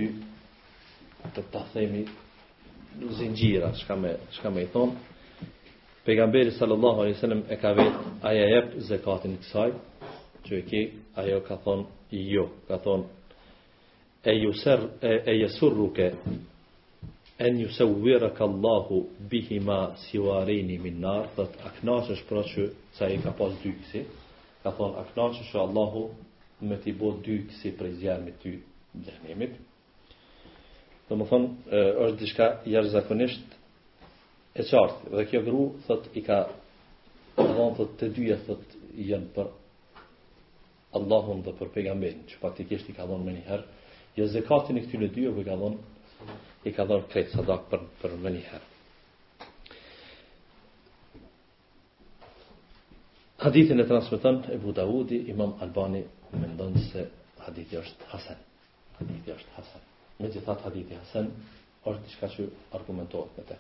të 1.34 1.44
ta 1.52 1.62
themi 1.74 2.04
zingjira, 3.18 3.72
shka 3.84 3.96
me, 3.96 4.12
shka 4.38 4.50
me 4.52 4.62
i 4.66 4.70
thonë. 4.74 4.96
Pegamberi 6.06 6.52
sallallahu 6.58 7.00
alaihi 7.06 7.20
sallam 7.22 7.42
e 7.50 7.56
ka 7.58 7.72
vetë 7.78 8.02
aja 8.30 8.44
jep 8.52 8.74
zekatin 8.90 9.38
kësaj, 9.44 9.70
që 10.46 10.54
e 10.60 10.64
ki, 10.68 10.82
ajo 11.22 11.40
ka 11.48 11.56
thonë 11.64 12.18
jo, 12.34 12.46
ka 12.68 12.78
thonë 12.84 13.08
e 14.30 14.34
juser, 14.44 14.80
e, 15.02 15.14
e 15.32 15.38
jesur 15.46 15.74
ruke, 15.78 16.12
e 17.44 17.50
një 17.54 17.70
se 17.76 17.84
u 17.86 17.96
vira 18.04 18.30
ka 18.36 18.44
Allahu 18.46 19.04
bihima 19.30 19.96
si 20.04 20.20
u 20.20 20.30
arini 20.36 20.78
min 20.80 21.00
dhe 21.02 21.16
të 21.38 21.48
është 21.86 22.28
pra 22.30 22.44
që 22.52 22.62
sa 23.00 23.10
i 23.10 23.18
ka 23.24 23.32
pas 23.40 23.54
dy 23.64 23.72
kësi, 23.80 24.04
ka 24.64 24.70
thonë 24.72 25.06
është 25.42 25.60
Allahu 25.68 26.04
me 26.68 26.76
t'i 26.84 26.92
bo 27.00 27.10
dy 27.26 27.40
kësi 27.48 27.76
prej 27.78 27.92
zjarë 28.04 28.24
me 28.26 28.32
ty, 28.44 28.54
gjahnimit. 29.02 29.56
Dhe 31.10 31.18
më 31.18 31.26
thonë, 31.30 31.50
është 32.06 32.20
diçka 32.22 32.48
jashtë 32.70 32.94
zakonisht 32.94 33.58
e 34.60 34.66
qartë. 34.70 35.12
Dhe 35.18 35.26
kjo 35.32 35.42
gru, 35.46 35.62
thot, 35.88 36.08
i 36.16 36.22
ka 36.26 36.40
dhonë, 37.38 37.74
thot, 37.80 37.96
të 38.00 38.12
dyja, 38.18 38.38
thot, 38.48 38.78
jenë 39.10 39.32
për 39.36 39.50
Allahun 41.00 41.40
dhe 41.46 41.56
për 41.58 41.72
pegamberin, 41.74 42.20
që 42.30 42.38
faktikisht 42.42 42.92
i 42.92 42.96
ka 42.98 43.08
dhonë 43.10 43.26
me 43.26 43.32
njëherë. 43.40 43.64
Jo 44.20 44.28
zekatin 44.30 44.78
i 44.78 44.84
këtyre 44.86 45.08
dyja, 45.14 45.32
po 45.34 45.42
i 45.42 45.46
ka 45.50 45.58
dhonë, 45.58 45.80
i 46.70 46.74
ka 46.76 46.86
dhonë 46.90 47.08
krejtë 47.10 47.34
sadak 47.38 47.64
për, 47.74 47.88
për 48.04 48.14
me 48.22 48.36
njëherë. 48.38 48.72
Hadithin 53.44 53.82
e 53.84 53.88
transmiton 53.90 54.38
Ebu 54.56 54.72
Dawudi, 54.78 55.24
Imam 55.34 55.58
Albani 55.62 56.06
mendon 56.32 56.78
se 56.94 57.10
hadithi 57.48 57.82
është 57.82 58.12
hasen 58.14 58.40
hadithi 59.00 59.32
është 59.32 59.54
Hasan. 59.56 59.82
Me 60.20 60.30
gjithat 60.32 60.62
hadithi 60.66 60.98
Hasan, 61.00 61.28
është 61.86 62.30
që 62.36 62.48
argumentohet 62.78 63.38
me 63.38 63.44
te. 63.48 63.60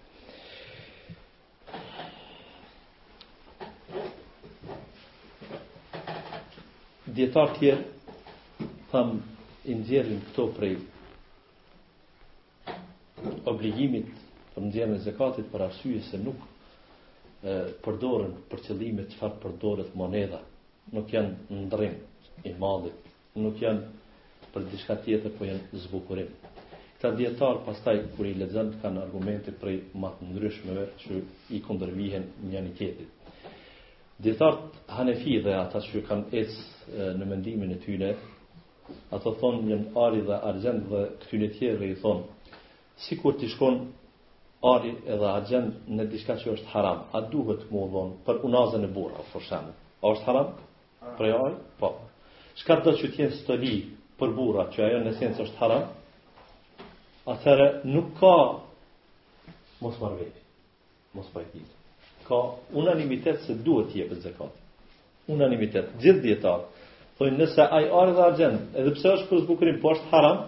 Djetar 7.15 7.49
tjerë, 7.59 7.85
tham, 8.91 9.09
i 9.69 9.73
nxjerrin 9.79 10.19
këto 10.29 10.43
prej 10.57 10.73
obligimit 13.51 14.09
për 14.53 14.61
nxjerrin 14.65 14.97
e 14.99 15.03
zakatit 15.07 15.47
për 15.53 15.61
arsye 15.69 16.01
se 16.09 16.17
nuk 16.19 16.39
përdorën 17.43 17.77
përdoren 17.85 18.33
për 18.51 18.61
qëllime 18.67 19.05
çfarë 19.13 19.39
përdoret 19.43 19.93
moneda, 19.99 20.39
nuk 20.95 21.13
janë 21.13 21.61
ndrim 21.67 21.95
i 22.43 22.51
madhit, 22.61 23.07
nuk 23.43 23.55
janë 23.63 23.87
për 24.53 24.67
diçka 24.71 24.95
tjetër 25.03 25.33
po 25.37 25.47
janë 25.49 25.79
zbukurim. 25.85 26.29
Këta 26.99 27.09
djetarë 27.17 27.63
pastaj 27.65 27.95
kur 28.15 28.27
i 28.29 28.35
lexon 28.37 28.69
kanë 28.83 29.01
argumente 29.07 29.51
për 29.59 29.73
matë 29.99 30.21
të 30.21 30.29
ndryshmeve 30.29 30.85
që 31.01 31.19
i 31.57 31.61
kundërvihen 31.65 32.29
një 32.47 32.59
anëtetit. 32.61 33.09
Djetarët 34.23 34.77
Hanefi 34.95 35.39
dhe 35.43 35.55
ata 35.57 35.81
që 35.87 36.03
kanë 36.07 36.37
ecë 36.41 37.09
në 37.19 37.27
mendimin 37.33 37.73
e 37.75 37.79
tyre, 37.83 38.13
ato 39.17 39.33
thonë 39.41 39.65
një 39.71 39.79
ari 40.05 40.21
dhe 40.29 40.37
argjend 40.51 40.87
dhe 40.93 41.01
këty 41.23 41.41
në 41.41 41.49
tjerë 41.57 41.89
i 41.89 41.97
thonë 42.03 42.57
sikur 43.07 43.35
ti 43.39 43.49
shkon 43.51 43.79
ari 44.71 44.93
edhe 45.13 45.27
argjend 45.27 45.89
në 45.97 46.05
diçka 46.13 46.37
që 46.43 46.53
është 46.53 46.71
haram, 46.75 47.01
a 47.17 47.25
duhet 47.33 47.65
të 47.65 47.73
mundon 47.73 48.13
për 48.27 48.39
unazën 48.47 48.85
e 48.87 48.91
burrë, 48.95 49.25
për 49.33 49.53
A 50.03 50.09
Është 50.13 50.25
haram? 50.27 50.47
Prej 51.17 51.29
ari? 51.39 51.53
Po. 51.79 51.89
Shka 52.59 52.75
të 52.83 52.91
që 52.99 53.07
tjenë 53.15 53.35
për 54.19 54.33
burrat, 54.37 54.73
që 54.75 54.83
ajo 54.87 54.99
në 55.05 55.11
esencë 55.13 55.43
është 55.47 55.61
haram, 55.63 55.85
atëherë 57.33 57.67
nuk 57.93 58.11
ka 58.19 58.33
mos 59.83 59.97
marveti, 60.01 60.43
mos 61.15 61.29
pajtit. 61.33 61.71
Ka 62.27 62.39
unanimitet 62.79 63.41
se 63.47 63.55
duhet 63.67 63.89
t'i 63.91 64.01
jepet 64.03 64.21
zekat. 64.23 64.51
Unanimitet, 65.33 65.91
gjithë 66.03 66.21
djetarë. 66.23 66.69
Thojnë 67.17 67.39
nëse 67.43 67.65
ajë 67.79 67.89
arë 67.99 68.13
dhe 68.37 68.49
edhe 68.81 68.93
pse 68.97 69.09
është 69.15 69.29
për 69.29 69.41
zbukurim, 69.45 69.79
po 69.83 69.93
është 69.95 70.11
haram, 70.13 70.43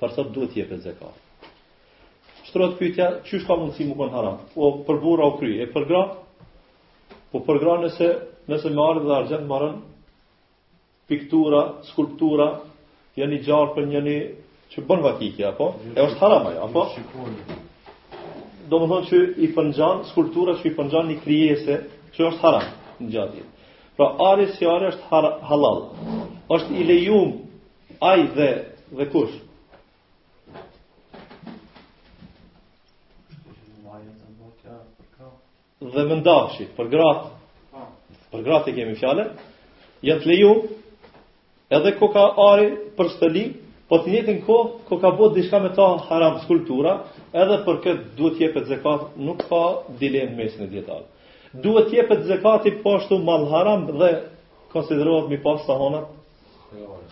për 0.00 0.18
duhet 0.34 0.54
t'i 0.54 0.62
jepet 0.64 0.82
zekat. 0.86 1.28
Shtërot 2.48 2.74
pyetja, 2.78 3.06
që 3.28 3.36
është 3.38 3.48
ka 3.48 3.56
mundësi 3.62 3.86
më 3.90 3.98
kon 4.00 4.10
haram? 4.12 4.42
O 4.56 4.72
për 4.88 4.98
burra 5.04 5.28
o 5.30 5.36
kry, 5.38 5.54
e 5.64 5.68
për 5.72 5.86
gra? 5.88 6.02
Po 7.32 7.40
për 7.46 7.62
gra 7.62 7.78
nëse, 7.86 8.08
nëse 8.50 8.70
me 8.74 8.84
arë 8.88 9.04
dhe 9.06 9.14
argjen, 9.20 9.46
marën 9.48 9.78
piktura, 11.12 11.62
skulptura, 11.92 12.46
janë 13.18 13.38
i 13.40 13.44
gjarë 13.44 13.74
për 13.76 13.88
njëni 13.92 14.14
që 14.72 14.84
bën 14.88 15.02
vakikja, 15.04 15.50
apo? 15.52 15.66
E 15.92 16.00
është 16.00 16.20
haram 16.22 16.46
ajo, 16.48 16.68
apo? 16.68 16.88
Do 18.72 18.78
më 18.80 18.88
thonë 18.92 19.08
që 19.10 19.20
i 19.44 19.50
përnxan, 19.52 20.06
skulptura 20.12 20.54
që 20.62 20.70
i 20.70 20.74
përnxan 20.78 21.10
një 21.12 21.18
kryese, 21.24 21.76
që 22.16 22.26
është 22.32 22.42
haram 22.46 22.70
në 23.02 23.12
gjatë 23.16 23.48
Pra, 23.96 24.06
ari 24.30 24.46
si 24.54 24.64
ari 24.64 24.86
është 24.88 25.08
har, 25.10 25.26
halal. 25.50 25.82
është 26.56 26.76
i 26.80 26.84
lejum, 26.88 27.32
aj 28.00 28.22
dhe, 28.36 28.50
dhe 28.96 29.04
kush? 29.12 29.34
Dhe 35.92 36.06
mëndashi, 36.08 36.70
për 36.76 36.88
gratë, 36.88 37.28
po. 37.74 37.84
për 38.32 38.42
gratë 38.46 38.70
e 38.70 38.74
kemi 38.78 38.94
fjale, 38.96 39.24
jetë 40.02 40.28
lejum, 40.30 40.64
edhe 41.76 41.90
ko 41.98 42.08
ka 42.14 42.22
ari 42.52 42.68
për 42.98 43.08
stëli, 43.16 43.42
po 43.90 43.98
të 44.00 44.12
njëtën 44.14 44.38
ko, 44.46 44.56
ko 44.88 44.96
ka 45.02 45.10
bot 45.16 45.34
dishka 45.36 45.58
me 45.60 45.70
ta 45.76 45.86
haram 46.08 46.38
skultura, 46.44 46.94
edhe 47.32 47.58
për 47.66 47.78
këtë 47.84 48.16
duhet 48.16 48.38
jepet 48.40 48.66
të 48.66 48.74
zekat, 48.74 49.08
nuk 49.20 49.42
ka 49.50 49.62
dilem 50.00 50.34
mes 50.38 50.56
në 50.60 50.68
djetarë. 50.72 51.08
Duhet 51.64 51.92
jepet 51.92 52.22
të 52.22 52.30
zekat 52.34 52.68
i 52.70 52.74
pashtu 52.84 53.18
po 53.18 53.24
mal 53.26 53.44
haram 53.52 53.86
dhe 53.98 54.12
konsiderohet 54.72 55.28
mi 55.30 55.40
pas 55.44 55.64
të 55.66 55.76
honët 55.80 56.20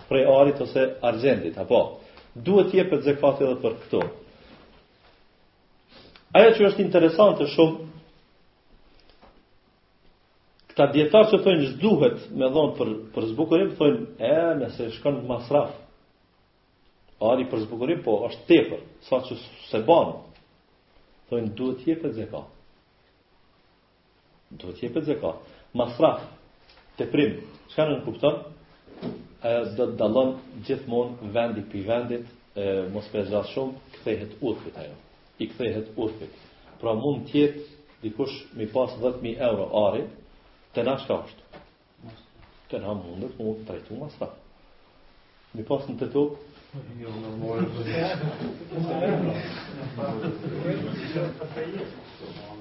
prej 0.09 0.25
arit 0.33 0.61
ose 0.65 0.87
arzendit, 1.05 1.59
apo. 1.61 1.81
Duhet 2.35 2.73
jepet 2.79 3.03
të 3.05 3.11
zekat 3.13 3.43
për 3.65 3.77
këto. 3.85 4.03
Aja 6.37 6.53
që 6.57 6.67
është 6.71 6.85
interesantë 6.85 7.49
shumë, 7.53 7.90
ta 10.81 10.87
djetarë 10.89 11.29
që 11.35 11.39
thonë 11.45 11.65
zhduhet 11.75 12.21
me 12.41 12.47
dhon 12.55 12.71
për 12.79 12.91
për 13.13 13.25
zbukurim 13.35 13.73
thonë 13.77 14.03
e 14.25 14.31
nëse 14.63 14.87
shkon 14.97 15.19
në 15.19 15.27
masraf. 15.29 15.75
Ari 17.21 17.45
për 17.51 17.67
zbukurim 17.67 18.01
po 18.07 18.15
është 18.31 18.47
tepër 18.49 18.87
që 19.27 19.37
se 19.69 19.81
bën. 19.85 20.15
Thonë 21.29 21.51
duhet 21.59 21.83
jepet 21.91 22.15
zeka. 22.17 22.41
Duhet 24.57 24.81
jepet 24.87 25.05
zeka. 25.11 25.35
Masraf 25.77 26.23
te 26.97 27.07
prim, 27.13 27.37
në 27.77 27.87
në 27.91 28.01
kupton, 28.07 28.39
e, 29.05 29.53
do 29.77 29.85
të 29.91 29.97
dallon 30.01 30.33
gjithmonë 30.67 31.29
vendi 31.37 31.67
për 31.73 31.85
vendit, 31.93 32.25
e 32.57 32.65
mos 32.93 33.05
për 33.13 33.29
zgjat 33.29 33.53
shumë, 33.53 33.77
kthehet 33.99 34.33
urfit 34.49 34.81
ajo. 34.87 34.97
I 35.43 35.49
kthehet 35.53 35.93
urfit. 35.97 36.33
Pra 36.81 36.95
mund 36.97 37.29
të 37.29 37.37
jetë 37.37 37.67
dikush 38.07 38.41
me 38.57 38.67
pas 38.73 38.97
10000 39.01 39.37
euro 39.45 39.69
ari, 39.87 40.05
Të 40.77 40.83
nga 40.87 40.93
shka 41.03 41.15
është? 41.21 42.11
Të 42.73 42.79
nga 42.83 42.93
mundër, 42.97 43.31
më 43.45 43.53
të 43.61 43.65
trajtu 43.69 43.97
më 44.01 44.05
asfa. 44.07 44.27
Në 45.59 45.65
pas 45.71 45.87
në 45.91 45.97
të 46.03 46.09
tokë? 46.13 46.43
Jo, 47.01 47.13
po 47.41 47.57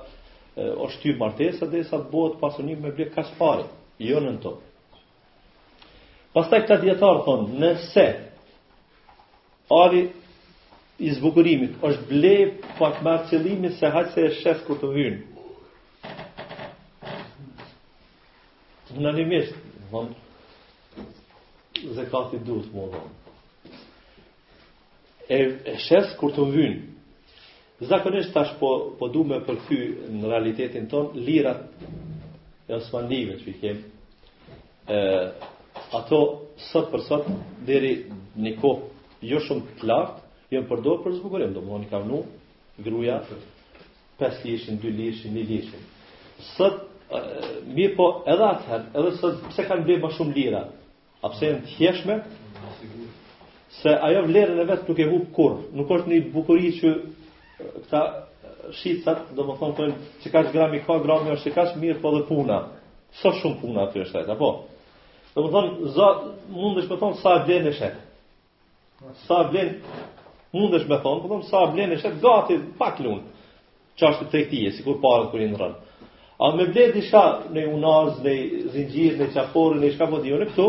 është 0.62 0.92
shtyrë 1.01 1.18
martesa 1.24 1.66
dhe 1.74 1.82
sa 1.90 1.99
të 2.05 2.09
bëhet 2.14 2.38
Pasë 2.47 2.68
një 2.70 2.78
me 2.86 2.94
blek, 3.01 3.11
kasë 3.18 3.34
pare 3.42 3.66
jo 4.05 4.20
në 4.20 4.32
tokë. 4.42 5.01
Pastaj 6.36 6.62
këta 6.64 6.77
djetarë 6.82 7.23
thonë, 7.24 7.52
nëse 7.62 8.06
ari 9.73 10.02
i 11.06 11.10
zbukurimit 11.16 11.81
është 11.85 12.09
ble 12.10 12.35
pak 12.78 13.01
marë 13.05 13.28
qëlimi 13.31 13.70
se 13.78 13.90
haqë 13.94 14.12
se 14.14 14.24
e 14.27 14.35
shes 14.43 14.60
kur 14.66 14.78
të 14.81 14.90
vynë. 14.93 15.23
Të 18.90 19.05
një 19.16 19.24
mishë, 19.31 19.60
thonë, 19.93 20.18
zekati 21.97 22.43
duhet 22.47 22.68
më 22.77 22.86
dhonë. 22.97 23.16
E, 25.27 25.39
e 25.73 25.78
shes 25.89 26.12
kur 26.20 26.36
të 26.36 26.47
vynë. 26.52 26.85
Zakonisht 27.90 28.31
tash 28.32 28.55
po, 28.60 28.70
po 28.97 29.09
du 29.12 29.24
me 29.28 29.40
përthy 29.44 29.81
në 30.16 30.28
realitetin 30.31 30.86
tonë, 30.89 31.18
lirat 31.27 31.64
e 32.68 32.74
Osmanive 32.74 33.38
që 33.43 33.51
i 33.51 33.56
kemë, 33.62 34.98
ato 36.01 36.18
sot 36.70 36.88
për 36.93 37.05
sot, 37.06 37.28
deri 37.68 37.94
një 38.43 38.52
kohë 38.62 39.26
jo 39.30 39.40
shumë 39.47 39.76
të 39.80 39.88
lartë, 39.90 40.24
jënë 40.55 40.68
përdojë 40.70 41.02
për 41.05 41.14
zbukurim, 41.20 41.55
do 41.55 41.62
më 41.62 41.72
në 41.76 41.80
një 41.84 41.90
kam 41.93 42.06
nu, 42.10 42.20
gruja, 42.86 43.20
5 44.20 44.44
lishin, 44.48 44.78
2 44.82 44.93
lishin, 44.98 45.34
1 45.38 45.51
lishin. 45.51 45.86
Sot, 46.56 46.82
mi 47.76 47.86
po 47.97 48.10
edhe 48.26 48.48
atëher, 48.51 48.86
edhe 48.98 49.14
sot, 49.20 49.40
pse 49.51 49.66
kanë 49.70 49.86
bëjë 49.88 50.02
ma 50.02 50.10
shumë 50.16 50.36
lira, 50.36 50.64
a 51.22 51.30
pse 51.34 51.51
jënë 51.52 51.64
të 51.68 51.74
hjeshme, 51.78 52.18
se 53.80 53.90
ajo 53.93 54.22
vlerën 54.26 54.62
e 54.62 54.66
vetë 54.70 54.88
nuk 54.88 55.01
e 55.05 55.10
hu 55.10 55.20
kur, 55.36 55.56
nuk 55.76 55.90
është 55.97 56.12
një 56.12 56.20
bukurit 56.32 56.78
që 56.80 56.93
këta 57.86 58.02
shicat, 58.74 59.20
do 59.36 59.44
më 59.47 59.55
thonë 59.60 59.76
për 59.76 59.90
që 60.22 60.32
ka 60.32 60.43
që 60.47 60.55
grami 60.55 60.80
ka, 60.86 60.97
grami 61.05 61.32
është 61.34 61.51
që 61.51 61.55
ka 61.55 61.64
mirë 61.80 62.01
po 62.02 62.12
dhe 62.14 62.22
puna. 62.28 62.60
Sa 63.20 63.30
shumë 63.38 63.60
puna 63.60 63.84
aty 63.86 64.02
është 64.05 64.22
ajta, 64.22 64.36
po. 64.40 64.51
Do 65.34 65.44
më 65.47 65.52
thonë, 65.55 65.93
za, 65.97 66.09
mundesh 66.56 66.88
me 66.90 66.98
thonë 67.02 67.20
sa 67.22 67.36
vlen 67.44 67.68
e 67.70 67.74
shetë. 67.76 68.05
Sa 69.26 69.43
vlen, 69.52 69.72
mundesh 70.56 70.86
me 70.88 70.98
thonë, 71.05 71.22
po 71.22 71.32
thonë 71.34 71.51
sa 71.51 71.64
vlen 71.72 71.94
e 71.94 72.01
shetë, 72.02 72.20
gati, 72.24 72.59
pak 72.80 73.01
lunë. 73.05 73.24
Që 73.97 74.10
është 74.10 74.26
të 74.26 74.34
tektije, 74.36 74.74
si 74.76 74.84
kur 74.84 74.98
parët 75.01 75.30
kërë 75.32 75.47
i 75.47 75.52
në 75.55 75.70
A 76.36 76.51
me 76.56 76.64
vlen 76.68 76.90
disha 76.93 77.20
në 77.52 77.62
unaz, 77.72 78.18
në 78.20 78.32
zingjirë, 78.74 79.18
në 79.22 79.30
qaporë, 79.32 79.78
në 79.80 79.94
shka 79.94 80.06
po 80.10 80.18
dhjone, 80.20 80.44
këtu, 80.51 80.66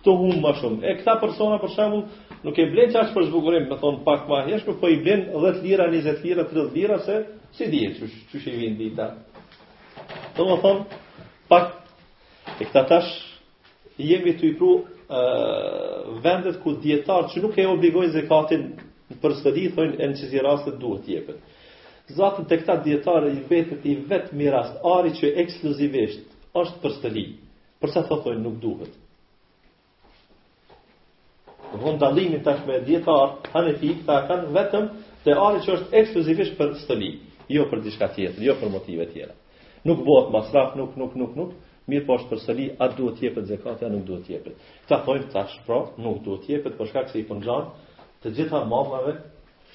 këto 0.00 0.14
hum 0.16 0.38
më 0.42 0.52
shumë. 0.60 0.80
E 0.90 0.94
këta 1.00 1.14
persona 1.20 1.56
për 1.60 1.72
shembull 1.76 2.08
nuk 2.44 2.58
e 2.58 2.64
blen 2.72 2.92
çash 2.92 3.10
për 3.14 3.26
zbukurim, 3.28 3.66
më 3.68 3.76
thon 3.82 3.98
pak 4.04 4.26
më 4.28 4.38
hesh, 4.48 4.64
po 4.80 4.88
i 4.88 4.96
blen 5.04 5.26
10 5.34 5.60
lira, 5.64 5.90
20 5.92 6.24
lira, 6.24 6.44
30 6.48 6.74
lira 6.76 6.98
se 7.04 7.18
si 7.56 7.66
di 7.72 7.82
çush 7.98 8.14
çush 8.32 8.44
shi 8.44 8.56
vin 8.60 8.76
dita. 8.80 9.10
Do 10.36 10.44
të 10.48 10.58
thon 10.62 10.84
pak 11.48 11.76
e 12.60 12.64
këta 12.64 12.82
tash 12.90 13.12
jemi 14.00 14.32
të 14.38 14.48
i 14.50 14.54
pru 14.56 14.74
vendet 16.24 16.60
ku 16.62 16.76
djetarë 16.80 17.30
që 17.34 17.42
nuk 17.42 17.58
e 17.58 17.66
obligojnë 17.66 18.14
zekatin 18.14 18.64
për 19.20 19.32
sëri, 19.42 19.66
thonë 19.74 19.98
e 20.00 20.06
në 20.06 20.14
qëzi 20.20 20.42
rastet 20.46 20.76
duhet 20.80 21.08
jepet. 21.10 21.40
Zatën 22.10 22.46
të 22.48 22.60
këta 22.62 22.76
djetarë 22.84 23.32
i 23.36 23.40
vetët 23.46 23.84
i 23.86 23.96
vetë 24.10 24.38
mirast, 24.38 24.78
ari 24.86 25.12
që 25.18 25.34
ekskluzivisht 25.44 26.26
është 26.58 26.80
për 26.82 26.96
sëri, 27.02 27.26
përsa 27.82 28.06
të 28.08 28.16
thonë 28.24 28.42
nuk 28.46 28.56
duhet 28.62 28.94
vëndalimi 31.78 32.40
tash 32.44 32.64
me 32.66 32.78
djetarë, 32.82 33.50
hanefi, 33.54 33.92
të 34.06 34.16
kanë 34.28 34.48
vetëm 34.56 34.86
të 35.24 35.34
ari 35.46 35.60
që 35.64 35.72
është 35.76 35.98
ekskluzivisht 36.00 36.56
për 36.58 36.72
stëmi, 36.84 37.10
jo 37.54 37.66
për 37.70 37.82
diçka 37.84 38.08
tjetër, 38.16 38.42
jo 38.48 38.56
për 38.60 38.72
motive 38.72 39.06
tjera. 39.12 39.36
Nuk 39.86 40.02
bëhet 40.04 40.32
masraf, 40.34 40.74
nuk, 40.76 40.96
nuk, 41.00 41.14
nuk, 41.20 41.36
nuk, 41.38 41.52
mirë 41.90 42.06
po 42.08 42.16
është 42.18 42.30
për 42.32 42.42
sëli, 42.44 42.66
atë 42.82 42.98
duhet 42.98 43.20
tjepet 43.20 43.46
zekatja, 43.48 43.90
nuk 43.90 44.04
duhet 44.08 44.26
tjepet. 44.26 44.58
Këta 44.84 44.98
thojmë 45.06 45.30
tash, 45.32 45.54
pra, 45.66 45.78
nuk 46.04 46.18
duhet 46.26 46.44
tjepet, 46.48 46.74
për 46.78 46.90
shkak 46.90 47.08
se 47.12 47.22
i 47.22 47.24
përngjanë 47.28 47.94
të 48.24 48.34
gjitha 48.36 48.60
mamave 48.68 49.14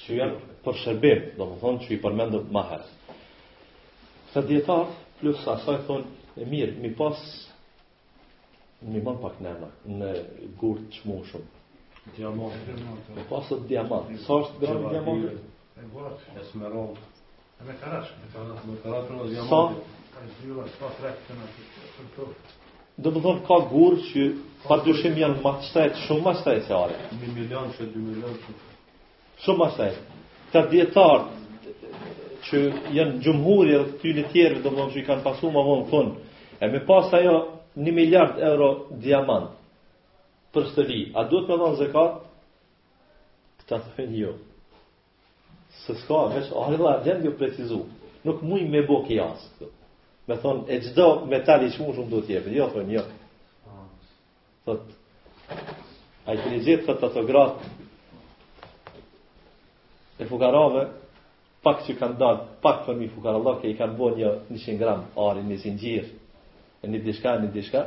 që 0.04 0.20
janë 0.20 0.60
për 0.66 0.80
shërbim, 0.84 1.24
do 1.40 1.48
më 1.50 1.60
thonë 1.64 1.84
që 1.88 1.92
i 1.96 2.00
përmendu 2.04 2.44
maherë. 2.54 3.18
Këta 4.30 4.46
djetarë, 4.52 5.02
plus 5.24 5.48
asaj 5.56 5.82
thonë, 5.90 6.30
e 6.44 6.50
mirë, 6.54 6.78
mi 6.86 6.94
pas, 7.00 7.24
mi 8.86 9.02
më 9.02 9.18
pak 9.26 9.42
nëna, 9.46 9.72
në 10.00 10.14
gurë 10.62 10.90
të 10.92 11.46
Diamant. 12.14 12.54
Po 13.16 13.24
pasot 13.36 13.66
diamant. 13.68 14.10
Sa 14.26 14.38
është 14.44 14.60
gram 14.62 14.84
diamant? 14.92 15.26
E 15.82 15.86
vura. 15.92 16.12
E 16.36 16.44
me 16.60 16.70
rrobë. 16.70 17.06
me 17.66 17.74
karash. 17.82 18.12
me 18.22 18.28
karash 18.34 19.10
me 19.10 19.30
diamant. 19.32 19.50
Sa? 19.50 20.22
Ai 20.22 20.30
vura 20.44 20.68
sa 20.78 20.92
trekë 21.00 21.38
në 21.40 21.48
të 22.16 22.28
Do 23.06 23.12
të 23.12 23.24
thonë 23.26 23.42
ka 23.48 23.58
gurë 23.72 24.04
që 24.10 24.28
padyshim 24.68 25.18
janë 25.20 25.42
më 25.44 25.52
shtaj 25.70 25.90
shumë 26.04 26.24
më 26.28 26.34
shtaj 26.44 26.60
se 26.68 26.74
1 26.74 27.34
milion 27.40 27.74
që 27.80 27.88
2 27.96 28.04
milion. 28.06 28.38
Shumë 29.46 29.64
më 29.64 29.72
shtaj. 29.74 29.98
Ka 30.54 30.62
dietar 30.72 31.26
që 32.46 32.62
janë 33.00 33.18
gjumhuri 33.26 33.76
edhe 33.80 33.90
këty 33.98 34.14
në 34.20 34.28
tjerë, 34.32 34.62
do 34.62 34.70
të 34.70 34.78
thonë 34.80 34.94
që 34.96 35.02
i 35.02 35.06
kanë 35.10 35.26
pasur 35.26 35.52
më 35.58 35.66
vonë 35.72 35.86
fund. 35.92 36.24
E 36.64 36.72
me 36.72 36.86
pas 36.88 37.12
ajo 37.20 37.36
1 37.82 37.98
miliard 38.00 38.40
euro 38.54 38.70
diamant 39.10 39.52
për 40.56 40.70
shtëri, 40.72 40.98
a 41.20 41.26
duhet 41.28 41.50
me 41.52 41.56
dhënë 41.60 41.78
zekat? 41.82 42.20
Këta 43.62 43.80
të 43.84 43.94
fejnë 43.98 44.20
jo. 44.24 44.32
Se 45.84 45.96
s'ka, 46.02 46.20
me 46.32 46.44
shë, 46.48 46.54
ahri 46.64 46.80
dhe, 46.80 46.94
dhe 47.06 47.16
një 47.26 47.34
precizu, 47.40 47.82
nuk 48.26 48.44
muj 48.48 48.62
me 48.72 48.86
bo 48.88 49.02
kë 49.06 49.18
këtë. 49.20 49.70
Me 50.30 50.38
thonë, 50.42 50.64
e 50.74 50.78
gjdo 50.88 51.08
metal 51.30 51.66
i 51.68 51.72
që 51.76 51.82
mu 51.84 51.94
shumë 51.98 52.12
duhet 52.14 52.32
jepë, 52.38 52.54
jo, 52.56 52.70
thonë, 52.74 52.96
jo. 52.96 53.08
Thot, 54.66 54.86
a 56.26 56.34
i 56.34 56.40
të 56.42 56.54
një 56.56 56.62
gjithë, 56.70 56.94
të 57.02 57.12
të 57.16 57.26
gratë, 57.28 57.74
e 60.24 60.30
fukarave, 60.32 60.86
pak 61.68 61.84
që 61.86 61.96
kanë 62.00 62.18
dalë, 62.22 62.48
pak 62.64 62.86
për 62.88 62.98
mi 63.00 63.10
fukarave, 63.12 63.58
ke 63.62 63.70
i 63.70 63.76
kanë 63.78 63.98
bo 64.00 64.14
një 64.16 64.32
100 64.56 64.80
gram, 64.82 65.04
ari, 65.28 65.44
një 65.52 65.60
zingjirë, 65.66 66.16
në 66.86 67.00
diçka 67.08 67.32
në 67.42 67.52
diçka 67.60 67.82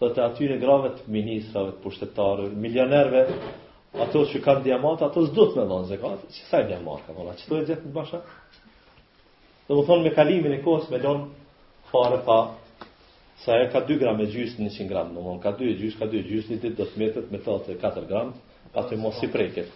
dhe 0.00 0.10
të 0.16 0.22
atyre 0.24 0.56
grave 0.60 0.94
të 0.96 1.12
ministrave, 1.12 1.74
të 1.76 1.82
pushtetarëve, 1.84 2.54
milionerve, 2.56 3.24
ato 4.00 4.22
që 4.30 4.40
kanë 4.46 4.62
diamant, 4.64 5.02
ato 5.04 5.26
s'do 5.28 5.48
të 5.50 5.60
me 5.60 5.66
dhonë 5.68 5.90
zekat, 5.90 6.22
që 6.36 6.46
sa 6.48 6.62
e 6.62 6.68
diamant, 6.70 7.02
ka 7.04 7.16
vëlla, 7.16 7.34
që 7.36 7.48
të 7.48 7.58
e 7.58 7.66
gjithë 7.70 7.90
në 7.90 8.22
Do 9.68 9.76
Dhe 9.76 9.82
më 9.82 9.86
thonë, 9.86 10.02
me 10.02 10.10
kalimin 10.14 10.54
e 10.56 10.62
kohës, 10.64 10.88
me 10.90 10.98
don 10.98 11.20
fare 11.92 12.16
pa, 12.26 12.38
sa 13.44 13.54
e 13.62 13.68
ka 13.70 13.84
2 13.86 13.98
gram 14.00 14.18
e 14.18 14.26
gjysë 14.30 14.62
në 14.64 14.70
100 14.74 14.88
gram, 14.90 15.12
në 15.14 15.36
ka 15.44 15.52
2 15.60 15.68
gjysë, 15.82 15.98
ka 16.00 16.08
2 16.10 16.24
gjysë, 16.30 16.48
një 16.50 16.58
ditë 16.64 16.74
do 16.80 16.88
të 16.90 17.02
metët 17.04 17.28
me 17.30 17.38
thotë, 17.44 17.76
të 17.76 17.92
4 18.00 18.08
gram, 18.10 18.32
pastaj 18.74 18.98
mos 18.98 19.20
i 19.22 19.30
preket. 19.30 19.70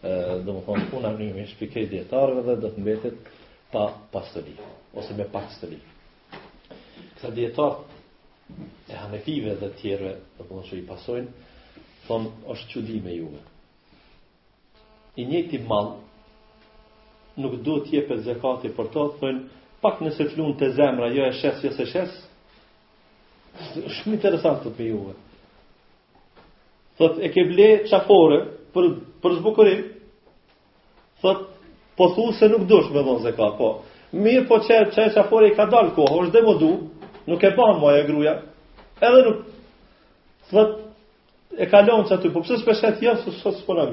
Dhe 0.00 0.48
më 0.48 0.64
thonë, 0.64 0.88
puna 0.94 1.12
një 1.18 1.28
me 1.36 1.44
dietarëve 1.50 1.90
djetarëve 1.92 2.44
dhe 2.48 2.56
do 2.64 2.72
të 2.72 2.86
mbetet 2.86 3.30
pa 3.72 3.84
pastëri, 4.16 4.56
ose 4.96 5.16
me 5.18 5.28
pak 5.34 5.52
stëri. 5.58 5.82
Këta 7.20 7.68
e 8.90 8.94
hanefive 8.96 9.54
dhe 9.60 9.68
tjere, 9.80 10.12
dhe 10.36 10.46
punë 10.48 10.62
që 10.68 10.76
i 10.78 10.84
pasojnë, 10.88 11.28
thonë, 12.08 12.30
është 12.54 12.70
që 12.72 12.82
di 12.88 13.00
me 13.04 13.16
juve. 13.18 13.42
I 15.20 15.26
njëti 15.28 15.60
malë, 15.68 15.96
nuk 17.42 17.58
do 17.66 17.76
tjepe 17.86 18.16
zekati 18.26 18.72
për 18.76 18.90
to, 18.94 19.06
thonë, 19.20 19.42
pak 19.82 20.00
nëse 20.02 20.24
të 20.32 20.38
lunë 20.40 20.56
të 20.58 20.70
zemra, 20.78 21.10
jo 21.14 21.26
e 21.28 21.34
shes, 21.42 21.60
jo 21.64 21.72
se 21.76 21.84
shes, 21.92 22.16
shumë 23.98 24.16
interesant 24.16 24.64
të 24.64 24.72
për 24.78 24.88
juve. 24.92 25.16
Thotë, 26.98 27.20
e 27.26 27.30
ke 27.34 27.44
ble 27.52 27.68
qafore 27.92 28.40
për, 28.74 28.88
për 29.22 29.36
zbukurim, 29.42 29.84
thotë, 31.22 31.54
po 31.98 32.12
thu 32.14 32.28
se 32.38 32.46
nuk 32.46 32.64
dush 32.70 32.88
me 32.94 33.02
dhonë 33.02 33.26
zekat, 33.28 33.56
po, 33.58 33.72
mirë 34.22 34.46
po 34.50 34.60
që, 34.66 34.80
që 34.94 35.10
e 35.10 35.14
qafore 35.18 35.50
i 35.52 35.56
ka 35.58 35.66
dalë 35.70 35.92
kohë, 35.98 36.20
është 36.24 36.34
dhe 36.38 36.44
më 36.48 36.56
du, 36.64 36.72
nuk 37.28 37.42
e 37.42 37.50
pa 37.52 37.66
moja 37.78 37.98
e 38.02 38.06
gruja, 38.08 38.32
edhe 39.04 39.20
nuk 39.26 39.42
thot, 40.50 40.72
e 41.60 41.66
kalonë 41.68 42.08
që 42.08 42.16
aty, 42.16 42.30
po 42.32 42.40
pësë 42.44 42.60
shpeshet 42.62 43.02
jemë, 43.04 43.24
së 43.28 43.32
s'po 43.40 43.52
s'pona 43.60 43.88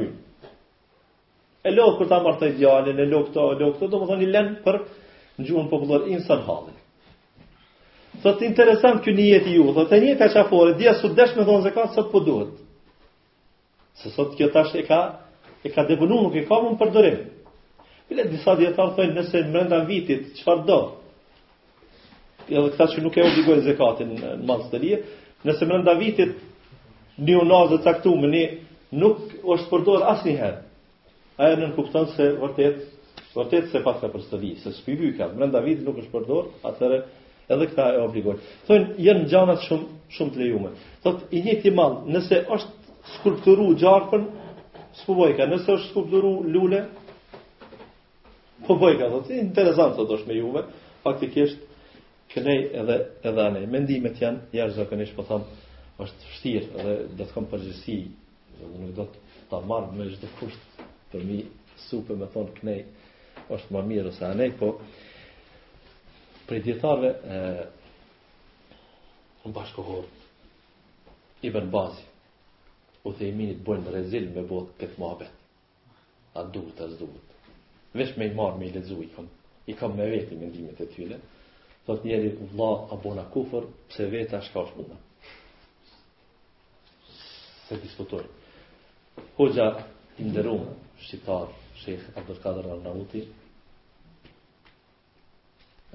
E 1.66 1.72
lodhë 1.74 1.98
kërta 2.00 2.18
marrë 2.22 2.40
të 2.44 2.48
djalin, 2.60 3.00
e 3.02 3.06
lo 3.10 3.24
këta, 3.26 3.44
e 3.52 3.60
lo 3.60 3.72
këta, 3.74 3.88
do 3.90 4.00
më 4.04 4.18
i 4.22 4.28
lën 4.34 4.50
për 4.62 4.76
në 5.40 5.46
gjuhën 5.48 5.70
popullore 5.72 6.12
inë 6.14 6.38
halli. 6.46 6.74
Thot, 8.22 8.42
interesant 8.46 9.00
kjo 9.04 9.12
një 9.18 9.26
jeti 9.32 9.56
ju, 9.58 9.72
thot, 9.74 9.92
e 9.92 10.00
një 10.04 10.12
të 10.20 10.28
qafore, 10.36 10.76
dhja 10.78 10.94
së 11.02 11.10
desh 11.18 11.34
me 11.36 11.44
thonë 11.48 11.66
zekatë, 11.66 11.94
sot, 11.98 12.12
po 12.12 12.22
duhet. 12.22 12.52
Se 13.98 14.10
kjo 14.14 14.48
tash 14.54 14.76
e 14.78 14.86
ka, 14.86 15.00
e 15.66 15.74
ka 15.74 15.84
debunu, 15.90 16.22
nuk 16.28 16.38
e 16.38 16.46
ka 16.46 16.62
mund 16.62 16.78
përdorim. 16.84 17.18
Bile, 18.12 18.28
disa 18.30 18.54
djetarë 18.60 18.96
thonë 19.00 19.16
nëse 19.18 19.42
në 19.50 19.82
vitit, 19.90 20.36
qëfar 20.38 20.62
do, 20.70 20.80
edhe 22.54 22.72
këta 22.74 22.88
që 22.94 23.02
nuk 23.04 23.16
e 23.18 23.26
obligojnë 23.26 23.66
zekatin 23.66 24.12
në 24.20 24.34
mas 24.46 24.66
të 24.70 24.80
lije, 24.82 25.00
nëse 25.48 25.66
mërënda 25.70 25.94
vitit 25.98 26.36
një 27.26 27.40
unazë 27.42 27.72
dhe 27.74 27.84
caktu 27.86 28.14
më 28.20 28.28
një, 28.34 28.44
nuk 29.02 29.24
është 29.56 29.70
përdojrë 29.72 30.08
asë 30.14 30.28
njëherë. 30.30 30.62
Aja 31.38 31.56
në 31.56 31.66
nënkuptën 31.66 32.08
se 32.16 32.30
vërtet, 32.42 32.82
vërtet 33.36 33.70
se 33.72 33.82
pas 33.84 33.98
ka 34.02 34.10
për 34.14 34.26
së 34.30 34.52
se 34.62 34.74
s'pi 34.80 34.96
bykat, 35.00 35.34
vitit 35.66 35.86
nuk 35.88 35.98
është 36.04 36.12
përdojrë, 36.12 36.48
atërë 36.70 37.00
edhe 37.52 37.68
këta 37.70 37.90
e 37.98 38.04
obligojnë. 38.06 38.42
Thojnë, 38.68 38.94
jenë 39.06 39.28
gjanat 39.30 39.66
shumë, 39.68 39.88
shumë 40.16 40.32
të 40.34 40.42
lejume. 40.42 40.72
Thot, 41.04 41.26
i 41.32 41.42
njëti 41.46 41.72
malë, 41.78 42.00
nëse 42.16 42.40
është 42.42 42.96
skulpturu 43.20 43.68
gjarpën, 43.78 44.24
s'pu 45.02 45.14
nëse 45.14 45.72
është 45.72 45.90
skulpturu 45.92 46.36
lule, 46.48 46.86
po 48.66 48.74
bojka, 48.82 49.10
thot, 49.12 49.28
interesant, 49.30 49.98
është 50.00 50.26
me 50.26 50.38
juve, 50.40 50.62
faktikisht, 51.04 51.60
kënej 52.36 52.58
edhe 52.80 52.96
edhe 53.30 53.44
anë. 53.48 53.60
Mendimet 53.72 54.18
janë 54.20 54.50
jashtëzakonisht, 54.58 55.14
po 55.16 55.24
thamë, 55.28 55.60
është 56.06 56.28
vështirë 56.32 56.72
dhe 56.86 56.96
do 57.20 57.28
të 57.30 57.36
kam 57.36 57.46
përgjësi, 57.52 57.96
dhe 58.60 58.90
do 58.98 59.06
të 59.14 59.22
ta 59.52 59.62
marrë 59.70 59.96
me 59.96 60.08
gjithë 60.12 60.32
kusht 60.40 60.82
për 61.14 61.24
mi 61.30 61.38
supe 61.88 62.16
me 62.20 62.28
thonë 62.34 62.56
kënej, 62.60 62.82
është 63.56 63.76
ma 63.76 63.84
mirë 63.88 64.12
ose 64.12 64.26
anej, 64.28 64.52
po 64.60 64.74
për 66.50 66.60
djetarve 66.66 67.14
e, 67.16 67.38
në 69.46 69.54
bashkohor 69.56 70.04
i 71.46 71.50
ben 71.56 71.72
bazi, 71.74 72.04
u 73.06 73.14
the 73.14 73.30
i 73.30 73.32
minit 73.38 73.62
bojnë 73.68 73.92
rezil 73.96 74.28
me 74.36 74.42
botë 74.50 74.76
këtë 74.82 75.00
mabet, 75.00 75.32
a 76.36 76.44
duhet, 76.52 76.80
a 76.84 76.90
zduhet, 76.98 77.34
vesh 77.96 78.16
me 78.20 78.28
i 78.28 78.34
marrë 78.36 78.60
me 78.60 78.68
i 78.68 78.74
lezu, 78.76 78.98
i 79.08 79.14
kam, 79.76 79.94
i 79.94 79.96
me 79.96 80.10
veti 80.12 80.36
mendimet 80.42 80.82
e 80.84 80.88
tyle, 80.96 81.20
thot 81.86 82.04
njeri 82.04 82.38
vla 82.56 82.88
a 82.92 82.96
bona 83.04 83.24
kufër, 83.30 83.66
pse 83.90 84.06
veta 84.12 84.42
shka 84.42 84.60
është 84.64 84.76
puna. 84.78 84.96
Se 87.68 87.78
diskutoj. 87.82 88.24
Hoxha 89.38 89.68
inderum, 90.20 90.64
shqiptar, 91.06 91.52
shekë 91.84 92.16
Abdurkader 92.20 92.70
Arnauti, 92.74 93.22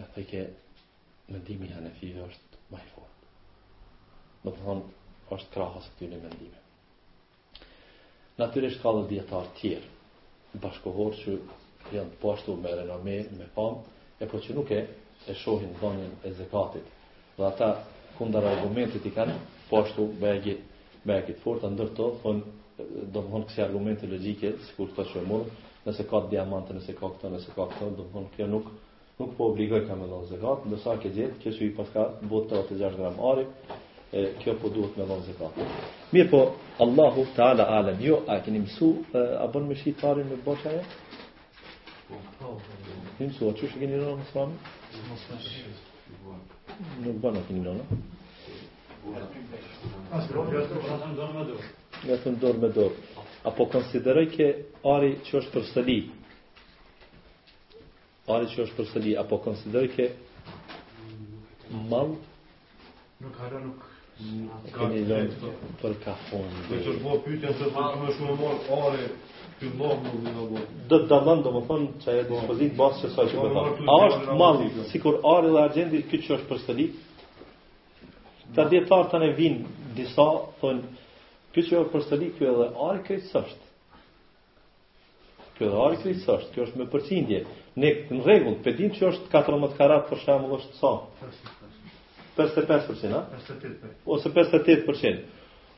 e 0.01 0.07
thë 0.15 0.25
ke 0.31 0.45
mendimi 1.31 1.71
hanefive 1.75 2.25
është 2.31 2.63
ma 2.71 2.79
i 2.85 2.89
fort. 2.95 3.27
Në 4.45 4.55
të 4.55 4.57
thonë, 4.63 4.89
është 5.35 5.53
krahës 5.55 5.91
të 5.99 6.09
në 6.13 6.23
mendime. 6.23 6.63
Natyrisht 8.41 8.81
ka 8.83 8.95
dhe 8.97 9.05
djetar 9.11 9.51
tjerë, 9.59 9.91
bashkohorë 10.63 11.19
që 11.19 11.39
janë 11.97 12.15
të 12.15 12.21
po 12.23 12.29
pashtu 12.31 12.55
me 12.63 12.79
renome, 12.79 13.19
me 13.41 13.47
famë, 13.57 13.83
e 14.23 14.29
po 14.31 14.41
që 14.45 14.57
nuk 14.57 14.71
e 14.79 14.85
e 15.29 15.35
shohin 15.45 15.73
dhënien 15.81 16.13
e 16.25 16.31
zekatit. 16.37 16.85
Dhe 17.37 17.45
ata 17.49 17.69
kundër 18.19 18.45
argumentit 18.51 19.05
i 19.05 19.13
kanë 19.17 19.35
po 19.69 19.81
ashtu 19.83 20.07
bëjë 20.23 20.55
bëjë 21.09 21.27
të 21.33 21.41
fortë 21.45 21.71
ndërto, 21.75 22.07
thon 22.23 22.41
do 23.15 23.21
të 23.21 23.33
thonë 23.33 23.47
kësaj 23.51 23.65
argumenti 23.67 24.09
logjike 24.13 24.53
sikur 24.69 24.89
të 24.93 24.97
thashë 25.01 25.25
nëse 25.85 26.05
ka 26.11 26.21
diamante, 26.33 26.75
nëse 26.77 26.93
ka 26.99 27.09
këto, 27.15 27.31
nëse 27.35 27.53
ka 27.57 27.67
këto, 27.71 27.91
do 27.99 28.03
të 28.05 28.13
thonë 28.15 28.29
kjo 28.37 28.47
nuk 28.53 28.67
nuk 29.21 29.35
po 29.37 29.49
obligoj 29.53 29.83
ka 29.87 29.95
me 30.01 30.07
dhon 30.09 30.25
zekat, 30.31 30.65
ndërsa 30.71 30.95
ke 31.03 31.09
gjithë, 31.13 31.35
kjo 31.43 31.51
që 31.57 31.63
i 31.67 31.71
paska 31.77 32.05
botë 32.31 32.63
të 32.71 32.77
6 32.83 32.95
gram 33.01 33.19
ari 33.31 33.43
e 34.17 34.23
kjo 34.41 34.55
po 34.63 34.71
duhet 34.73 34.97
me 35.01 35.05
dhon 35.11 35.21
zekat. 35.27 35.59
Mirë 36.15 36.31
po 36.33 36.41
Allahu 36.85 37.27
Teala 37.37 37.67
alem, 37.79 38.01
ju 38.01 38.15
jo, 38.15 38.21
a 38.27 38.39
keni 38.45 38.63
mësu 38.65 38.89
apo 39.43 39.61
bënë 39.61 39.77
shitarin 39.83 40.29
me 40.33 40.41
bota 40.49 40.73
e? 40.73 40.79
Ja? 40.81 41.10
Po. 42.11 42.59
Nuk 43.23 43.33
sot 43.39 43.55
çuçi 43.61 43.77
keni 43.81 43.99
rënë 44.03 44.25
sa 44.33 44.43
më? 44.49 44.55
Nuk 47.05 47.19
bën 47.25 47.37
atë 47.41 47.55
ndonë. 47.59 47.85
Asnjë 50.17 50.31
problem, 50.33 50.57
jashtë 50.57 51.13
dorë 51.21 51.35
me 51.37 51.45
dorë. 51.51 52.33
dorë 52.45 52.63
me 52.65 52.71
dorë. 52.79 53.05
Apo 53.51 53.67
konsideroj 53.75 54.25
ke 54.33 54.49
ari 54.95 55.13
që 55.29 55.37
është 55.43 55.55
për 55.59 55.67
sëli. 55.71 55.99
Ari 58.39 58.51
që 58.55 58.63
është 58.67 58.81
për 58.81 58.91
sëli, 58.95 59.15
apo 59.23 59.39
konsideroj 59.47 59.93
ke 59.95 60.09
mall 61.93 62.17
nuk 63.23 63.35
hara 63.45 63.61
nuk 63.63 63.85
ka 64.75 64.89
rënë 64.91 65.53
për 65.85 66.01
kafon. 66.05 66.55
Do 66.73 66.83
se 66.87 66.99
më 67.05 68.15
shumë 68.19 68.41
më 68.43 68.81
ari 68.81 69.05
do 69.61 69.89
të 70.89 71.07
do 71.09 71.35
dhe 71.45 71.53
më 71.53 71.63
thonë 71.69 71.89
që 72.05 72.15
e 72.17 72.23
dispozitë 72.31 72.77
bas 72.77 73.01
se 73.03 73.11
sa 73.15 73.27
që 73.29 73.37
më 73.43 73.49
thonë. 73.55 73.87
A 73.87 73.97
është 74.07 74.37
malli 74.41 74.85
si 74.89 75.01
kur 75.03 75.19
arë 75.35 75.51
dhe 75.53 75.61
argendi, 75.63 76.01
ky 76.09 76.21
që 76.25 76.35
është 76.39 76.49
për 76.49 76.63
sëri, 76.65 76.87
të 78.57 78.65
djetarë 78.73 79.09
të 79.13 79.21
ne 79.23 79.29
vinë 79.37 79.95
disa, 79.99 80.27
thonë, 80.63 81.09
ky 81.53 81.67
që 81.69 81.83
është 81.83 81.93
për 81.93 82.07
sëri, 82.09 82.31
kjo 82.39 82.49
edhe 82.55 82.69
arë 82.89 83.05
këtë 83.09 83.43
është. 83.43 83.73
Kjo 85.59 85.69
edhe 85.69 85.83
arë 85.85 86.01
këtë 86.05 86.37
është, 86.39 86.53
kjo 86.55 86.69
është 86.69 86.81
me 86.81 86.87
përqindje. 86.95 87.43
Ne 87.81 87.91
në 88.17 88.23
regullë, 88.27 88.63
për 88.65 88.79
dinë 88.81 88.97
që 88.97 89.09
është 89.13 89.35
14 89.37 89.77
karat 89.77 90.09
për 90.09 90.25
shemë, 90.25 90.55
është 90.57 90.81
sa? 90.81 90.95
55%, 92.39 93.13
a? 93.13 93.27
58%. 93.51 93.95
Ose 94.17 94.33
58%. 94.41 95.21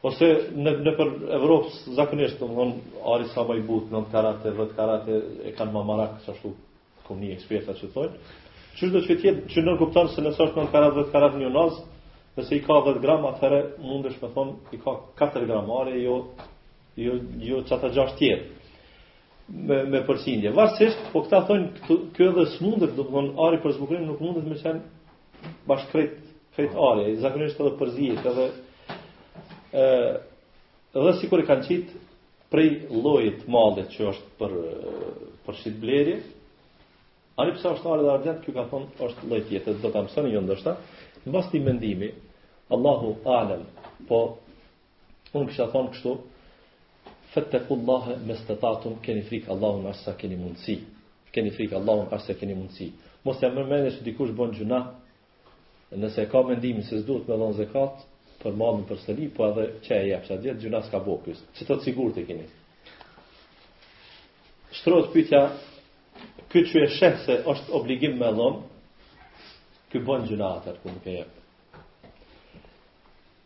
Ose 0.03 0.27
në, 0.59 0.70
në 0.83 0.93
për 0.99 1.11
Evropë 1.37 1.93
zakonisht 1.97 2.41
të 2.41 2.47
më 2.51 2.57
dhonë 2.59 3.03
Ari 3.43 3.61
Butë, 3.66 4.01
karate, 4.11 4.51
vëtë 4.59 4.74
karate, 4.79 5.19
e 5.47 5.53
kanë 5.59 5.73
mamarak, 5.77 6.16
që 6.24 6.33
ashtu 6.33 6.51
këmë 7.07 7.20
një 7.23 7.37
eksperta 7.37 7.77
që 7.79 7.87
të 7.87 7.93
thonë. 7.97 8.33
Qështë 8.73 8.91
do 8.97 9.03
që 9.05 9.16
tjetë, 9.23 9.45
që 9.55 9.65
nënë 9.69 9.79
kuptanë 9.85 10.12
se 10.16 10.24
nësë 10.27 10.43
është 10.49 10.59
në 10.65 10.73
karate, 10.73 10.97
vëtë 10.99 11.12
karate 11.15 11.39
një 11.45 11.51
nazë, 11.55 11.85
nëse 12.41 12.59
i 12.59 12.65
ka 12.66 12.79
10 12.89 12.99
gram, 13.05 13.29
atëherë 13.31 13.61
mund 13.87 14.09
të 14.11 14.24
me 14.24 14.33
thonë 14.33 14.74
i 14.74 14.81
ka 14.83 14.97
4 15.23 15.49
gram, 15.53 15.70
are 15.79 15.95
jo, 16.03 16.19
jo, 17.05 17.15
jo 17.53 17.62
që 17.70 17.79
ata 17.79 17.93
gjasht 17.95 18.19
tjetë 18.19 19.55
me, 19.70 19.81
me 19.95 20.03
përsindje. 20.11 20.51
Varsisht, 20.59 21.07
po 21.15 21.23
këta 21.29 21.45
thonë, 21.47 22.01
kjo 22.19 22.31
edhe 22.33 22.49
së 22.57 22.66
mundet, 22.66 22.99
do 22.99 23.07
Ari 23.47 23.62
për 23.62 23.79
zbukurim 23.79 24.11
nuk 24.11 24.19
mundet 24.24 24.51
me 24.51 24.59
qenë 24.66 25.57
bashkë 25.70 25.95
kretë. 25.95 26.20
Këtë 26.53 26.74
po. 26.74 26.89
zakonisht 27.23 27.61
edhe 27.62 27.70
përzijet, 27.81 28.27
edhe 28.29 28.45
Ëh, 29.73 30.16
edhe 30.94 31.12
sikur 31.23 31.40
i 31.40 31.47
kanë 31.49 31.62
qitë 31.65 32.01
prej 32.53 32.66
llojit 33.05 33.39
të 33.40 33.53
mallit 33.55 33.94
që 33.94 34.03
është 34.11 34.27
për 34.40 34.57
për 35.47 35.57
shit 35.62 35.78
blerje. 35.85 36.16
Ali 37.40 37.55
pse 37.57 37.70
është 37.70 37.85
thënë 37.86 38.09
dorëzat 38.09 38.43
që 38.44 38.53
ka 38.59 38.65
thonë 38.73 39.07
është 39.07 39.31
lloj 39.31 39.39
tjetër, 39.49 39.78
do 39.81 39.89
ta 39.94 40.03
mësoni 40.05 40.35
ju 40.35 40.43
ndoshta. 40.44 40.74
Mbas 41.24 41.49
ti 41.55 41.61
mendimi, 41.65 42.11
Allahu 42.77 43.15
a'lam. 43.39 43.65
Po 44.11 44.19
unë 45.32 45.49
kisha 45.49 45.70
thonë 45.73 45.94
kështu, 45.97 46.12
fattakullaha 47.32 48.19
mastata'tum 48.28 49.01
keni 49.07 49.24
frik 49.31 49.49
Allahu 49.57 49.82
na 49.86 49.94
keni 50.20 50.36
mundsi. 50.43 50.77
Keni 51.32 51.51
frik 51.57 51.73
Allahu 51.81 52.11
na 52.12 52.35
keni 52.43 52.55
mundsi. 52.61 52.90
Mos 53.24 53.40
jam 53.40 53.55
mendesë 53.57 54.05
dikush 54.11 54.36
bën 54.36 54.53
gjuna. 54.61 54.82
Nëse 55.97 56.28
ka 56.32 56.43
mendimin 56.49 56.82
se 56.89 57.01
s'duhet 57.01 57.28
me 57.28 57.36
dhon 57.36 57.53
zakat, 57.57 58.05
për 58.43 58.55
mamën 58.60 58.85
për 58.89 59.01
sëri, 59.05 59.27
po 59.36 59.47
edhe 59.51 59.64
që 59.86 59.94
e 59.97 60.06
jepë, 60.10 60.27
që 60.28 60.35
adjetë 60.36 60.62
gjuna 60.64 60.81
s'ka 60.86 61.01
bokës, 61.06 61.43
që 61.56 61.66
të 61.66 61.77
të 61.81 61.85
sigur 61.86 62.09
të 62.16 62.24
kini. 62.31 62.47
Shtrot 64.81 65.10
pytja, 65.14 65.43
këtë 66.51 66.62
që 66.73 66.82
e 66.82 66.89
shëhë 66.97 67.20
se 67.27 67.36
është 67.52 67.77
obligim 67.78 68.16
me 68.23 68.31
dhëmë, 68.35 68.62
këtë 69.93 70.05
bën 70.09 70.27
gjuna 70.31 70.48
atër, 70.59 70.81
ku 70.82 70.90
nuk 70.97 71.06
e 71.12 71.16
jepë. 71.19 71.47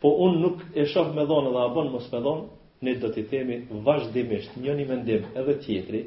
Po 0.00 0.12
unë 0.26 0.40
nuk 0.46 0.64
e 0.82 0.86
shohë 0.94 1.14
me 1.18 1.26
dhëmë 1.30 1.52
dhe 1.56 1.62
a 1.66 1.70
bënë 1.76 1.92
mos 1.96 2.08
me 2.14 2.24
dhëmë, 2.28 2.46
ne 2.86 2.94
do 3.02 3.12
t'i 3.14 3.26
temi 3.34 3.60
vazhdimisht 3.86 4.58
një 4.64 4.74
një 4.80 4.88
mendim 4.92 5.28
edhe 5.42 5.58
tjetri, 5.64 6.02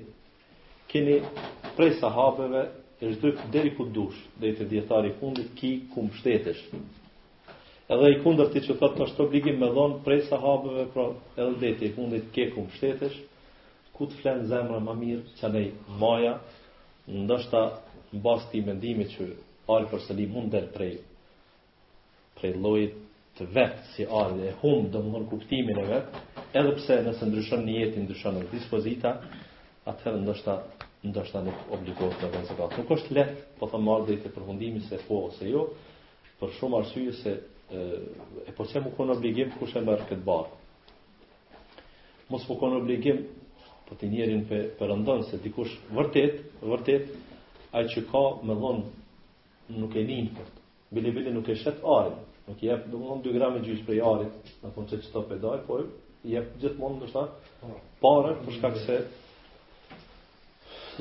keni 0.91 1.19
prej 1.77 1.95
sahabeve 2.01 2.65
e 3.05 3.11
shdyk 3.15 3.45
deri 3.53 3.75
ku 3.77 3.85
dush, 3.95 4.17
dhe 4.41 4.53
i 4.53 4.57
të 4.57 4.69
djetari 4.73 5.13
fundit 5.19 5.53
ki 5.59 5.73
ku 5.93 6.07
shtetesh, 6.19 6.65
Edhe 7.89 8.09
i 8.11 8.19
kundër 8.21 8.51
ti 8.53 8.61
që 8.67 8.75
thotë 8.77 9.01
është 9.07 9.23
obligim 9.25 9.55
me 9.63 9.67
dhon 9.75 9.93
prej 10.05 10.19
sahabeve 10.27 10.83
pra 10.93 11.05
edhe 11.41 11.55
deti 11.63 11.87
i 11.87 11.93
fundit 11.95 12.27
ke 12.35 12.43
ku 12.53 12.65
mbështetesh 12.67 13.15
ku 13.95 14.05
të 14.11 14.19
flen 14.21 14.43
zemra 14.51 14.77
më 14.87 14.93
mirë 14.99 15.37
se 15.39 15.47
ai 15.49 15.63
moja 16.03 16.35
ndoshta 17.23 17.63
mbas 18.19 18.45
ti 18.53 18.61
mendimi 18.67 19.07
që 19.15 19.27
al 19.75 19.89
për 19.93 20.03
se 20.05 20.17
li 20.19 20.27
mund 20.35 20.53
të 20.53 20.61
prej 20.77 20.91
prej 22.37 22.53
llojit 22.67 22.93
të 23.39 23.49
vet 23.57 23.81
si 23.95 24.05
al 24.19 24.37
dhe 24.37 24.53
hum 24.61 24.85
dhe 24.97 25.01
mund 25.09 25.29
kuptimin 25.33 25.81
e 25.85 25.89
vet 25.91 26.15
edhe 26.61 26.77
pse 26.77 26.99
nëse 27.09 27.25
ndryshon 27.31 27.65
në 27.65 27.79
jetë 27.81 28.03
ndryshon 28.07 28.37
në 28.41 28.45
dispozita 28.55 29.15
atëherë 29.93 30.21
ndoshta 30.27 30.59
ndoshta 31.09 31.41
nuk 31.49 31.59
obligohet 31.77 32.19
të 32.21 32.27
vazhdojë. 32.33 32.75
Nuk 32.77 32.89
është 32.97 33.15
lehtë 33.15 33.43
po 33.59 33.65
të 33.73 33.77
marr 33.87 34.03
dhe 34.11 34.19
përfundimi 34.29 34.81
se 34.91 35.01
po 35.09 35.23
ose 35.31 35.47
jo 35.55 35.65
për 36.43 36.55
shumë 36.59 36.77
arsye 36.83 37.17
se 37.25 37.39
e 38.47 38.51
po 38.57 38.65
se 38.65 38.81
më 38.81 38.93
konë 38.97 39.13
obligim 39.17 39.51
kush 39.59 39.75
e 39.77 39.83
mërë 39.85 40.05
këtë 40.09 40.25
barë. 40.25 40.49
Mos 42.33 42.47
më 42.49 42.55
konë 42.61 42.79
obligim 42.79 43.19
po 43.85 43.97
të 43.99 44.09
njerin 44.09 44.43
për, 44.49 44.63
për 44.79 45.23
se 45.29 45.39
dikush 45.43 45.75
vërtet, 45.93 46.39
vërtet, 46.65 47.13
ai 47.73 47.83
që 47.93 48.03
ka 48.09 48.23
me 48.47 48.55
dhonë 48.57 49.77
nuk 49.83 49.95
e 49.95 50.03
njën 50.07 50.31
për 50.37 50.49
të. 50.49 50.63
Bili, 50.97 51.13
bili 51.13 51.31
nuk 51.33 51.49
e 51.49 51.55
shetë 51.61 51.85
arin, 51.85 52.17
nuk 52.47 52.63
jep 52.65 52.85
dhe 52.89 52.97
mund 52.97 53.25
2 53.27 53.33
gramë 53.37 53.57
e 53.57 53.61
për 53.69 53.83
prej 53.85 54.01
arit, 54.09 54.49
në 54.63 54.71
konë 54.75 54.89
që 54.95 55.01
që 55.05 55.11
të 55.13 55.23
pedaj, 55.29 55.57
po 55.67 55.79
jep 56.25 56.49
gjithë 56.61 56.79
mund 56.81 57.03
nështë 57.03 57.25
pare, 58.01 58.33
përshka 58.47 58.71
këse 58.77 58.95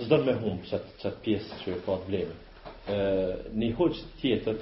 zdër 0.05 0.25
me 0.29 0.35
humë 0.43 0.69
që 0.69 0.79
të 1.03 1.11
pjesë 1.25 1.57
që 1.63 1.71
e 1.75 1.79
ka 1.87 1.95
të 2.03 2.09
blemi. 2.09 2.37
një 3.59 3.71
hoqë 3.79 4.05
tjetër, 4.21 4.61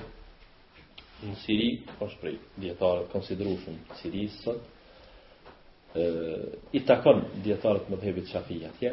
në 1.25 1.35
Siri, 1.45 1.69
është 1.97 1.99
po 2.03 2.09
prej 2.21 2.35
djetarët 2.61 3.07
konsideru 3.13 3.55
shumë 3.63 3.97
Siri 4.01 4.27
sot, 4.43 4.65
i 6.77 6.83
takon 6.85 7.23
djetarët 7.45 7.87
më 7.89 7.99
dhebit 8.03 8.27
shafi 8.29 8.59
atje, 8.69 8.91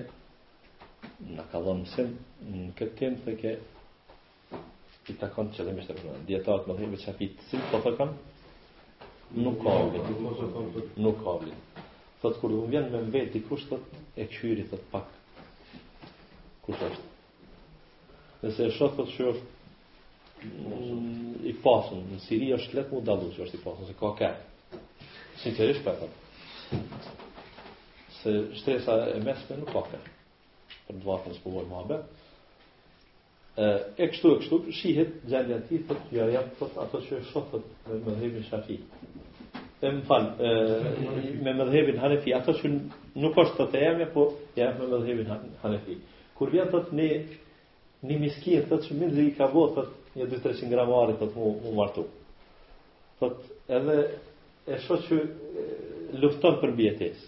në 1.28 1.44
kalon 1.52 1.82
mësim, 1.84 2.14
në 2.48 2.62
këtë 2.80 2.96
tim 3.00 3.18
të 3.26 3.34
ke 3.42 3.54
i 5.12 5.16
takon 5.20 5.50
që 5.52 5.66
dhe 5.68 5.74
mështë 5.76 5.96
të 6.00 6.14
Djetarët 6.30 6.68
më 6.70 6.78
dhebit 6.78 7.04
shafi 7.04 7.28
të 7.36 7.48
cilë 7.50 7.82
të 7.84 7.92
kanë, 8.00 8.16
nuk 9.44 9.58
ka 9.66 9.78
Nuk 11.04 11.20
ka 11.24 11.34
obin. 11.40 11.60
Thotë, 12.22 12.40
kur 12.40 12.54
dhëmë 12.54 12.72
vjen 12.72 12.88
me 12.94 13.02
mbet 13.10 13.36
i 13.36 13.42
kushtët, 13.50 13.92
e 14.16 14.24
këshyri 14.32 14.64
thotë 14.72 14.88
pak. 14.94 15.12
Kushtë 16.64 16.88
është? 16.88 17.10
Nëse 18.46 18.68
e 18.70 18.74
shotë, 18.78 19.08
shërë 19.12 19.42
Mm, 20.44 21.38
i 21.48 21.54
pasën, 21.64 22.00
në 22.10 22.18
Siri 22.26 22.50
është 22.56 22.76
letë 22.82 22.94
më 22.98 23.02
dalu 23.10 23.30
që 23.36 23.46
është 23.46 23.58
i 23.60 23.62
pasën, 23.64 23.88
se 23.90 23.94
ka 24.00 24.10
kërë. 24.20 24.80
Sinqerisht 25.44 25.84
për 25.86 26.00
po 26.02 26.10
tërë. 26.12 27.08
Se 28.20 28.34
shtresa 28.60 28.98
e 29.14 29.22
mesme 29.24 29.58
nuk 29.62 29.72
ka 29.76 29.86
kërë. 29.94 30.12
Për 30.84 30.98
në 30.98 31.04
të 31.04 31.08
vartën 31.10 31.38
së 31.38 31.44
povojë 31.46 31.70
më 31.72 31.80
abe. 31.84 32.02
E 33.64 34.08
kështu 34.12 34.32
e 34.34 34.38
kështu, 34.42 34.60
shihet 34.80 35.18
gjendja 35.30 35.62
ti, 35.68 35.80
të 35.88 36.00
të 36.12 36.40
të 36.60 36.72
ato 36.86 37.04
që 37.08 37.20
e 37.22 37.26
shofët 37.32 37.90
me 38.06 38.32
më 38.36 38.44
shafi. 38.50 38.80
E 39.84 39.90
më 39.92 40.04
falë, 40.10 40.54
me 41.46 41.56
më 41.60 42.00
hanefi, 42.04 42.36
ato 42.40 42.56
që 42.60 42.74
nuk 43.24 43.38
është 43.46 43.60
të 43.62 43.68
të 43.74 43.84
jemi, 43.86 44.10
po 44.16 44.28
jemi 44.60 44.90
me 44.90 45.18
më 45.24 45.40
hanefi. 45.64 45.98
Kur 46.38 46.50
vjetë 46.56 46.72
të 46.76 46.84
të 46.90 47.00
ne, 47.02 47.10
Në 48.04 48.16
miskin, 48.20 48.64
të 48.68 48.78
që 48.84 48.96
mindri 49.00 49.24
i 49.30 49.32
ka 49.36 49.46
botë, 49.54 49.80
të 49.80 50.03
një 50.18 50.28
200 50.28 50.42
300 50.44 50.70
gram 50.70 50.92
arit 50.98 51.20
të 51.20 51.28
të 51.32 51.42
mu, 51.42 51.52
mu 51.64 51.72
martu. 51.78 52.04
Thot, 53.20 53.40
edhe 53.72 53.96
e 54.74 54.78
shë 54.86 54.98
që 55.08 55.20
lufton 56.22 56.60
për 56.62 56.74
bjetis. 56.78 57.24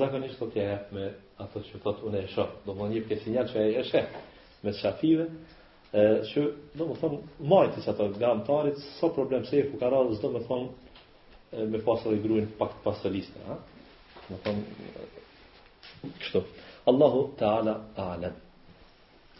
Zakonisht 0.00 0.38
të 0.38 0.50
tja 0.54 0.66
jep 0.72 0.92
me 0.94 1.08
ato 1.42 1.62
që 1.66 1.80
thot 1.84 2.04
unë 2.06 2.20
e 2.24 2.28
shë. 2.34 2.46
Do 2.66 2.76
më 2.78 2.90
një 2.92 3.00
përkesi 3.06 3.26
sinjal 3.26 3.48
që 3.52 3.62
e 3.64 3.72
e 3.80 3.86
shë 3.88 4.04
me 4.66 4.74
shafive, 4.76 5.24
e, 5.96 6.02
që 6.30 6.42
do 6.78 6.90
më 6.90 6.96
thonë 7.00 7.46
majtis 7.50 7.88
ato 7.90 8.10
gram 8.18 8.42
të 8.46 8.58
arit, 8.62 8.82
së 9.00 9.08
so 9.08 9.10
problem 9.16 9.46
se 9.48 9.56
e 9.62 9.70
fukaral, 9.72 10.12
zdo 10.18 10.30
më 10.36 10.44
thonë 10.50 11.64
me 11.72 11.80
pasër 11.82 12.12
i 12.12 12.20
gruin 12.22 12.52
pak 12.60 12.76
të 12.84 13.10
liste. 13.14 13.40
Ha? 13.48 13.56
Më 14.30 14.38
thonë, 14.44 14.86
kështu. 16.22 16.44
Allahu 16.92 17.24
ta'ala 17.40 17.78
alem. 17.96 18.34